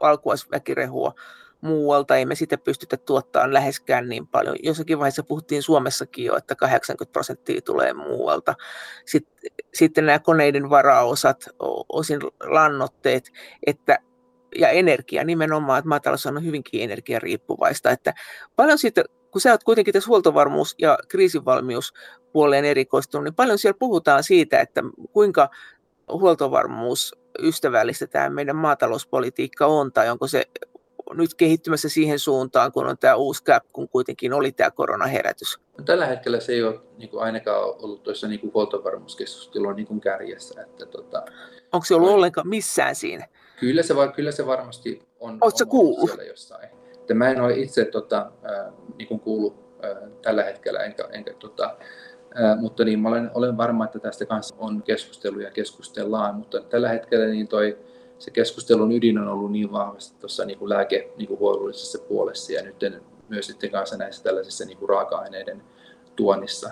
valkuaisväkirehua 0.00 1.14
muualta, 1.60 2.16
ei 2.16 2.26
me 2.26 2.34
sitä 2.34 2.58
pystytä 2.58 2.96
tuottamaan 2.96 3.52
läheskään 3.52 4.08
niin 4.08 4.26
paljon. 4.26 4.56
Jossakin 4.62 4.98
vaiheessa 4.98 5.22
puhuttiin 5.22 5.62
Suomessakin 5.62 6.24
jo, 6.24 6.36
että 6.36 6.54
80 6.54 7.12
prosenttia 7.12 7.60
tulee 7.60 7.92
muualta. 7.92 8.54
Sitten, 9.06 9.50
sitten 9.74 10.06
nämä 10.06 10.18
koneiden 10.18 10.70
varaosat, 10.70 11.44
osin 11.88 12.20
lannoitteet, 12.44 13.32
että 13.66 13.98
ja 14.58 14.68
energia 14.68 15.24
nimenomaan, 15.24 15.78
että 15.78 15.88
maatalous 15.88 16.26
on 16.26 16.44
hyvinkin 16.44 16.82
energiariippuvaista. 16.82 17.90
Että 17.90 18.14
paljon 18.56 18.78
siitä, 18.78 19.04
kun 19.30 19.40
sä 19.40 19.50
oot 19.50 19.64
kuitenkin 19.64 19.94
tässä 19.94 20.08
huoltovarmuus- 20.08 20.74
ja 20.78 20.98
kriisivalmiuspuoleen 21.08 22.64
erikoistunut, 22.64 23.24
niin 23.24 23.34
paljon 23.34 23.58
siellä 23.58 23.78
puhutaan 23.78 24.22
siitä, 24.24 24.60
että 24.60 24.82
kuinka 25.12 25.48
huoltovarmuus 26.12 27.14
ystävällistä 27.38 28.06
tämä 28.06 28.30
meidän 28.30 28.56
maatalouspolitiikka 28.56 29.66
on, 29.66 29.92
tai 29.92 30.10
onko 30.10 30.26
se 30.26 30.44
nyt 31.14 31.34
kehittymässä 31.34 31.88
siihen 31.88 32.18
suuntaan, 32.18 32.72
kun 32.72 32.86
on 32.86 32.98
tämä 32.98 33.14
uusi 33.14 33.44
CAP, 33.44 33.64
kun 33.72 33.88
kuitenkin 33.88 34.32
oli 34.32 34.52
tämä 34.52 34.70
koronaherätys? 34.70 35.60
Tällä 35.84 36.06
hetkellä 36.06 36.40
se 36.40 36.52
ei 36.52 36.62
ole 36.62 36.80
niin 36.98 37.10
kuin 37.10 37.22
ainakaan 37.22 37.62
ollut 37.62 38.02
tuossa 38.02 38.28
niin 38.28 38.50
huoltovarmuuskeskustelun 38.54 39.76
niin 39.76 40.00
kärjessä. 40.00 40.62
Että, 40.62 40.86
tota, 40.86 41.22
Onko 41.72 41.84
se 41.84 41.94
ollut 41.94 42.08
on... 42.08 42.14
ollenkaan 42.14 42.48
missään 42.48 42.94
siinä? 42.94 43.26
Kyllä 43.62 43.82
se, 43.82 43.94
kyllä 44.14 44.32
se 44.32 44.46
varmasti 44.46 45.02
on, 45.20 45.38
Oletko 45.40 45.62
on 45.62 45.68
kuullut? 45.68 46.10
siellä 46.10 46.24
jossain. 46.24 46.68
Että 46.94 47.14
mä 47.14 47.30
en 47.30 47.40
ole 47.40 47.54
itse 47.54 47.84
tota, 47.84 48.32
äh, 48.50 48.72
niin 48.98 49.20
kuullut 49.20 49.54
äh, 49.84 50.10
tällä 50.22 50.42
hetkellä, 50.42 50.80
enkä, 50.80 51.08
enkä 51.12 51.34
tota, 51.34 51.76
äh, 52.40 52.58
mutta 52.60 52.84
niin, 52.84 52.98
mä 52.98 53.08
olen, 53.08 53.30
olen 53.34 53.56
varma, 53.56 53.84
että 53.84 53.98
tästä 53.98 54.26
kanssa 54.26 54.54
on 54.58 54.82
keskustelu 54.82 55.40
ja 55.40 55.50
keskustellaan, 55.50 56.34
mutta 56.34 56.60
tällä 56.60 56.88
hetkellä 56.88 57.26
niin 57.26 57.48
toi, 57.48 57.78
se 58.18 58.30
keskustelun 58.30 58.92
ydin 58.92 59.18
on 59.18 59.28
ollut 59.28 59.52
niin 59.52 59.72
vahvasti 59.72 60.20
tuossa 60.20 60.44
niin 60.44 60.68
lääkehuollollisessa 60.68 61.98
niin 61.98 62.08
puolessa 62.08 62.52
ja 62.52 62.62
nyt 62.62 63.02
myös 63.28 63.46
sitten 63.46 63.70
kanssa 63.70 63.96
näissä 63.96 64.22
tällaisissa 64.22 64.64
niin 64.64 64.78
kuin 64.78 64.88
raaka-aineiden 64.88 65.62
tuonnissa. 66.16 66.70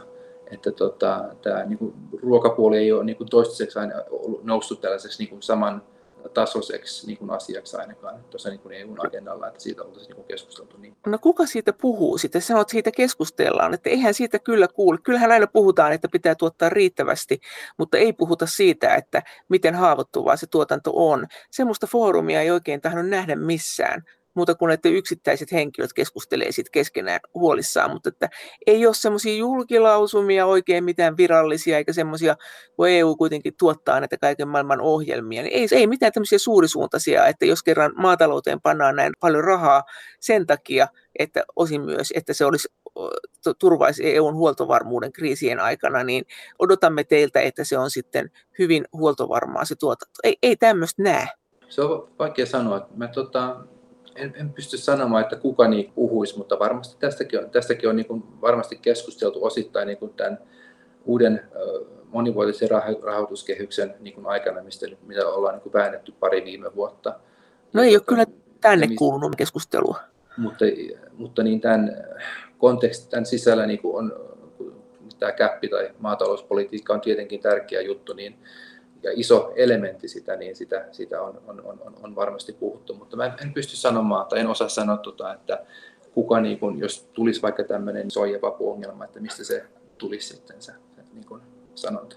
Että 0.51 0.73
tota, 0.73 1.25
tämä 1.43 1.65
niin 1.65 1.79
kuin, 1.79 1.95
ruokapuoli 2.23 2.79
ei 2.79 2.93
ole 2.93 3.05
niin 3.05 3.17
kuin 3.17 3.31
toistaiseksi 3.31 3.79
aina 3.79 3.95
ollut, 4.11 4.45
noussut 4.45 4.81
tällaiseksi 4.81 5.23
niin 5.23 5.31
kuin 5.31 5.43
saman 5.43 5.83
tasoiseksi 6.29 7.07
niin 7.07 7.19
kuin 7.19 7.31
asiaksi 7.31 7.77
ainakaan 7.77 8.25
tuossa 8.31 8.49
niin 8.49 8.61
kuin 8.61 8.75
EU-agendalla, 8.75 9.49
että 9.49 9.61
siitä 9.61 9.83
oltaisiin 9.83 10.17
niin 10.17 10.27
keskusteltu. 10.27 10.77
Niin. 10.77 10.97
No 11.07 11.19
kuka 11.19 11.47
siitä 11.47 11.73
puhuu 11.73 12.19
sitten? 12.19 12.43
Sanot, 12.43 12.61
että 12.61 12.73
siitä 12.73 12.91
keskustellaan, 12.91 13.75
että 13.75 13.91
eihän 13.91 14.15
siitä 14.15 14.39
kyllä 14.39 14.69
kuule. 14.69 14.99
Kyllähän 15.03 15.33
aina 15.33 15.47
puhutaan, 15.47 15.93
että 15.93 16.09
pitää 16.13 16.35
tuottaa 16.35 16.69
riittävästi, 16.69 17.41
mutta 17.79 17.99
ei 17.99 18.13
puhuta 18.13 18.47
siitä, 18.47 18.95
että 18.95 19.23
miten 19.49 19.75
haavoittuvaa 19.75 20.37
se 20.37 20.47
tuotanto 20.47 20.91
on. 20.95 21.27
Semmoista 21.51 21.87
foorumia 21.87 22.41
ei 22.41 22.51
oikein 22.51 22.81
tahdon 22.81 23.11
nähdä 23.11 23.37
missään 23.37 24.05
muuta 24.35 24.55
kuin 24.55 24.71
että 24.71 24.89
yksittäiset 24.89 25.53
henkilöt 25.53 25.93
keskustelee 25.93 26.53
sit 26.53 26.71
keskenään 26.71 27.21
huolissaan, 27.35 27.91
mutta 27.91 28.09
että 28.09 28.29
ei 28.67 28.87
ole 28.87 28.95
semmoisia 28.95 29.37
julkilausumia 29.37 30.47
oikein 30.47 30.85
mitään 30.85 31.17
virallisia, 31.17 31.77
eikä 31.77 31.93
semmoisia, 31.93 32.37
kun 32.77 32.89
EU 32.89 33.17
kuitenkin 33.17 33.55
tuottaa 33.59 34.01
näitä 34.01 34.17
kaiken 34.19 34.49
maailman 34.49 34.81
ohjelmia, 34.81 35.43
niin 35.43 35.55
ei, 35.55 35.69
ei 35.73 35.87
mitään 35.87 36.13
tämmöisiä 36.13 36.39
suurisuuntaisia, 36.39 37.27
että 37.27 37.47
jos 37.47 37.63
kerran 37.63 37.93
maatalouteen 37.97 38.61
pannaan 38.61 38.97
näin 38.97 39.13
paljon 39.21 39.45
rahaa 39.45 39.83
sen 40.21 40.47
takia, 40.47 40.89
että 41.19 41.45
osin 41.57 41.81
myös, 41.83 42.13
että 42.17 42.33
se 42.33 42.45
olisi 42.45 42.69
turvaisi 43.59 44.15
EUn 44.15 44.35
huoltovarmuuden 44.35 45.13
kriisien 45.13 45.61
aikana, 45.61 46.05
niin 46.05 46.25
odotamme 46.59 47.05
teiltä, 47.05 47.41
että 47.41 47.65
se 47.65 47.79
on 47.79 47.91
sitten 47.91 48.31
hyvin 48.59 48.85
huoltovarmaa 48.93 49.65
se 49.65 49.75
tuotanto. 49.75 50.21
Ei, 50.25 50.37
ei 50.43 50.57
tämmöistä 50.57 51.03
näe. 51.03 51.29
Se 51.69 51.83
on 51.83 52.09
vaikea 52.19 52.47
sanoa. 52.47 52.89
Mä 52.97 53.09
tota, 53.09 53.61
en, 54.17 54.35
en 54.37 54.53
pysty 54.53 54.77
sanomaan, 54.79 55.23
että 55.23 55.37
kuka 55.37 55.69
niin 55.69 55.93
puhuisi, 55.95 56.39
mutta 56.39 56.59
varmasti 56.59 56.97
tästäkin 56.99 57.45
on, 57.45 57.51
tästäkin 57.51 57.89
on 57.89 57.97
niin 57.97 58.07
kuin 58.07 58.23
varmasti 58.41 58.79
keskusteltu 58.83 59.45
osittain 59.45 59.87
niin 59.87 59.99
kuin 59.99 60.15
tämän 60.15 60.39
uuden 61.05 61.43
monivuotisen 62.11 62.69
rahoituskehyksen 63.03 63.95
niin 64.01 64.15
kuin 64.15 64.27
aikana, 64.27 64.63
mistä, 64.63 64.87
mitä 65.07 65.29
ollaan 65.29 65.55
niin 65.55 65.63
kuin 65.63 65.73
väännetty 65.73 66.13
pari 66.21 66.45
viime 66.45 66.75
vuotta. 66.75 67.15
No 67.73 67.83
ei 67.83 67.97
ole 67.97 68.03
kyllä 68.07 68.27
tänne 68.61 68.89
kuulunut 68.99 69.37
keskustelua. 69.37 69.99
Mutta, 70.37 70.65
mutta 71.13 71.43
niin 71.43 71.61
tämän 71.61 71.97
kontekstin 72.59 73.11
tämän 73.11 73.27
sisällä 73.27 73.67
niin 73.67 73.79
kuin 73.79 73.97
on, 73.97 74.31
tämä 75.19 75.33
käppi 75.33 75.69
tai 75.69 75.91
maatalouspolitiikka 75.99 76.93
on 76.93 77.01
tietenkin 77.01 77.41
tärkeä 77.41 77.81
juttu, 77.81 78.13
niin 78.13 78.35
ja 79.03 79.11
iso 79.15 79.53
elementti 79.57 80.09
sitä, 80.09 80.37
niin 80.37 80.57
sitä, 80.57 80.89
sitä 80.93 81.23
on, 81.23 81.43
on, 81.47 81.63
on, 81.65 81.95
on, 82.03 82.15
varmasti 82.15 82.53
puhuttu. 82.53 82.95
Mutta 82.95 83.17
mä 83.17 83.37
en 83.43 83.55
pysty 83.55 83.77
sanomaan 83.77 84.27
tai 84.27 84.41
en 84.41 84.47
osaa 84.47 84.69
sanoa, 84.69 84.97
tuota, 84.97 85.33
että 85.35 85.65
kuka, 86.15 86.41
niin 86.41 86.59
kun, 86.59 86.79
jos 86.79 87.09
tulisi 87.13 87.43
vaikka 87.43 87.65
tämmöinen 87.65 88.11
soijapapuongelma, 88.11 89.05
että 89.05 89.21
mistä 89.21 89.45
se 89.45 89.65
tulisi 89.99 90.29
sitten 90.29 90.63
se 90.63 90.73
niin 91.13 91.27
kun 91.27 91.43
sanonta. 91.75 92.17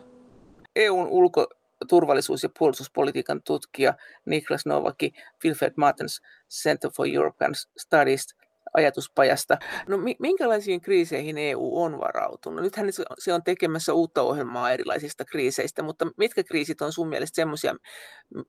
EUn 0.75 1.07
ulko, 1.07 1.47
turvallisuus- 1.87 2.43
ja 2.43 2.49
puolustuspolitiikan 2.59 3.41
tutkija 3.43 3.93
Niklas 4.25 4.65
Novaki 4.65 5.13
Wilfred 5.45 5.73
Martens 5.77 6.21
Center 6.49 6.91
for 6.95 7.07
European 7.13 7.55
Studies 7.77 8.35
ajatuspajasta. 8.73 9.57
No 9.87 9.97
minkälaisiin 10.19 10.81
kriiseihin 10.81 11.37
EU 11.37 11.81
on 11.81 11.99
varautunut? 11.99 12.63
Nythän 12.63 12.89
se 13.19 13.33
on 13.33 13.43
tekemässä 13.43 13.93
uutta 13.93 14.21
ohjelmaa 14.21 14.71
erilaisista 14.71 15.25
kriiseistä, 15.25 15.83
mutta 15.83 16.07
mitkä 16.17 16.43
kriisit 16.43 16.81
on 16.81 16.93
sun 16.93 17.09
mielestä 17.09 17.35
semmoisia, 17.35 17.75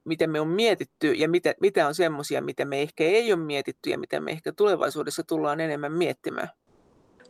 miten 0.04 0.30
me 0.30 0.40
on 0.40 0.48
mietitty 0.48 1.12
ja 1.12 1.28
mitä, 1.28 1.54
mitä 1.60 1.86
on 1.86 1.94
semmoisia, 1.94 2.42
mitä 2.42 2.64
me 2.64 2.82
ehkä 2.82 3.04
ei 3.04 3.32
ole 3.32 3.40
mietitty 3.40 3.90
ja 3.90 3.98
mitä 3.98 4.20
me 4.20 4.30
ehkä 4.30 4.52
tulevaisuudessa 4.52 5.22
tullaan 5.22 5.60
enemmän 5.60 5.92
miettimään? 5.92 6.48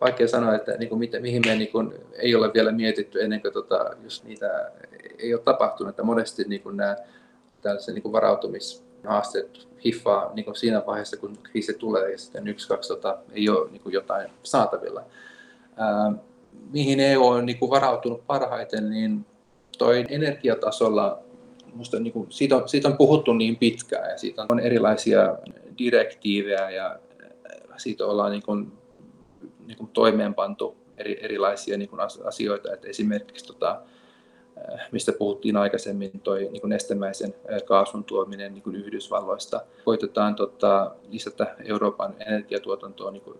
Vaikea 0.01 0.29
sanoa, 0.29 0.55
että 0.55 0.73
niin 0.73 0.89
kuin, 0.89 0.99
mitä, 0.99 1.21
mihin 1.21 1.43
me 1.47 1.55
niin 1.55 1.73
kuin, 1.73 1.95
ei 2.13 2.35
ole 2.35 2.51
vielä 2.55 2.73
mietitty 2.73 3.23
ennen 3.23 3.43
kuin 3.43 3.53
tota, 3.53 3.91
jos 4.03 4.25
niitä 4.25 4.71
ei 5.19 5.35
ole 5.35 5.43
tapahtunut. 5.43 5.91
Että 5.91 6.03
monesti 6.03 6.45
niin 6.45 6.63
kuin 6.63 6.77
nämä 6.77 6.97
tällaisen 7.63 7.95
niin 7.95 8.13
varautumis 8.13 8.84
haasteet 9.07 9.69
hiffaa 9.85 10.33
niin 10.35 10.45
kuin 10.45 10.57
siinä 10.57 10.83
vaiheessa, 10.87 11.17
kun 11.17 11.39
kriisi 11.43 11.75
tulee 11.75 12.13
ja 12.13 12.19
sitten 12.19 12.49
yksi, 12.49 12.69
kaksi 12.69 12.89
tota, 12.89 13.19
ei 13.33 13.49
ole 13.49 13.71
niin 13.71 13.83
kuin 13.83 13.93
jotain 13.93 14.31
saatavilla. 14.43 15.03
Ää, 15.77 16.13
mihin 16.73 17.01
EU 17.01 17.27
on 17.27 17.47
niin 17.47 17.59
kuin 17.59 17.71
varautunut 17.71 18.27
parhaiten, 18.27 18.91
niin 18.91 19.27
toi 19.79 20.05
energiatasolla, 20.09 21.19
musta 21.75 22.01
niin 22.01 22.13
kuin, 22.13 22.27
siitä, 22.31 22.57
on, 22.57 22.69
siitä 22.69 22.89
on 22.89 22.97
puhuttu 22.97 23.33
niin 23.33 23.57
pitkään 23.57 24.11
ja 24.11 24.19
siitä 24.19 24.47
on 24.49 24.61
erilaisia 24.61 25.37
direktiivejä 25.79 26.71
ja 26.71 26.99
siitä 27.77 28.07
ollaan 28.07 28.31
niin 28.33 28.43
kuin, 28.43 28.73
niin 29.67 29.79
kuin 29.79 29.91
toimeenpantu 29.91 30.77
eri, 30.97 31.25
erilaisia 31.25 31.79
niin 31.79 31.89
kuin 31.89 32.01
asioita, 32.25 32.73
että 32.73 32.89
esimerkiksi 32.89 33.47
tota, 33.47 33.81
Äh, 33.81 33.91
mistä 34.93 35.13
puhuttiin 35.13 35.57
aikaisemmin, 35.57 36.21
toi 36.21 36.49
niin 36.53 36.69
nestemäisen 36.69 37.35
äh, 37.53 37.63
kaasun 37.63 38.05
tuominen 38.05 38.55
niin 38.55 38.63
kuin 38.63 38.77
Yhdysvalloista. 38.77 39.61
Koitetaan 39.85 40.35
tota, 40.35 40.95
lisätä 41.09 41.57
Euroopan 41.65 42.15
energiatuotantoa 42.27 43.11
niin 43.11 43.23
kuin, 43.23 43.39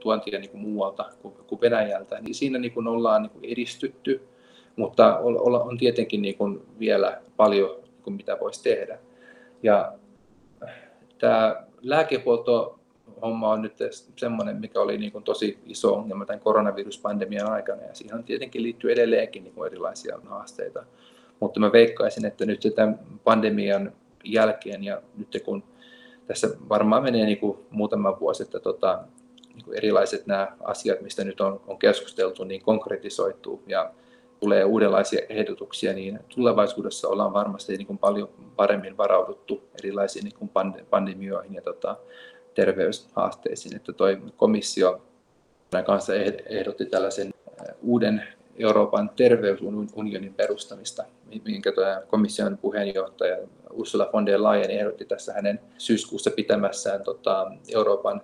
tuontia 0.00 0.38
niin 0.38 0.50
kuin 0.50 0.60
muualta 0.60 1.04
kuin, 1.22 1.34
kuin 1.46 1.60
Venäjältä. 1.60 2.20
Niin 2.20 2.34
siinä 2.34 2.58
niin 2.58 2.72
kuin 2.72 2.88
ollaan 2.88 3.22
niin 3.22 3.30
kuin 3.30 3.44
edistytty, 3.44 4.28
mutta 4.76 5.18
on, 5.18 5.40
on 5.40 5.78
tietenkin 5.78 6.22
niin 6.22 6.36
kuin 6.36 6.62
vielä 6.78 7.20
paljon, 7.36 7.70
niin 7.82 8.02
kuin 8.02 8.14
mitä 8.14 8.36
voisi 8.40 8.62
tehdä. 8.62 8.98
Ja 9.62 9.92
äh, 10.62 10.74
tämä 11.18 11.66
lääkehuolto 11.82 12.75
homma 13.22 13.50
on 13.50 13.62
nyt 13.62 13.72
semmoinen, 14.16 14.56
mikä 14.56 14.80
oli 14.80 14.98
niin 14.98 15.12
kuin 15.12 15.24
tosi 15.24 15.58
iso 15.66 15.94
ongelma 15.94 16.26
tämän 16.26 16.40
koronaviruspandemian 16.40 17.52
aikana, 17.52 17.82
ja 17.82 17.94
siihen 17.94 18.24
tietenkin 18.24 18.62
liittyy 18.62 18.92
edelleenkin 18.92 19.44
niin 19.44 19.54
kuin 19.54 19.66
erilaisia 19.66 20.18
haasteita. 20.26 20.84
Mutta 21.40 21.60
mä 21.60 21.72
veikkaisin, 21.72 22.26
että 22.26 22.46
nyt 22.46 22.60
tämän 22.74 22.98
pandemian 23.24 23.92
jälkeen, 24.24 24.84
ja 24.84 25.02
nyt 25.16 25.42
kun 25.44 25.62
tässä 26.26 26.48
varmaan 26.68 27.02
menee 27.02 27.26
niin 27.26 27.38
kuin 27.38 27.58
muutama 27.70 28.20
vuosi, 28.20 28.42
että 28.42 28.60
tota, 28.60 29.04
niin 29.54 29.64
kuin 29.64 29.76
erilaiset 29.76 30.26
nämä 30.26 30.56
asiat, 30.64 31.00
mistä 31.00 31.24
nyt 31.24 31.40
on, 31.40 31.60
on 31.66 31.78
keskusteltu, 31.78 32.44
niin 32.44 32.62
konkretisoituu, 32.62 33.62
ja 33.66 33.92
tulee 34.40 34.64
uudenlaisia 34.64 35.26
ehdotuksia, 35.28 35.92
niin 35.92 36.20
tulevaisuudessa 36.28 37.08
ollaan 37.08 37.32
varmasti 37.32 37.76
niin 37.76 37.86
kuin 37.86 37.98
paljon 37.98 38.28
paremmin 38.56 38.96
varauduttu 38.96 39.62
erilaisiin 39.78 40.24
niin 40.24 40.34
kuin 40.38 40.50
pandemioihin 40.90 41.54
ja 41.54 41.62
tota, 41.62 41.96
terveyshaasteisiin, 42.56 43.76
että 43.76 43.92
tuo 43.92 44.06
komissio 44.36 45.02
kanssa 45.86 46.12
ehdotti 46.48 46.86
tällaisen 46.86 47.34
uuden 47.82 48.22
Euroopan 48.58 49.10
terveysunionin 49.16 50.34
perustamista, 50.34 51.04
minkä 51.44 51.72
komission 52.08 52.58
puheenjohtaja 52.58 53.36
Ursula 53.72 54.10
von 54.12 54.26
der 54.26 54.42
Leyen 54.42 54.70
ehdotti 54.70 55.04
tässä 55.04 55.32
hänen 55.32 55.60
syyskuussa 55.78 56.30
pitämässään 56.30 57.02
tota, 57.02 57.52
Euroopan 57.74 58.22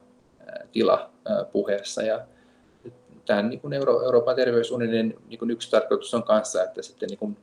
tilapuheessa. 0.72 2.02
Ja 2.02 2.20
tämän 3.26 3.48
niin 3.48 3.60
kuin 3.60 3.72
Euro- 3.72 4.02
Euroopan 4.04 4.36
terveysunionin 4.36 5.16
niin 5.28 5.38
kuin 5.38 5.50
yksi 5.50 5.70
tarkoitus 5.70 6.14
on 6.14 6.22
kanssa, 6.22 6.64
että 6.64 6.82
sitten 6.82 7.08
niin 7.08 7.18
kuin 7.18 7.36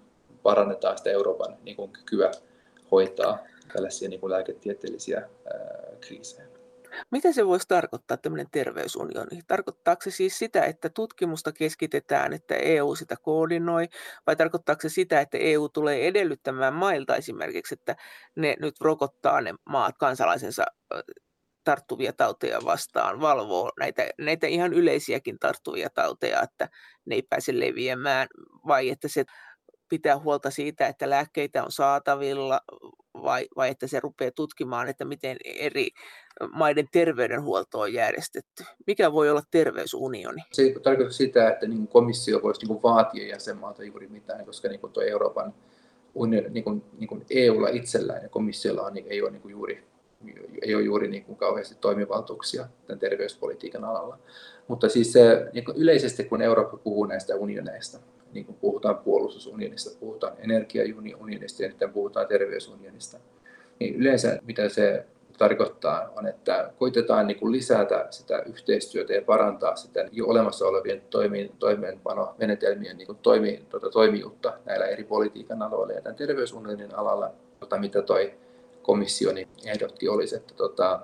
parannetaan 0.44 0.98
sitä 0.98 1.10
Euroopan 1.10 1.58
niin 1.64 1.76
kuin 1.76 1.92
kykyä 1.92 2.32
hoitaa 2.92 3.38
tällaisia 3.74 4.10
niin 4.10 4.20
kuin 4.20 4.32
lääketieteellisiä 4.32 5.18
ää, 5.20 5.30
kriisejä. 6.02 6.59
Mitä 7.12 7.34
se 7.34 7.48
voisi 7.48 7.68
tarkoittaa, 7.68 8.18
tämmöinen 8.18 8.48
terveysunioni? 8.52 9.42
Tarkoittaako 9.48 10.02
se 10.02 10.12
siis 10.12 10.40
sitä, 10.40 10.66
että 10.66 10.90
tutkimusta 10.90 11.52
keskitetään, 11.52 12.34
että 12.34 12.56
EU 12.56 12.96
sitä 12.96 13.16
koordinoi, 13.22 13.88
vai 14.28 14.36
tarkoittaako 14.36 14.82
se 14.82 14.90
sitä, 14.90 15.22
että 15.22 15.38
EU 15.38 15.70
tulee 15.70 16.08
edellyttämään 16.08 16.74
mailta 16.74 17.16
esimerkiksi, 17.16 17.74
että 17.74 17.96
ne 18.36 18.56
nyt 18.60 18.76
rokottaa 18.82 19.42
ne 19.42 19.54
maat 19.70 19.98
kansalaisensa 19.98 20.66
tarttuvia 21.64 22.14
tauteja 22.14 22.60
vastaan, 22.66 23.22
valvoo 23.22 23.72
näitä, 23.80 24.10
näitä 24.18 24.48
ihan 24.48 24.74
yleisiäkin 24.74 25.40
tarttuvia 25.40 25.90
tauteja, 25.90 26.42
että 26.42 26.70
ne 27.06 27.16
ei 27.16 27.22
pääse 27.22 27.60
leviämään, 27.60 28.28
vai 28.68 28.90
että 28.90 29.08
se 29.08 29.26
pitää 29.90 30.20
huolta 30.20 30.50
siitä, 30.50 30.88
että 30.88 31.10
lääkkeitä 31.10 31.64
on 31.64 31.72
saatavilla, 31.72 32.62
vai, 33.14 33.48
vai 33.56 33.70
että 33.70 33.88
se 33.88 34.00
rupeaa 34.00 34.32
tutkimaan, 34.36 34.90
että 34.90 35.06
miten 35.06 35.38
eri 35.46 35.88
maiden 36.52 36.88
terveydenhuolto 36.92 37.80
on 37.80 37.94
järjestetty? 37.94 38.64
Mikä 38.88 39.12
voi 39.12 39.30
olla 39.30 39.42
terveysunioni? 39.52 40.42
Se 40.52 40.62
ei 40.62 40.76
tarkoita 40.84 41.12
sitä, 41.12 41.50
että 41.50 41.68
niin 41.68 41.88
komissio 41.88 42.40
voisi 42.44 42.66
niin 42.66 42.84
vaatia 42.84 43.28
jäsenmaalta 43.28 43.84
juuri 43.84 44.08
mitään, 44.08 44.46
koska 44.46 44.68
niin 44.68 44.80
tuo 44.94 45.04
Euroopan 45.04 45.54
unioni, 46.16 46.50
niin 46.50 46.64
kuin, 46.64 46.84
niin 46.98 47.08
kuin 47.08 47.26
EUlla 47.30 47.70
itsellään 47.70 48.24
ja 48.24 48.30
komissiolla 48.30 48.82
on, 48.82 48.94
niin 48.94 49.06
ei 49.10 49.22
ole 49.22 49.32
niin 49.32 49.50
juuri 49.50 49.90
ei 50.62 50.76
ole 50.76 50.84
juuri 50.84 51.08
niin 51.08 51.26
kuin 51.26 51.38
kauheasti 51.38 51.76
toimivaltuuksia 51.76 52.68
tämän 52.88 53.00
terveyspolitiikan 53.00 53.86
alalla. 53.86 54.20
Mutta 54.68 54.90
siis 54.90 55.14
se, 55.14 55.50
niin 55.54 55.66
kuin 55.66 55.78
yleisesti 55.78 56.24
kun 56.24 56.42
Eurooppa 56.42 56.78
puhuu 56.78 57.06
näistä 57.06 57.36
unioneista, 57.36 58.00
niin 58.34 58.46
kuin 58.46 58.58
puhutaan 58.62 58.98
puolustusunionista, 58.98 60.00
puhutaan 60.00 60.34
energiaunionista 60.38 61.64
ja 61.64 61.70
sitten 61.70 61.94
puhutaan 61.94 62.28
terveysunionista, 62.28 63.18
niin 63.80 63.96
yleensä 63.96 64.40
mitä 64.46 64.70
se 64.70 65.06
tarkoittaa, 65.40 66.14
on, 66.18 66.28
että 66.28 66.72
koitetaan 66.80 67.28
niin 67.28 67.40
kuin 67.40 67.52
lisätä 67.52 68.08
sitä 68.10 68.42
yhteistyötä 68.42 69.14
ja 69.14 69.22
parantaa 69.22 69.76
sitä 69.76 70.06
jo 70.12 70.26
olemassa 70.28 70.68
olevien 70.68 71.02
toimeenpanomenetelmien 71.60 72.98
niin 72.98 73.06
kuin 73.06 73.18
toimi, 73.18 73.66
tuota, 73.70 73.90
toimijuutta 73.90 74.54
näillä 74.66 74.86
eri 74.86 75.04
politiikan 75.04 75.62
aloilla. 75.62 75.94
Ja 75.94 76.02
tämän 76.02 76.16
terveysunionin 76.16 76.96
alalla, 76.96 77.32
tota, 77.60 77.78
mitä 77.78 78.02
toi 78.02 78.34
komissio 78.82 79.34
niin 79.34 79.48
ehdotti, 79.66 80.10
olisi, 80.10 80.36
että 80.36 80.54
tota, 80.54 81.00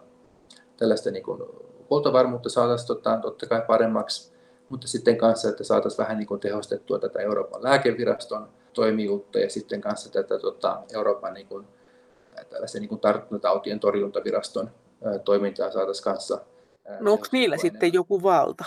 tällaista 0.78 1.11
niin 1.11 1.23
kuin 1.23 1.41
huoltovarmuutta 1.89 2.49
saataisiin 2.49 2.88
tota, 2.88 3.19
totta 3.21 3.45
kai 3.45 3.61
paremmaksi, 3.67 4.34
mutta 4.70 4.88
sitten 4.88 5.18
kanssa, 5.18 5.49
että 5.49 5.63
saataisiin 5.63 6.03
vähän 6.03 6.18
niin 6.18 6.28
kuin 6.28 6.39
tehostettua 6.39 6.99
tätä 6.99 7.20
Euroopan 7.20 7.63
lääkeviraston 7.63 8.49
toimijuutta 8.74 9.39
ja 9.39 9.49
sitten 9.49 9.82
kanssa 9.82 10.11
tätä 10.11 10.39
tota, 10.39 10.82
Euroopan 10.93 11.34
niin 11.34 11.47
kuin, 11.47 11.68
tällaisen 12.49 12.82
niin 12.82 12.89
kuin 12.89 13.01
tartuntatautien 13.01 13.80
torjuntaviraston 13.80 14.72
toimintaa 15.26 15.72
saataisiin 15.72 16.03
kanssa. 16.03 16.41
No 16.99 17.11
onko 17.11 17.26
niillä 17.32 17.57
sitten 17.57 17.93
joku 17.93 18.24
valta? 18.24 18.66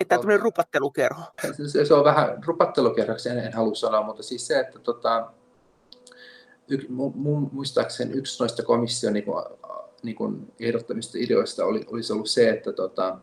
Että 0.00 0.16
tämmöinen 0.16 0.40
rupattelukerho? 0.40 1.22
Se, 1.66 1.84
se 1.84 1.94
on 1.94 2.04
vähän 2.04 2.44
rupattelukerhoksi, 2.46 3.28
en, 3.28 3.38
en 3.38 3.52
halua 3.52 3.74
sanoa, 3.74 4.02
mutta 4.02 4.22
siis 4.22 4.46
se, 4.46 4.60
että 4.60 4.78
tota, 4.78 5.30
y, 6.68 6.78
mun, 6.88 7.48
muistaakseni 7.52 8.14
yksi 8.14 8.42
noista 8.42 8.62
komission 8.62 9.12
niin 9.12 9.24
kuin, 9.24 9.44
niin 10.02 10.16
kuin 10.16 10.52
ehdottamista 10.60 11.18
ideoista 11.18 11.64
oli, 11.64 11.86
olisi 11.92 12.12
ollut 12.12 12.30
se, 12.30 12.48
että 12.48 12.72
tota, 12.72 13.18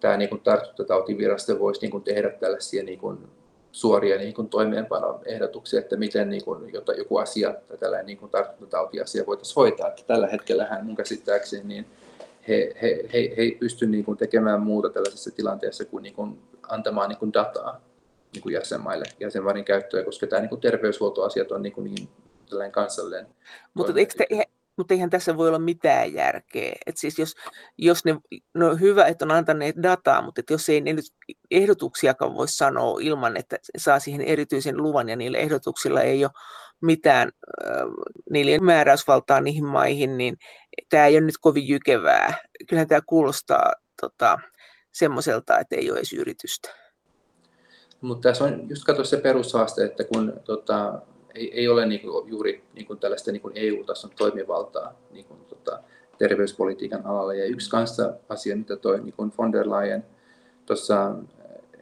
tämä 0.00 0.16
niin 0.16 0.28
kuin 0.28 0.40
tartuntatautivirasto 0.40 1.58
voisi 1.58 1.80
niin 1.80 1.90
kuin 1.90 2.04
tehdä 2.04 2.30
tällaisia 2.30 2.82
niin 2.82 2.98
kuin 2.98 3.18
suoria 3.72 4.18
niin 4.18 4.34
kuin 4.34 4.48
toimeenpanoehdotuksia, 4.48 5.80
että 5.80 5.96
miten 5.96 6.30
niin 6.30 6.44
kuin, 6.44 6.72
jota, 6.72 6.92
joku 6.92 7.16
asia 7.16 7.54
tai 7.68 7.78
tällainen 7.78 8.06
niin 8.06 8.18
kuin 8.18 8.30
tartuntatautiasia 8.30 9.26
voitaisiin 9.26 9.56
hoitaa. 9.56 9.88
Että 9.88 10.02
tällä 10.06 10.26
hetkellä 10.26 10.78
mun 10.82 10.96
käsittääkseni 10.96 11.64
niin 11.64 11.86
he, 12.48 12.72
he, 12.82 13.08
he, 13.12 13.18
he 13.36 13.42
ei 13.42 13.56
pysty 13.60 13.86
niin 13.86 14.04
kuin 14.04 14.18
tekemään 14.18 14.62
muuta 14.62 14.90
tällaisessa 14.90 15.30
tilanteessa 15.30 15.84
kuin, 15.84 16.02
niin 16.02 16.14
kuin 16.14 16.38
antamaan 16.68 17.08
niin 17.08 17.18
kuin 17.18 17.32
dataa 17.32 17.80
niin 18.34 18.42
kuin 18.42 18.52
jäsenmaille, 18.52 19.04
jäsenmaiden 19.20 19.64
käyttöön, 19.64 20.04
koska 20.04 20.26
tämä 20.26 20.40
niin 20.40 20.48
kuin 20.48 20.60
terveyshuoltoasiat 20.60 21.52
on 21.52 21.62
niin, 21.62 21.72
kuin 21.72 21.84
niin 21.84 22.08
tällainen 22.50 22.72
kansallinen. 22.72 23.26
Mutta 23.74 23.92
eikö 23.96 24.14
te, 24.16 24.26
mutta 24.76 24.94
eihän 24.94 25.10
tässä 25.10 25.36
voi 25.36 25.48
olla 25.48 25.58
mitään 25.58 26.12
järkeä. 26.12 26.72
Et 26.86 26.96
siis 26.96 27.18
jos, 27.18 27.34
jos 27.78 28.04
ne, 28.04 28.16
no 28.54 28.76
hyvä, 28.76 29.06
että 29.06 29.24
on 29.24 29.30
antaneet 29.30 29.76
dataa, 29.82 30.22
mutta 30.22 30.42
jos 30.50 30.68
ei 30.68 30.80
ne 30.80 30.92
nyt 30.92 31.04
ehdotuksiakaan 31.50 32.34
voi 32.34 32.48
sanoa 32.48 32.98
ilman, 33.00 33.36
että 33.36 33.58
saa 33.76 33.98
siihen 33.98 34.20
erityisen 34.20 34.76
luvan 34.76 35.08
ja 35.08 35.16
niillä 35.16 35.38
ehdotuksilla 35.38 36.02
ei 36.02 36.24
ole 36.24 36.32
mitään, 36.82 37.30
äh, 37.66 37.82
niillä 38.30 38.52
ei 38.52 38.58
määräysvaltaa 38.58 39.40
niihin 39.40 39.64
maihin, 39.64 40.18
niin 40.18 40.36
tämä 40.88 41.06
ei 41.06 41.14
ole 41.14 41.26
nyt 41.26 41.38
kovin 41.40 41.68
jykevää. 41.68 42.34
Kyllähän 42.68 42.88
tämä 42.88 43.00
kuulostaa 43.06 43.72
tota, 44.00 44.38
semmoiselta, 44.92 45.58
että 45.58 45.76
ei 45.76 45.90
ole 45.90 45.98
edes 45.98 46.12
yritystä. 46.12 46.68
Mutta 48.00 48.28
tässä 48.28 48.44
on 48.44 48.68
just 48.68 48.84
katsoa 48.84 49.04
se 49.04 49.16
perushaaste, 49.16 49.84
että 49.84 50.04
kun 50.04 50.40
tota, 50.44 51.02
ei, 51.34 51.52
ei 51.54 51.68
ole 51.68 51.86
niin 51.86 52.00
kuin, 52.00 52.30
juuri 52.30 52.64
niin 52.74 52.86
kuin 52.86 52.98
tällaista 52.98 53.32
niin 53.32 53.52
EU-tason 53.54 54.10
toimivaltaa 54.18 54.94
niin 55.10 55.24
kuin, 55.24 55.40
tota, 55.48 55.80
terveyspolitiikan 56.18 57.06
alalla. 57.06 57.34
Ja 57.34 57.44
yksi 57.44 57.70
kanssa 57.70 58.14
asia, 58.28 58.56
mitä 58.56 58.76
toi 58.76 59.00
niin 59.00 59.14
kuin 59.16 59.32
von 59.38 59.52
der 59.52 59.70
Leyen 59.70 60.06
tuossa 60.66 61.14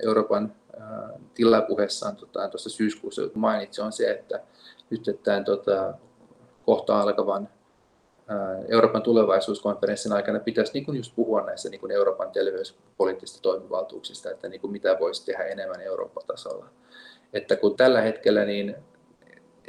Euroopan 0.05 0.53
äh, 0.80 1.20
tilapuheessaan 1.34 2.16
tota, 2.16 2.49
tuossa 2.49 2.70
syyskuussa 2.70 3.22
mainitsi, 3.34 3.80
on 3.80 3.92
se, 3.92 4.11
että 4.11 4.40
nyt 4.90 5.20
tämän, 5.22 5.44
tota, 5.44 5.94
kohta 6.66 7.01
alkavan 7.01 7.49
Euroopan 8.68 9.03
tulevaisuuskonferenssin 9.03 10.12
aikana 10.12 10.40
pitäisi 10.40 10.72
niin 10.72 10.84
kuin 10.84 10.96
just 10.96 11.12
puhua 11.16 11.42
näissä 11.42 11.68
niin 11.68 11.80
kuin 11.80 11.92
Euroopan 11.92 12.30
terveyspoliittisista 12.30 13.42
toimivaltuuksista, 13.42 14.30
että 14.30 14.49
niin 14.49 14.61
kuin 14.61 14.70
mitä 14.70 14.96
voisi 15.01 15.26
tehdä 15.26 15.44
enemmän 15.44 15.80
Euroopan 15.80 16.22
tasolla. 16.26 16.66
Että 17.32 17.57
kun 17.57 17.76
tällä 17.76 18.01
hetkellä 18.01 18.44
niin 18.44 18.76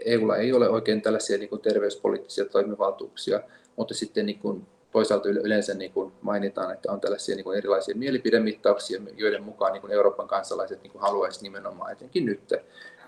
EUlla 0.05 0.37
ei 0.37 0.53
ole 0.53 0.69
oikein 0.69 1.01
tällaisia 1.01 1.37
niin 1.37 1.49
kuin 1.49 1.61
terveyspoliittisia 1.61 2.45
toimivaltuuksia, 2.45 3.41
mutta 3.75 3.93
sitten 3.93 4.25
niin 4.25 4.39
kuin 4.39 4.67
toisaalta 4.91 5.29
yleensä 5.29 5.73
niin 5.73 5.91
kuin 5.91 6.11
mainitaan, 6.21 6.73
että 6.73 6.91
on 6.91 7.01
tällaisia 7.01 7.35
niin 7.35 7.43
kuin 7.43 7.57
erilaisia 7.57 7.95
mielipidemittauksia, 7.95 9.01
joiden 9.17 9.43
mukaan 9.43 9.73
niin 9.73 9.81
kuin 9.81 9.93
Euroopan 9.93 10.27
kansalaiset 10.27 10.83
niin 10.83 10.91
kuin 10.91 11.01
haluaisivat 11.01 11.43
nimenomaan 11.43 11.91
etenkin 11.91 12.25
nyt 12.25 12.39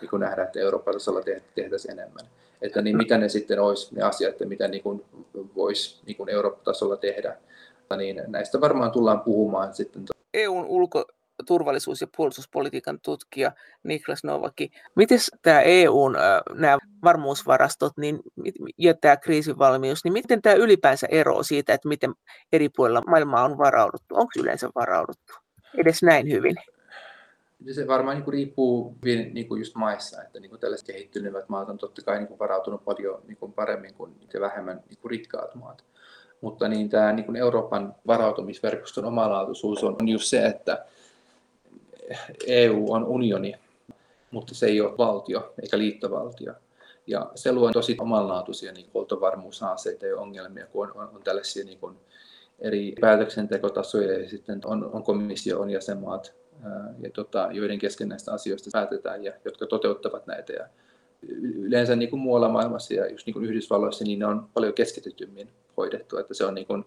niin 0.01 0.09
kuin 0.09 0.19
nähdä, 0.19 0.43
että 0.43 0.59
Euroopan 0.59 0.93
tasolla 0.93 1.21
tehtäisiin 1.55 1.91
enemmän. 1.91 2.25
Että 2.61 2.81
niin 2.81 2.97
mitä 2.97 3.17
ne 3.17 3.29
sitten 3.29 3.59
olisi 3.59 3.95
ne 3.95 4.03
asiat, 4.03 4.31
että 4.31 4.45
mitä 4.45 4.67
niin 4.67 4.83
kuin 4.83 5.05
voisi 5.55 5.99
niin 6.05 6.17
kuin 6.17 6.29
Euroopan 6.29 6.63
tasolla 6.63 6.97
tehdä. 6.97 7.37
Niin 7.97 8.21
näistä 8.27 8.61
varmaan 8.61 8.91
tullaan 8.91 9.21
puhumaan 9.21 9.73
sitten. 9.73 10.05
EUn 10.33 10.65
ulko, 10.65 11.05
turvallisuus- 11.43 12.01
ja 12.01 12.07
puolustuspolitiikan 12.17 12.99
tutkija 13.03 13.51
Niklas 13.83 14.23
Novaki. 14.23 14.71
Miten 14.95 15.19
tämä 15.41 15.61
EUn 15.61 16.15
nämä 16.53 16.77
varmuusvarastot 17.03 17.93
niin, 17.97 18.19
ja 18.77 18.93
tämä 18.93 19.17
kriisivalmius, 19.17 20.03
niin 20.03 20.13
miten 20.13 20.41
tämä 20.41 20.55
ylipäänsä 20.55 21.07
eroaa 21.11 21.43
siitä, 21.43 21.73
että 21.73 21.87
miten 21.87 22.13
eri 22.53 22.69
puolilla 22.69 23.01
maailmaa 23.01 23.43
on 23.43 23.57
varauduttu? 23.57 24.15
Onko 24.15 24.31
yleensä 24.39 24.69
varauduttu 24.75 25.33
edes 25.77 26.03
näin 26.03 26.29
hyvin? 26.29 26.55
Se 27.71 27.87
varmaan 27.87 28.15
niin 28.15 28.23
kuin 28.23 28.33
riippuu 28.33 28.97
hyvin 29.05 29.33
niin 29.33 29.47
kuin 29.47 29.59
just 29.59 29.75
maissa, 29.75 30.23
että 30.23 30.39
niin 30.39 30.49
kuin 30.49 30.59
tällaiset 30.59 30.87
kehittyneet 30.87 31.49
maat 31.49 31.69
on 31.69 31.77
totta 31.77 32.01
kai 32.01 32.17
niin 32.17 32.27
kuin 32.27 32.39
varautunut 32.39 32.85
paljon 32.85 33.21
niin 33.27 33.37
kuin 33.37 33.53
paremmin 33.53 33.93
kuin 33.93 34.15
vähemmän 34.39 34.83
niin 34.89 34.97
kuin 35.01 35.09
rikkaat 35.09 35.55
maat. 35.55 35.83
Mutta 36.41 36.67
niin 36.67 36.89
tämä 36.89 37.11
niin 37.11 37.25
kuin 37.25 37.35
Euroopan 37.35 37.95
varautumisverkoston 38.07 39.05
omalaatuisuus 39.05 39.83
on 39.83 40.07
just 40.07 40.25
se, 40.25 40.45
että 40.45 40.85
EU 42.47 42.91
on 42.91 43.05
unioni, 43.05 43.53
mutta 44.31 44.55
se 44.55 44.65
ei 44.65 44.81
ole 44.81 44.97
valtio 44.97 45.53
eikä 45.61 45.77
liittovaltio. 45.77 46.53
Ja 47.07 47.31
se 47.35 47.51
luo 47.51 47.71
tosi 47.71 47.97
omanlaatuisia 47.99 48.71
niin 48.71 48.89
huoltovarmuushaasteita 48.93 50.05
ja 50.05 50.17
ongelmia, 50.17 50.67
kun 50.67 50.87
on, 50.87 50.97
on, 50.97 51.09
on 51.15 51.23
tällaisia 51.23 51.65
niin 51.65 51.79
kuin 51.79 51.97
eri 52.59 52.95
päätöksentekotasoja 53.01 54.19
ja 54.19 54.29
sitten 54.29 54.61
on, 54.65 54.89
on 54.93 55.03
komissio, 55.03 55.59
on 55.59 55.69
jäsenmaat, 55.69 56.33
ää, 56.63 56.93
ja 56.99 57.09
tota, 57.13 57.49
joiden 57.51 57.79
kesken 57.79 58.09
näistä 58.09 58.33
asioista 58.33 58.69
päätetään 58.73 59.23
ja 59.23 59.33
jotka 59.45 59.65
toteuttavat 59.65 60.27
näitä. 60.27 60.53
Ja 60.53 60.67
yleensä 61.39 61.95
niin 61.95 62.09
kuin 62.09 62.19
muualla 62.19 62.49
maailmassa 62.49 62.93
ja 62.93 63.11
just 63.11 63.25
niin 63.25 63.33
kuin 63.33 63.45
Yhdysvalloissa 63.45 64.03
niin 64.03 64.19
ne 64.19 64.25
on 64.25 64.49
paljon 64.53 64.73
keskitytymmin 64.73 65.49
hoidettu, 65.77 66.17
että 66.17 66.33
se 66.33 66.45
on 66.45 66.55
niin 66.55 66.67
kuin, 66.67 66.85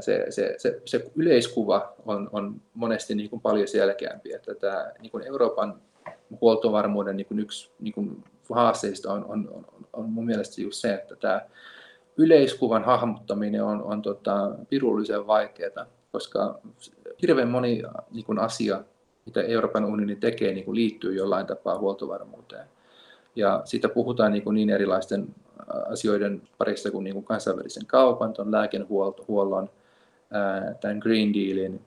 se, 0.00 0.26
se, 0.30 0.54
se, 0.58 0.82
se 0.84 1.10
yleiskuva 1.16 1.94
on, 2.06 2.28
on 2.32 2.60
monesti 2.74 3.14
niin 3.14 3.30
kuin 3.30 3.42
paljon 3.42 3.68
selkeämpi, 3.68 4.32
että 4.32 4.54
tämä 4.54 4.92
niin 5.00 5.10
kuin 5.10 5.26
Euroopan 5.26 5.80
huoltovarmuuden 6.40 7.16
niin 7.16 7.26
kuin 7.26 7.40
yksi 7.40 7.70
niin 7.80 7.94
kuin 7.94 8.24
haasteista 8.50 9.12
on, 9.12 9.24
on, 9.24 9.48
on, 9.52 9.66
on 9.92 10.10
mun 10.10 10.26
mielestä 10.26 10.62
just 10.62 10.80
se, 10.80 10.94
että 10.94 11.16
tämä 11.16 11.40
yleiskuvan 12.16 12.84
hahmottaminen 12.84 13.64
on, 13.64 13.82
on 13.82 14.02
tota, 14.02 14.50
pirullisen 14.68 15.26
vaikeaa, 15.26 15.86
koska 16.12 16.60
hirveän 17.22 17.48
moni 17.48 17.82
niin 18.10 18.24
kuin 18.24 18.38
asia, 18.38 18.84
mitä 19.26 19.42
Euroopan 19.42 19.84
unioni 19.84 20.16
tekee, 20.16 20.52
niin 20.52 20.64
kuin 20.64 20.76
liittyy 20.76 21.14
jollain 21.14 21.46
tapaa 21.46 21.78
huoltovarmuuteen. 21.78 22.66
Ja 23.36 23.62
siitä 23.64 23.88
puhutaan 23.88 24.32
niin, 24.32 24.42
kuin 24.42 24.54
niin 24.54 24.70
erilaisten 24.70 25.34
asioiden 25.88 26.42
parissa 26.58 26.90
kuin, 26.90 27.04
niin 27.04 27.14
kuin 27.14 27.24
kansainvälisen 27.24 27.86
kaupan, 27.86 28.32
tuon 28.32 28.52
lääkehuollon, 28.52 29.70
tämän 30.80 30.98
Green 30.98 31.34
Dealin 31.34 31.80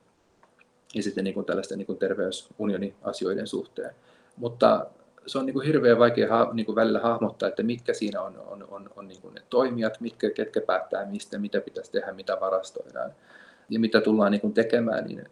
ja 0.95 1.03
sitten 1.03 1.23
niin 1.23 1.33
kuin 1.33 1.45
tällaisten 1.45 1.77
niin 1.77 1.85
kuin 1.85 1.99
terveysunioni-asioiden 1.99 3.47
suhteen. 3.47 3.95
Mutta 4.37 4.85
se 5.27 5.37
on 5.37 5.45
niin 5.45 5.53
kuin 5.53 5.67
hirveän 5.67 5.99
vaikea 5.99 6.29
ha, 6.29 6.49
niin 6.53 6.65
kuin 6.65 6.75
välillä 6.75 6.99
hahmottaa, 6.99 7.49
että 7.49 7.63
mitkä 7.63 7.93
siinä 7.93 8.21
on, 8.21 8.39
on, 8.47 8.67
on, 8.71 8.89
on 8.95 9.07
niin 9.07 9.21
kuin 9.21 9.33
ne 9.33 9.41
toimijat, 9.49 10.01
mitkä, 10.01 10.29
ketkä 10.29 10.61
päättää 10.61 11.05
mistä, 11.05 11.39
mitä 11.39 11.61
pitäisi 11.61 11.91
tehdä, 11.91 12.13
mitä 12.13 12.37
varastoidaan 12.41 13.11
ja 13.69 13.79
mitä 13.79 14.01
tullaan 14.01 14.31
niin 14.31 14.41
kuin 14.41 14.53
tekemään. 14.53 15.05
Niin 15.05 15.25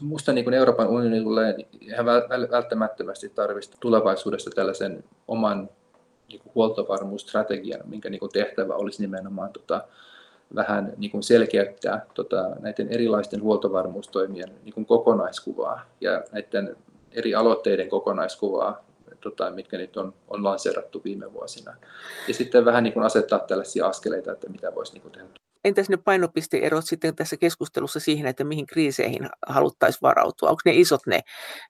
minusta 0.00 0.32
niin 0.32 0.54
Euroopan 0.54 0.88
unioni 0.88 1.22
tulee 1.22 1.56
ihan 1.80 2.06
välttämättömästi 2.50 3.28
tarvista 3.28 3.76
tulevaisuudessa 3.80 4.50
tällaisen 4.50 5.04
oman 5.28 5.68
niin 6.28 6.40
huoltovarmuusstrategian, 6.54 7.80
minkä 7.84 8.10
niin 8.10 8.20
kuin 8.20 8.32
tehtävä 8.32 8.74
olisi 8.74 9.02
nimenomaan 9.02 9.52
tota, 9.52 9.84
vähän 10.54 10.92
niin 10.96 11.10
kuin 11.10 11.22
selkeyttää 11.22 12.06
tota, 12.14 12.50
näiden 12.60 12.88
erilaisten 12.88 13.42
huoltovarmuustoimien 13.42 14.50
niin 14.64 14.74
kuin 14.74 14.86
kokonaiskuvaa 14.86 15.80
ja 16.00 16.24
näiden 16.32 16.76
eri 17.12 17.34
aloitteiden 17.34 17.88
kokonaiskuvaa, 17.88 18.84
tota, 19.20 19.50
mitkä 19.50 19.78
nyt 19.78 19.96
on, 19.96 20.14
on 20.28 20.44
lanseerattu 20.44 21.00
viime 21.04 21.32
vuosina. 21.32 21.76
Ja 22.28 22.34
sitten 22.34 22.64
vähän 22.64 22.84
niin 22.84 22.92
kuin 22.92 23.06
asettaa 23.06 23.38
tällaisia 23.38 23.86
askeleita, 23.86 24.32
että 24.32 24.48
mitä 24.48 24.74
voisi 24.74 24.92
niin 24.92 25.02
kuin 25.02 25.12
tehdä. 25.12 25.45
Entäs 25.66 25.88
ne 25.88 25.96
painopisteerot 25.96 26.84
sitten 26.86 27.16
tässä 27.16 27.36
keskustelussa 27.36 28.00
siihen, 28.00 28.26
että 28.26 28.44
mihin 28.44 28.66
kriiseihin 28.66 29.28
haluttaisiin 29.46 29.98
varautua? 30.02 30.50
Onko 30.50 30.60
ne 30.64 30.72
isot 30.74 31.00
ne, 31.06 31.20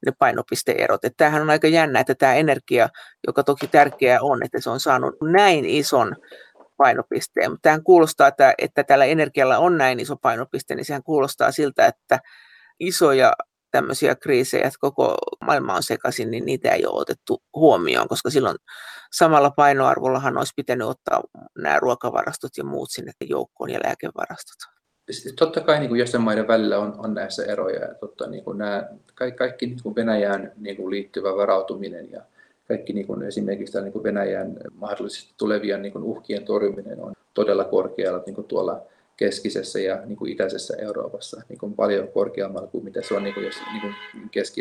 ne 0.07 0.13
painopisteerot? 0.19 1.05
Että 1.05 1.17
tämähän 1.17 1.43
on 1.43 1.51
aika 1.51 1.69
jännä, 1.69 2.01
että 2.01 2.15
tämä 2.15 2.35
energia, 2.35 2.89
joka 3.27 3.43
toki 3.43 3.67
tärkeää 3.67 4.19
on, 4.23 4.45
että 4.45 4.61
se 4.61 4.71
on 4.71 4.81
saanut 4.81 5.15
näin 5.23 5.65
ison 5.65 6.17
painopisteen. 6.77 7.51
Mutta 7.51 7.63
tähän 7.63 7.83
kuulostaa, 7.83 8.29
että, 8.29 8.55
että 8.59 8.85
tällä 8.85 9.05
energialla 9.05 9.59
on 9.59 9.79
näin 9.79 10.01
iso 10.01 10.17
painopiste, 10.17 10.75
niin 10.75 10.85
sehän 10.85 11.03
kuulostaa 11.03 11.53
siltä, 11.53 11.87
että 11.87 12.19
isoja 12.81 13.33
tämmöisiä 13.77 14.15
kriisejä, 14.15 14.67
että 14.67 14.79
koko 14.81 15.15
maailma 15.41 15.75
on 15.75 15.83
sekaisin, 15.83 16.31
niin 16.31 16.45
niitä 16.45 16.71
ei 16.71 16.87
ole 16.87 17.01
otettu 17.01 17.43
huomioon, 17.55 18.09
koska 18.09 18.31
silloin 18.31 18.57
samalla 19.13 19.51
painoarvollahan 19.51 20.39
olisi 20.39 20.53
pitänyt 20.57 20.89
ottaa 20.89 21.23
nämä 21.59 21.81
ruokavarastot 21.81 22.57
ja 22.57 22.65
muut 22.65 22.91
sinne 22.91 23.13
joukkoon 23.25 23.71
ja 23.71 23.81
lääkevarastot. 23.85 24.57
Totta 25.39 25.61
kai 25.61 25.79
niin 25.79 25.89
kuin 25.89 25.99
jäsenmaiden 25.99 26.49
välillä 26.49 26.79
on, 26.79 26.95
on 26.99 27.15
näissä 27.15 27.45
eroja. 27.45 27.81
Ja 27.81 27.95
totta, 27.95 28.27
niin 28.27 28.45
kuin 28.45 28.59
nämä, 28.59 28.89
kaikki, 29.15 29.39
kaikki 29.39 29.67
niin 29.67 29.83
kuin 29.83 29.95
Venäjään 29.95 30.53
niin 30.57 30.77
kuin 30.77 30.91
liittyvä 30.91 31.37
varautuminen 31.37 32.11
ja 32.11 32.23
kaikki 32.69 32.93
niin 32.93 33.07
kuin 33.07 33.23
esimerkiksi 33.23 33.81
niin 33.81 33.93
kuin 33.93 34.03
Venäjän 34.03 34.57
mahdollisesti 34.75 35.35
tulevien 35.37 35.83
niin 35.83 35.93
kuin 35.93 36.05
uhkien 36.05 36.45
torjuminen 36.45 37.01
on 37.01 37.13
todella 37.35 37.65
korkealla 37.65 38.23
niin 38.27 38.35
kuin 38.35 38.47
tuolla 38.47 38.83
keskisessä 39.17 39.81
ja 39.81 40.03
niin 40.07 40.17
kuin 40.17 40.33
itäisessä 40.33 40.77
Euroopassa 40.79 41.43
niin 41.49 41.59
kuin 41.59 41.75
paljon 41.75 42.09
korkeammalla 42.09 42.69
kuin 42.69 42.85
mitä 42.85 43.03
se 43.03 43.15
on 43.15 43.25
niin 43.25 43.35
kuin, 43.35 43.47
jos, 43.47 43.57
niin 43.73 43.81
kuin 43.81 43.95
keski 44.31 44.61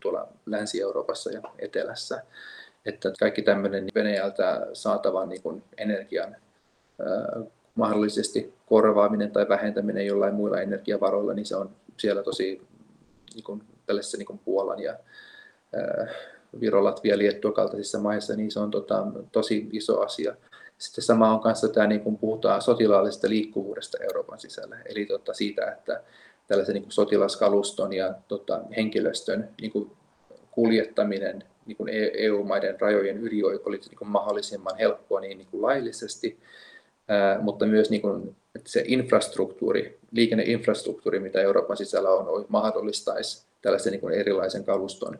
tuolla 0.00 0.28
Länsi-Euroopassa 0.46 1.32
ja 1.32 1.42
Etelässä. 1.58 2.22
Että 2.86 3.12
kaikki 3.18 3.42
tämmöinen 3.42 3.88
Venäjältä 3.94 4.66
saatavan 4.72 5.28
niin 5.28 5.42
kuin 5.42 5.62
energian 5.76 6.36
ää, 7.00 7.42
mahdollisesti 7.74 8.54
korvaaminen 8.66 9.30
tai 9.30 9.48
vähentäminen 9.48 10.06
jollain 10.06 10.34
muilla 10.34 10.60
energiavaroilla, 10.60 11.34
niin 11.34 11.46
se 11.46 11.56
on 11.56 11.70
siellä 11.96 12.22
tosi 12.22 12.62
niin 13.34 13.44
kuin, 13.44 13.62
tällaisessa 13.86 14.18
niin 14.18 14.26
kuin 14.26 14.40
Puolan 14.44 14.80
ja 14.80 14.98
Viro, 16.60 16.84
Latvia, 16.84 17.18
Liettua 17.18 17.52
kaltaisissa 17.52 17.98
maissa, 17.98 18.36
niin 18.36 18.50
se 18.50 18.60
on 18.60 18.70
tota, 18.70 19.06
tosi 19.32 19.68
iso 19.72 20.00
asia. 20.00 20.36
Sitten 20.78 21.04
sama 21.04 21.34
on 21.34 21.40
kanssa 21.40 21.68
tämä, 21.68 21.86
niin 21.86 22.00
kun 22.00 22.18
puhutaan 22.18 22.62
sotilaallisesta 22.62 23.28
liikkuvuudesta 23.28 23.98
Euroopan 24.02 24.40
sisällä, 24.40 24.76
eli 24.86 25.06
tota, 25.06 25.34
siitä, 25.34 25.70
että 25.72 26.02
tällaisen 26.48 26.74
niin 26.74 26.84
sotilaskaluston 26.88 27.92
ja 27.92 28.14
tota, 28.28 28.60
henkilöstön 28.76 29.48
niin 29.60 29.72
kuin 29.72 29.90
kuljettaminen 30.50 31.44
niin 31.66 31.76
kuin 31.76 31.90
EU-maiden 32.18 32.80
rajojen 32.80 33.18
yli 33.18 33.42
olisi 33.42 33.88
niin 33.88 33.98
kuin 33.98 34.08
mahdollisimman 34.08 34.78
helppoa 34.78 35.20
niin, 35.20 35.38
niin 35.38 35.48
kuin 35.50 35.62
laillisesti, 35.62 36.38
ää, 37.08 37.40
mutta 37.40 37.66
myös 37.66 37.90
niin 37.90 38.02
kuin, 38.02 38.36
että 38.54 38.70
se 38.70 38.82
infrastruktuuri, 38.86 39.98
liikenneinfrastruktuuri, 40.10 41.20
mitä 41.20 41.40
Euroopan 41.40 41.76
sisällä 41.76 42.10
on, 42.10 42.44
mahdollistaisi 42.48 43.46
tällaisen 43.62 43.90
niin 43.90 44.00
kuin 44.00 44.14
erilaisen 44.14 44.64
kaluston 44.64 45.18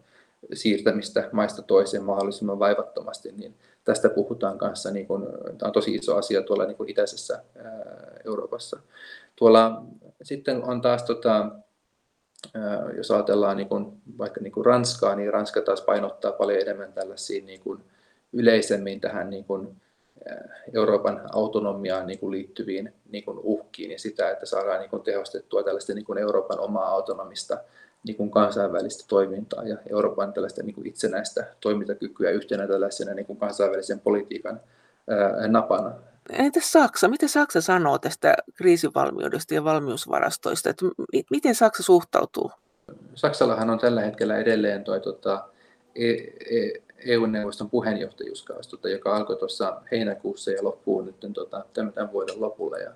siirtämistä 0.52 1.28
maista 1.32 1.62
toiseen 1.62 2.04
mahdollisimman 2.04 2.58
vaivattomasti, 2.58 3.32
niin 3.32 3.54
tästä 3.84 4.08
puhutaan 4.08 4.58
kanssa, 4.58 4.90
niin 4.90 5.06
kuin, 5.06 5.22
tämä 5.58 5.68
on 5.68 5.72
tosi 5.72 5.94
iso 5.94 6.16
asia 6.16 6.42
tuolla 6.42 6.64
niin 6.64 6.88
itäisessä 6.88 7.42
ää, 7.64 7.72
Euroopassa. 8.24 8.80
Tuolla 9.36 9.82
sitten 10.22 10.64
on 10.64 10.80
taas, 10.80 11.02
tota, 11.02 11.50
jos 12.96 13.10
ajatellaan 13.10 13.56
niin 13.56 13.68
kuin, 13.68 14.02
vaikka 14.18 14.40
niin 14.40 14.52
kuin 14.52 14.66
Ranskaa, 14.66 15.16
niin 15.16 15.32
Ranska 15.32 15.60
taas 15.60 15.80
painottaa 15.80 16.32
paljon 16.32 16.60
enemmän 16.60 16.92
tällaisiin 16.92 17.46
niin 17.46 17.60
kuin 17.60 17.84
yleisemmin 18.32 19.00
tähän 19.00 19.30
niin 19.30 19.44
kuin, 19.44 19.76
Euroopan 20.74 21.20
autonomiaan 21.32 22.06
niin 22.06 22.18
kuin 22.18 22.30
liittyviin 22.30 22.94
niin 23.08 23.24
kuin 23.24 23.38
uhkiin 23.42 23.90
ja 23.90 23.98
sitä, 23.98 24.30
että 24.30 24.46
saadaan 24.46 24.80
niin 24.80 24.90
kuin 24.90 25.02
tehostettua 25.02 25.62
tällaista 25.62 25.94
niin 25.94 26.04
kuin 26.04 26.18
Euroopan 26.18 26.60
omaa 26.60 26.88
autonomista 26.88 27.58
niin 28.04 28.16
kuin 28.16 28.30
kansainvälistä 28.30 29.04
toimintaa 29.08 29.64
ja 29.64 29.76
Euroopan 29.90 30.32
tällaista 30.32 30.62
niin 30.62 30.74
kuin 30.74 30.86
itsenäistä 30.86 31.46
toimintakykyä 31.60 32.30
yhtenä 32.30 32.66
tällaisena 32.66 33.14
niin 33.14 33.26
kuin 33.26 33.38
kansainvälisen 33.38 34.00
politiikan 34.00 34.60
ää, 35.08 35.48
napana. 35.48 35.92
Entä 36.30 36.60
Saksa? 36.62 37.08
Miten 37.08 37.28
Saksa 37.28 37.60
sanoo 37.60 37.98
tästä 37.98 38.36
kriisivalmiudesta 38.54 39.54
ja 39.54 39.64
valmiusvarastoista? 39.64 40.70
Että 40.70 40.84
miten 41.30 41.54
Saksa 41.54 41.82
suhtautuu? 41.82 42.50
Saksallahan 43.14 43.70
on 43.70 43.78
tällä 43.78 44.00
hetkellä 44.00 44.36
edelleen 44.36 44.84
toi, 44.84 45.00
tota, 45.00 45.48
e, 45.94 46.10
e, 46.10 46.72
EU-neuvoston 47.06 47.70
puheenjohtajuuskausi, 47.70 48.70
tota, 48.70 48.88
joka 48.88 49.16
alkoi 49.16 49.36
tuossa 49.36 49.80
heinäkuussa 49.90 50.50
ja 50.50 50.64
loppuu 50.64 51.02
nyt 51.02 51.16
tota, 51.32 51.64
tämän 51.74 52.12
vuoden 52.12 52.40
lopulla. 52.40 52.78
Ja 52.78 52.90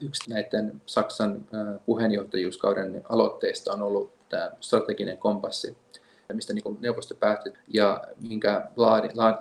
yksi 0.00 0.30
näiden 0.30 0.82
Saksan 0.86 1.44
puheenjohtajuuskauden 1.86 3.02
aloitteista 3.08 3.72
on 3.72 3.82
ollut 3.82 4.15
tämä 4.28 4.50
strateginen 4.60 5.18
kompassi, 5.18 5.76
mistä 6.32 6.52
niin 6.52 6.78
neuvosto 6.80 7.14
päätti 7.14 7.52
ja 7.68 8.04
minkä 8.28 8.68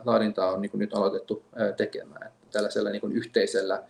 laadintaa 0.06 0.52
on 0.52 0.62
niin 0.62 0.72
nyt 0.74 0.94
aloitettu 0.94 1.44
tekemään 1.78 2.32
tällaisella 2.52 2.90
niin 2.90 3.12
yhteisellä 3.12 3.84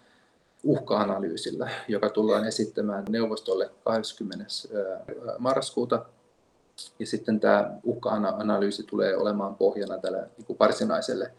uhka-analyysillä, 0.63 1.69
joka 1.87 2.09
tullaan 2.09 2.45
esittämään 2.45 3.05
neuvostolle 3.09 3.69
20. 3.83 4.45
marraskuuta. 5.39 6.05
Ja 6.99 7.05
sitten 7.05 7.39
tämä 7.39 7.71
uhka-analyysi 7.83 8.83
tulee 8.83 9.17
olemaan 9.17 9.55
pohjana 9.55 9.97
tälle 9.97 10.29
niin 10.37 10.59
varsinaiselle 10.59 11.31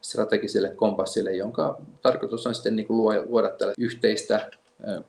strategiselle 0.00 0.68
kompassille, 0.68 1.32
jonka 1.32 1.80
tarkoitus 2.02 2.46
on 2.46 2.54
sitten 2.54 2.76
niin 2.76 2.86
luoda 2.88 3.50
tällä 3.50 3.74
yhteistä 3.78 4.50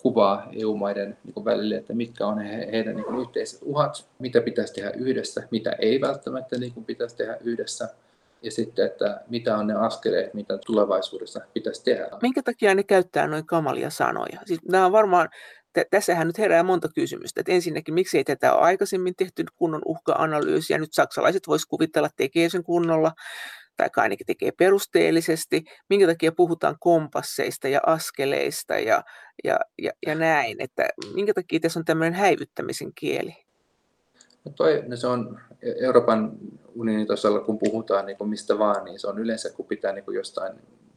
kuvaa 0.01 0.47
EU-maiden 0.53 1.17
niin 1.23 1.45
välille, 1.45 1.75
että 1.75 1.93
mitkä 1.93 2.27
on 2.27 2.39
he, 2.39 2.67
heidän 2.71 2.95
niin 2.95 3.19
yhteiset 3.21 3.59
uhat, 3.63 4.05
mitä 4.19 4.41
pitäisi 4.41 4.73
tehdä 4.73 4.91
yhdessä, 4.91 5.47
mitä 5.51 5.71
ei 5.71 6.01
välttämättä 6.01 6.57
niin 6.57 6.73
kuin 6.73 6.85
pitäisi 6.85 7.15
tehdä 7.15 7.37
yhdessä, 7.41 7.89
ja 8.41 8.51
sitten, 8.51 8.85
että 8.85 9.21
mitä 9.29 9.57
on 9.57 9.67
ne 9.67 9.73
askeleet, 9.73 10.33
mitä 10.33 10.57
tulevaisuudessa 10.65 11.41
pitäisi 11.53 11.83
tehdä. 11.83 12.09
Minkä 12.21 12.43
takia 12.43 12.75
ne 12.75 12.83
käyttää 12.83 13.27
noin 13.27 13.45
kamalia 13.45 13.89
sanoja? 13.89 14.39
Siis 14.45 14.59
nämä 14.63 14.85
on 14.85 14.91
varmaan, 14.91 15.29
t- 15.73 15.89
tässähän 15.89 16.27
nyt 16.27 16.37
herää 16.37 16.63
monta 16.63 16.89
kysymystä. 16.95 17.41
Että 17.41 17.51
ensinnäkin, 17.51 17.93
miksi 17.93 18.17
ei 18.17 18.23
tätä 18.23 18.53
ole 18.53 18.61
aikaisemmin 18.61 19.15
tehty 19.15 19.45
kunnon 19.55 19.81
uhka-analyysiä? 19.85 20.77
Nyt 20.77 20.93
saksalaiset 20.93 21.47
voisivat 21.47 21.69
kuvitella 21.69 22.09
tekee 22.15 22.49
sen 22.49 22.63
kunnolla 22.63 23.11
tai 23.89 24.03
ainakin 24.03 24.25
tekee 24.25 24.51
perusteellisesti, 24.51 25.63
minkä 25.89 26.07
takia 26.07 26.31
puhutaan 26.31 26.75
kompasseista 26.79 27.67
ja 27.67 27.79
askeleista 27.85 28.79
ja, 28.79 29.03
ja, 29.43 29.59
ja, 29.81 29.91
ja 30.07 30.15
näin, 30.15 30.61
että 30.61 30.89
minkä 31.13 31.33
takia 31.33 31.59
tässä 31.59 31.79
on 31.79 31.85
tämmöinen 31.85 32.13
häivyttämisen 32.13 32.91
kieli? 32.95 33.35
No 34.45 34.51
toi, 34.55 34.83
no 34.87 34.95
se 34.95 35.07
on 35.07 35.39
Euroopan 35.61 36.31
unionin 36.75 37.07
tasolla, 37.07 37.39
kun 37.39 37.59
puhutaan 37.59 38.05
niin 38.05 38.17
kuin 38.17 38.29
mistä 38.29 38.59
vaan, 38.59 38.85
niin 38.85 38.99
se 38.99 39.07
on 39.07 39.19
yleensä, 39.19 39.49
kun 39.49 39.65
pitää 39.65 39.93
niin 39.93 40.05
kuin 40.05 40.15
jostain 40.15 40.53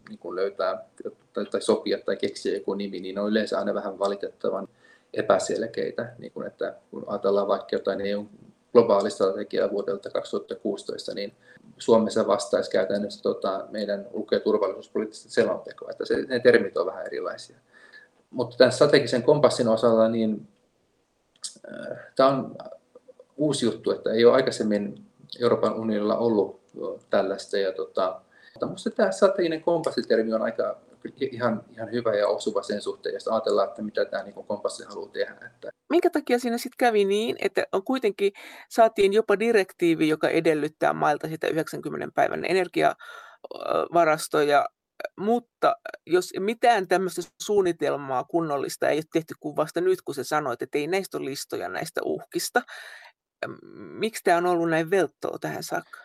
niin 0.08 0.18
kuin 0.18 0.36
löytää 0.36 0.84
tai, 1.32 1.46
tai 1.46 1.62
sopia 1.62 1.98
tai 1.98 2.16
keksiä 2.16 2.54
joku 2.54 2.74
nimi, 2.74 3.00
niin 3.00 3.18
on 3.18 3.30
yleensä 3.30 3.58
aina 3.58 3.74
vähän 3.74 3.98
valitettavan 3.98 4.68
epäselkeitä, 5.14 6.12
niin 6.18 6.32
kuin 6.32 6.46
että 6.46 6.74
kun 6.90 7.04
ajatellaan 7.06 7.48
vaikka 7.48 7.76
jotain 7.76 8.00
EU 8.00 8.26
globaalista 8.74 9.24
strategiaa 9.24 9.70
vuodelta 9.70 10.10
2016, 10.10 11.14
niin 11.14 11.32
Suomessa 11.78 12.26
vastaisi 12.26 12.70
käytännössä 12.70 13.22
tota, 13.22 13.66
meidän 13.70 14.06
ulko- 14.12 14.34
ja 14.34 14.40
turvallisuuspoliittista 14.40 15.30
selontekoa, 15.30 15.90
että 15.90 16.04
se, 16.04 16.22
ne 16.22 16.40
termit 16.40 16.76
on 16.76 16.86
vähän 16.86 17.06
erilaisia. 17.06 17.56
Mutta 18.30 18.56
tämän 18.56 18.72
strategisen 18.72 19.22
kompassin 19.22 19.68
osalla, 19.68 20.08
niin 20.08 20.48
äh, 21.72 21.98
tämä 22.16 22.28
on 22.28 22.56
uusi 23.36 23.66
juttu, 23.66 23.90
että 23.90 24.10
ei 24.10 24.24
ole 24.24 24.34
aikaisemmin 24.34 25.06
Euroopan 25.40 25.74
unionilla 25.74 26.16
ollut 26.16 26.60
tällaista. 27.10 27.58
Ja 27.58 27.72
tota, 27.72 28.20
mutta 28.60 28.90
tämä 28.90 29.10
strateginen 29.10 29.62
kompassitermi 29.62 30.32
on 30.32 30.42
aika 30.42 30.76
ihan, 31.20 31.64
ihan 31.72 31.92
hyvä 31.92 32.14
ja 32.14 32.28
osuva 32.28 32.62
sen 32.62 32.82
suhteen, 32.82 33.14
jos 33.14 33.28
ajatellaan, 33.28 33.68
että 33.68 33.82
mitä 33.82 34.04
tämä 34.04 34.22
niin 34.22 34.34
kompassi 34.34 34.84
haluaa 34.84 35.10
tehdä. 35.10 35.46
Että... 35.46 35.70
Minkä 35.90 36.10
takia 36.10 36.38
siinä 36.38 36.58
sitten 36.58 36.76
kävi 36.78 37.04
niin, 37.04 37.36
että 37.40 37.64
on 37.72 37.84
kuitenkin 37.84 38.32
saatiin 38.70 39.12
jopa 39.12 39.38
direktiivi, 39.38 40.08
joka 40.08 40.28
edellyttää 40.28 40.92
mailta 40.92 41.28
sitä 41.28 41.46
90 41.46 42.08
päivän 42.14 42.44
energiavarastoja, 42.44 44.66
mutta 45.20 45.76
jos 46.06 46.32
mitään 46.38 46.88
tämmöistä 46.88 47.22
suunnitelmaa 47.42 48.24
kunnollista 48.24 48.88
ei 48.88 48.96
ole 48.96 49.04
tehty 49.12 49.34
kuin 49.40 49.56
vasta 49.56 49.80
nyt, 49.80 50.02
kun 50.02 50.14
sä 50.14 50.24
sanoit, 50.24 50.62
että 50.62 50.78
ei 50.78 50.86
näistä 50.86 51.18
ole 51.18 51.24
listoja 51.24 51.68
näistä 51.68 52.00
uhkista, 52.04 52.62
miksi 53.74 54.22
tämä 54.24 54.38
on 54.38 54.46
ollut 54.46 54.70
näin 54.70 54.90
velttoa 54.90 55.38
tähän 55.40 55.62
saakka? 55.62 56.00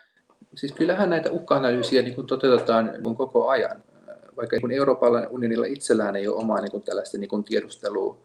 Siis 0.54 0.72
kyllähän 0.72 1.10
näitä 1.10 1.30
uhka-analyysiä 1.30 2.02
niin 2.02 2.26
toteutetaan 2.26 2.92
koko 3.16 3.48
ajan 3.48 3.84
vaikka 4.40 4.68
niin 4.68 4.78
Euroopan 4.78 5.28
unionilla 5.30 5.66
itsellään 5.66 6.16
ei 6.16 6.28
ole 6.28 6.36
omaa 6.36 6.60
niin 6.60 6.70
kuin 6.70 6.82
tällaista 6.82 7.18
niin 7.18 7.28
kuin 7.28 7.44
tiedustelua, 7.44 8.18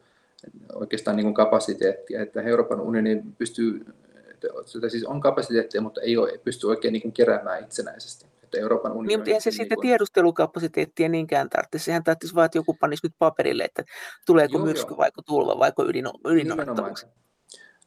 oikeastaan 0.74 1.18
niin 1.18 1.26
kuin 1.26 1.34
kapasiteettia, 1.34 2.22
että 2.22 2.41
Euroopan 2.41 2.82
unioni 2.82 3.24
pystyy, 3.38 3.86
että 4.30 4.89
siis 4.89 5.05
on 5.05 5.22
kapasiteettia, 5.22 5.82
mutta 5.82 6.01
ei 6.01 6.18
ole, 6.18 6.38
pysty 6.43 6.68
oikein 6.68 6.91
niin 6.91 7.01
kuin 7.01 7.11
keräämään 7.11 7.63
itsenäisesti. 7.63 8.26
Että 8.43 8.57
Euroopan 8.57 8.91
unioni 8.91 9.07
niin, 9.07 9.20
mutta 9.20 9.30
eihän 9.30 9.41
se 9.41 9.49
niin 9.49 9.57
sitten 9.57 9.76
kuin... 9.76 9.88
tiedustelukapasiteettia 9.88 11.09
niinkään 11.09 11.49
tarvitse. 11.49 11.80
Sehän 11.80 12.03
tarvitsisi 12.03 12.36
vaan, 12.36 12.45
että 12.45 12.57
joku 12.57 12.74
panisi 12.80 13.05
nyt 13.05 13.13
paperille, 13.20 13.63
että 13.63 13.84
tuleeko 14.26 14.57
joo, 14.57 14.66
myrsky, 14.66 14.97
vai 14.97 15.09
tulva, 15.26 15.59
vai 15.59 15.72
ydin, 15.88 16.05
ydinonnettomuus. 16.26 17.07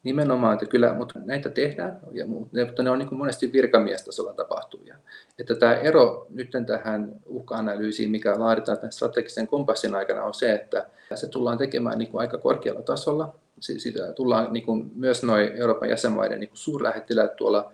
Nimenomaan, 0.03 0.53
että 0.53 0.65
kyllä, 0.65 0.93
mutta 0.93 1.19
näitä 1.25 1.49
tehdään, 1.49 1.99
ja, 2.11 2.27
mutta 2.27 2.83
ne 2.83 2.89
on 2.89 2.99
niin 2.99 3.17
monesti 3.17 3.53
virkamiestasolla 3.53 4.33
tapahtuvia. 4.33 4.95
Että 5.39 5.55
tämä 5.55 5.73
ero 5.73 6.27
nyt 6.29 6.49
tähän 6.65 7.11
uhka-analyysiin, 7.25 8.11
mikä 8.11 8.39
laaditaan 8.39 8.77
tämän 8.77 8.91
strategisen 8.91 9.47
kompassin 9.47 9.95
aikana, 9.95 10.23
on 10.23 10.33
se, 10.33 10.53
että 10.53 10.89
se 11.15 11.27
tullaan 11.27 11.57
tekemään 11.57 11.97
niin 11.97 12.11
kuin 12.11 12.21
aika 12.21 12.37
korkealla 12.37 12.81
tasolla. 12.81 13.35
Sitä 13.59 14.13
tullaan 14.13 14.53
niin 14.53 14.65
kuin 14.65 14.91
myös 14.95 15.23
noin 15.23 15.51
Euroopan 15.55 15.89
jäsenmaiden 15.89 16.39
niin 16.39 16.49
kuin 16.49 16.57
suurlähettiläät 16.57 17.35
tuolla 17.35 17.71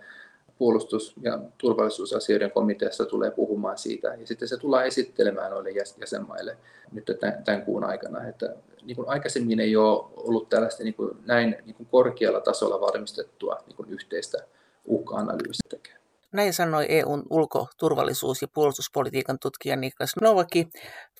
puolustus- 0.58 1.14
ja 1.22 1.38
turvallisuusasioiden 1.58 2.50
komiteassa 2.50 3.04
tulee 3.04 3.30
puhumaan 3.30 3.78
siitä, 3.78 4.08
ja 4.08 4.26
sitten 4.26 4.48
se 4.48 4.56
tullaan 4.56 4.86
esittelemään 4.86 5.50
noille 5.50 5.70
jäsenmaille 5.70 6.56
nyt 6.92 7.06
tämän 7.44 7.62
kuun 7.62 7.84
aikana. 7.84 8.28
Että 8.28 8.54
niin 8.82 8.96
kuin 8.96 9.08
aikaisemmin 9.08 9.60
ei 9.60 9.76
ole 9.76 10.04
ollut 10.16 10.48
tällaista 10.48 10.84
niin 10.84 10.94
kuin 10.94 11.10
näin 11.26 11.56
niin 11.64 11.74
kuin 11.74 11.86
korkealla 11.86 12.40
tasolla 12.40 12.80
valmistettua 12.80 13.58
niin 13.66 13.76
kuin 13.76 13.90
yhteistä 13.90 14.38
uhka-analyysiä. 14.84 15.80
Näin 16.32 16.52
sanoi 16.52 16.86
EUn 16.88 17.22
ulko-, 17.30 17.68
turvallisuus- 17.78 18.42
ja 18.42 18.48
puolustuspolitiikan 18.54 19.38
tutkija 19.42 19.76
Niklas 19.76 20.12
Novaki 20.20 20.68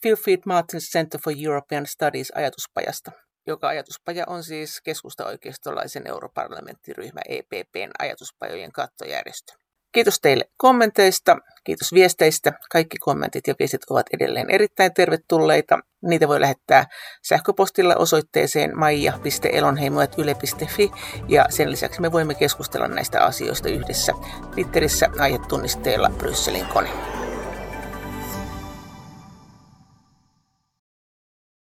Philfried 0.02 0.40
Martin 0.46 0.80
Center 0.80 1.20
for 1.24 1.32
European 1.44 1.86
Studies 1.86 2.32
ajatuspajasta 2.34 3.10
joka 3.46 3.68
ajatuspaja 3.68 4.24
on 4.26 4.44
siis 4.44 4.80
keskusta-oikeistolaisen 4.80 6.06
europarlamenttiryhmä 6.06 7.20
EPPn 7.28 7.90
ajatuspajojen 7.98 8.72
kattojärjestö. 8.72 9.52
Kiitos 9.92 10.20
teille 10.20 10.50
kommenteista. 10.56 11.36
Kiitos 11.64 11.92
viesteistä. 11.92 12.52
Kaikki 12.70 12.98
kommentit 12.98 13.46
ja 13.46 13.54
viestit 13.58 13.84
ovat 13.90 14.06
edelleen 14.12 14.50
erittäin 14.50 14.94
tervetulleita. 14.94 15.78
Niitä 16.02 16.28
voi 16.28 16.40
lähettää 16.40 16.86
sähköpostilla 17.22 17.96
osoitteeseen 17.96 18.78
maija.elonheimo.yle.fi 18.78 20.90
ja 21.28 21.46
sen 21.48 21.70
lisäksi 21.70 22.00
me 22.00 22.12
voimme 22.12 22.34
keskustella 22.34 22.88
näistä 22.88 23.24
asioista 23.24 23.68
yhdessä 23.68 24.12
Twitterissä 24.54 25.08
aihetunnisteella 25.18 26.10
Brysselin 26.18 26.66
kone. 26.66 27.15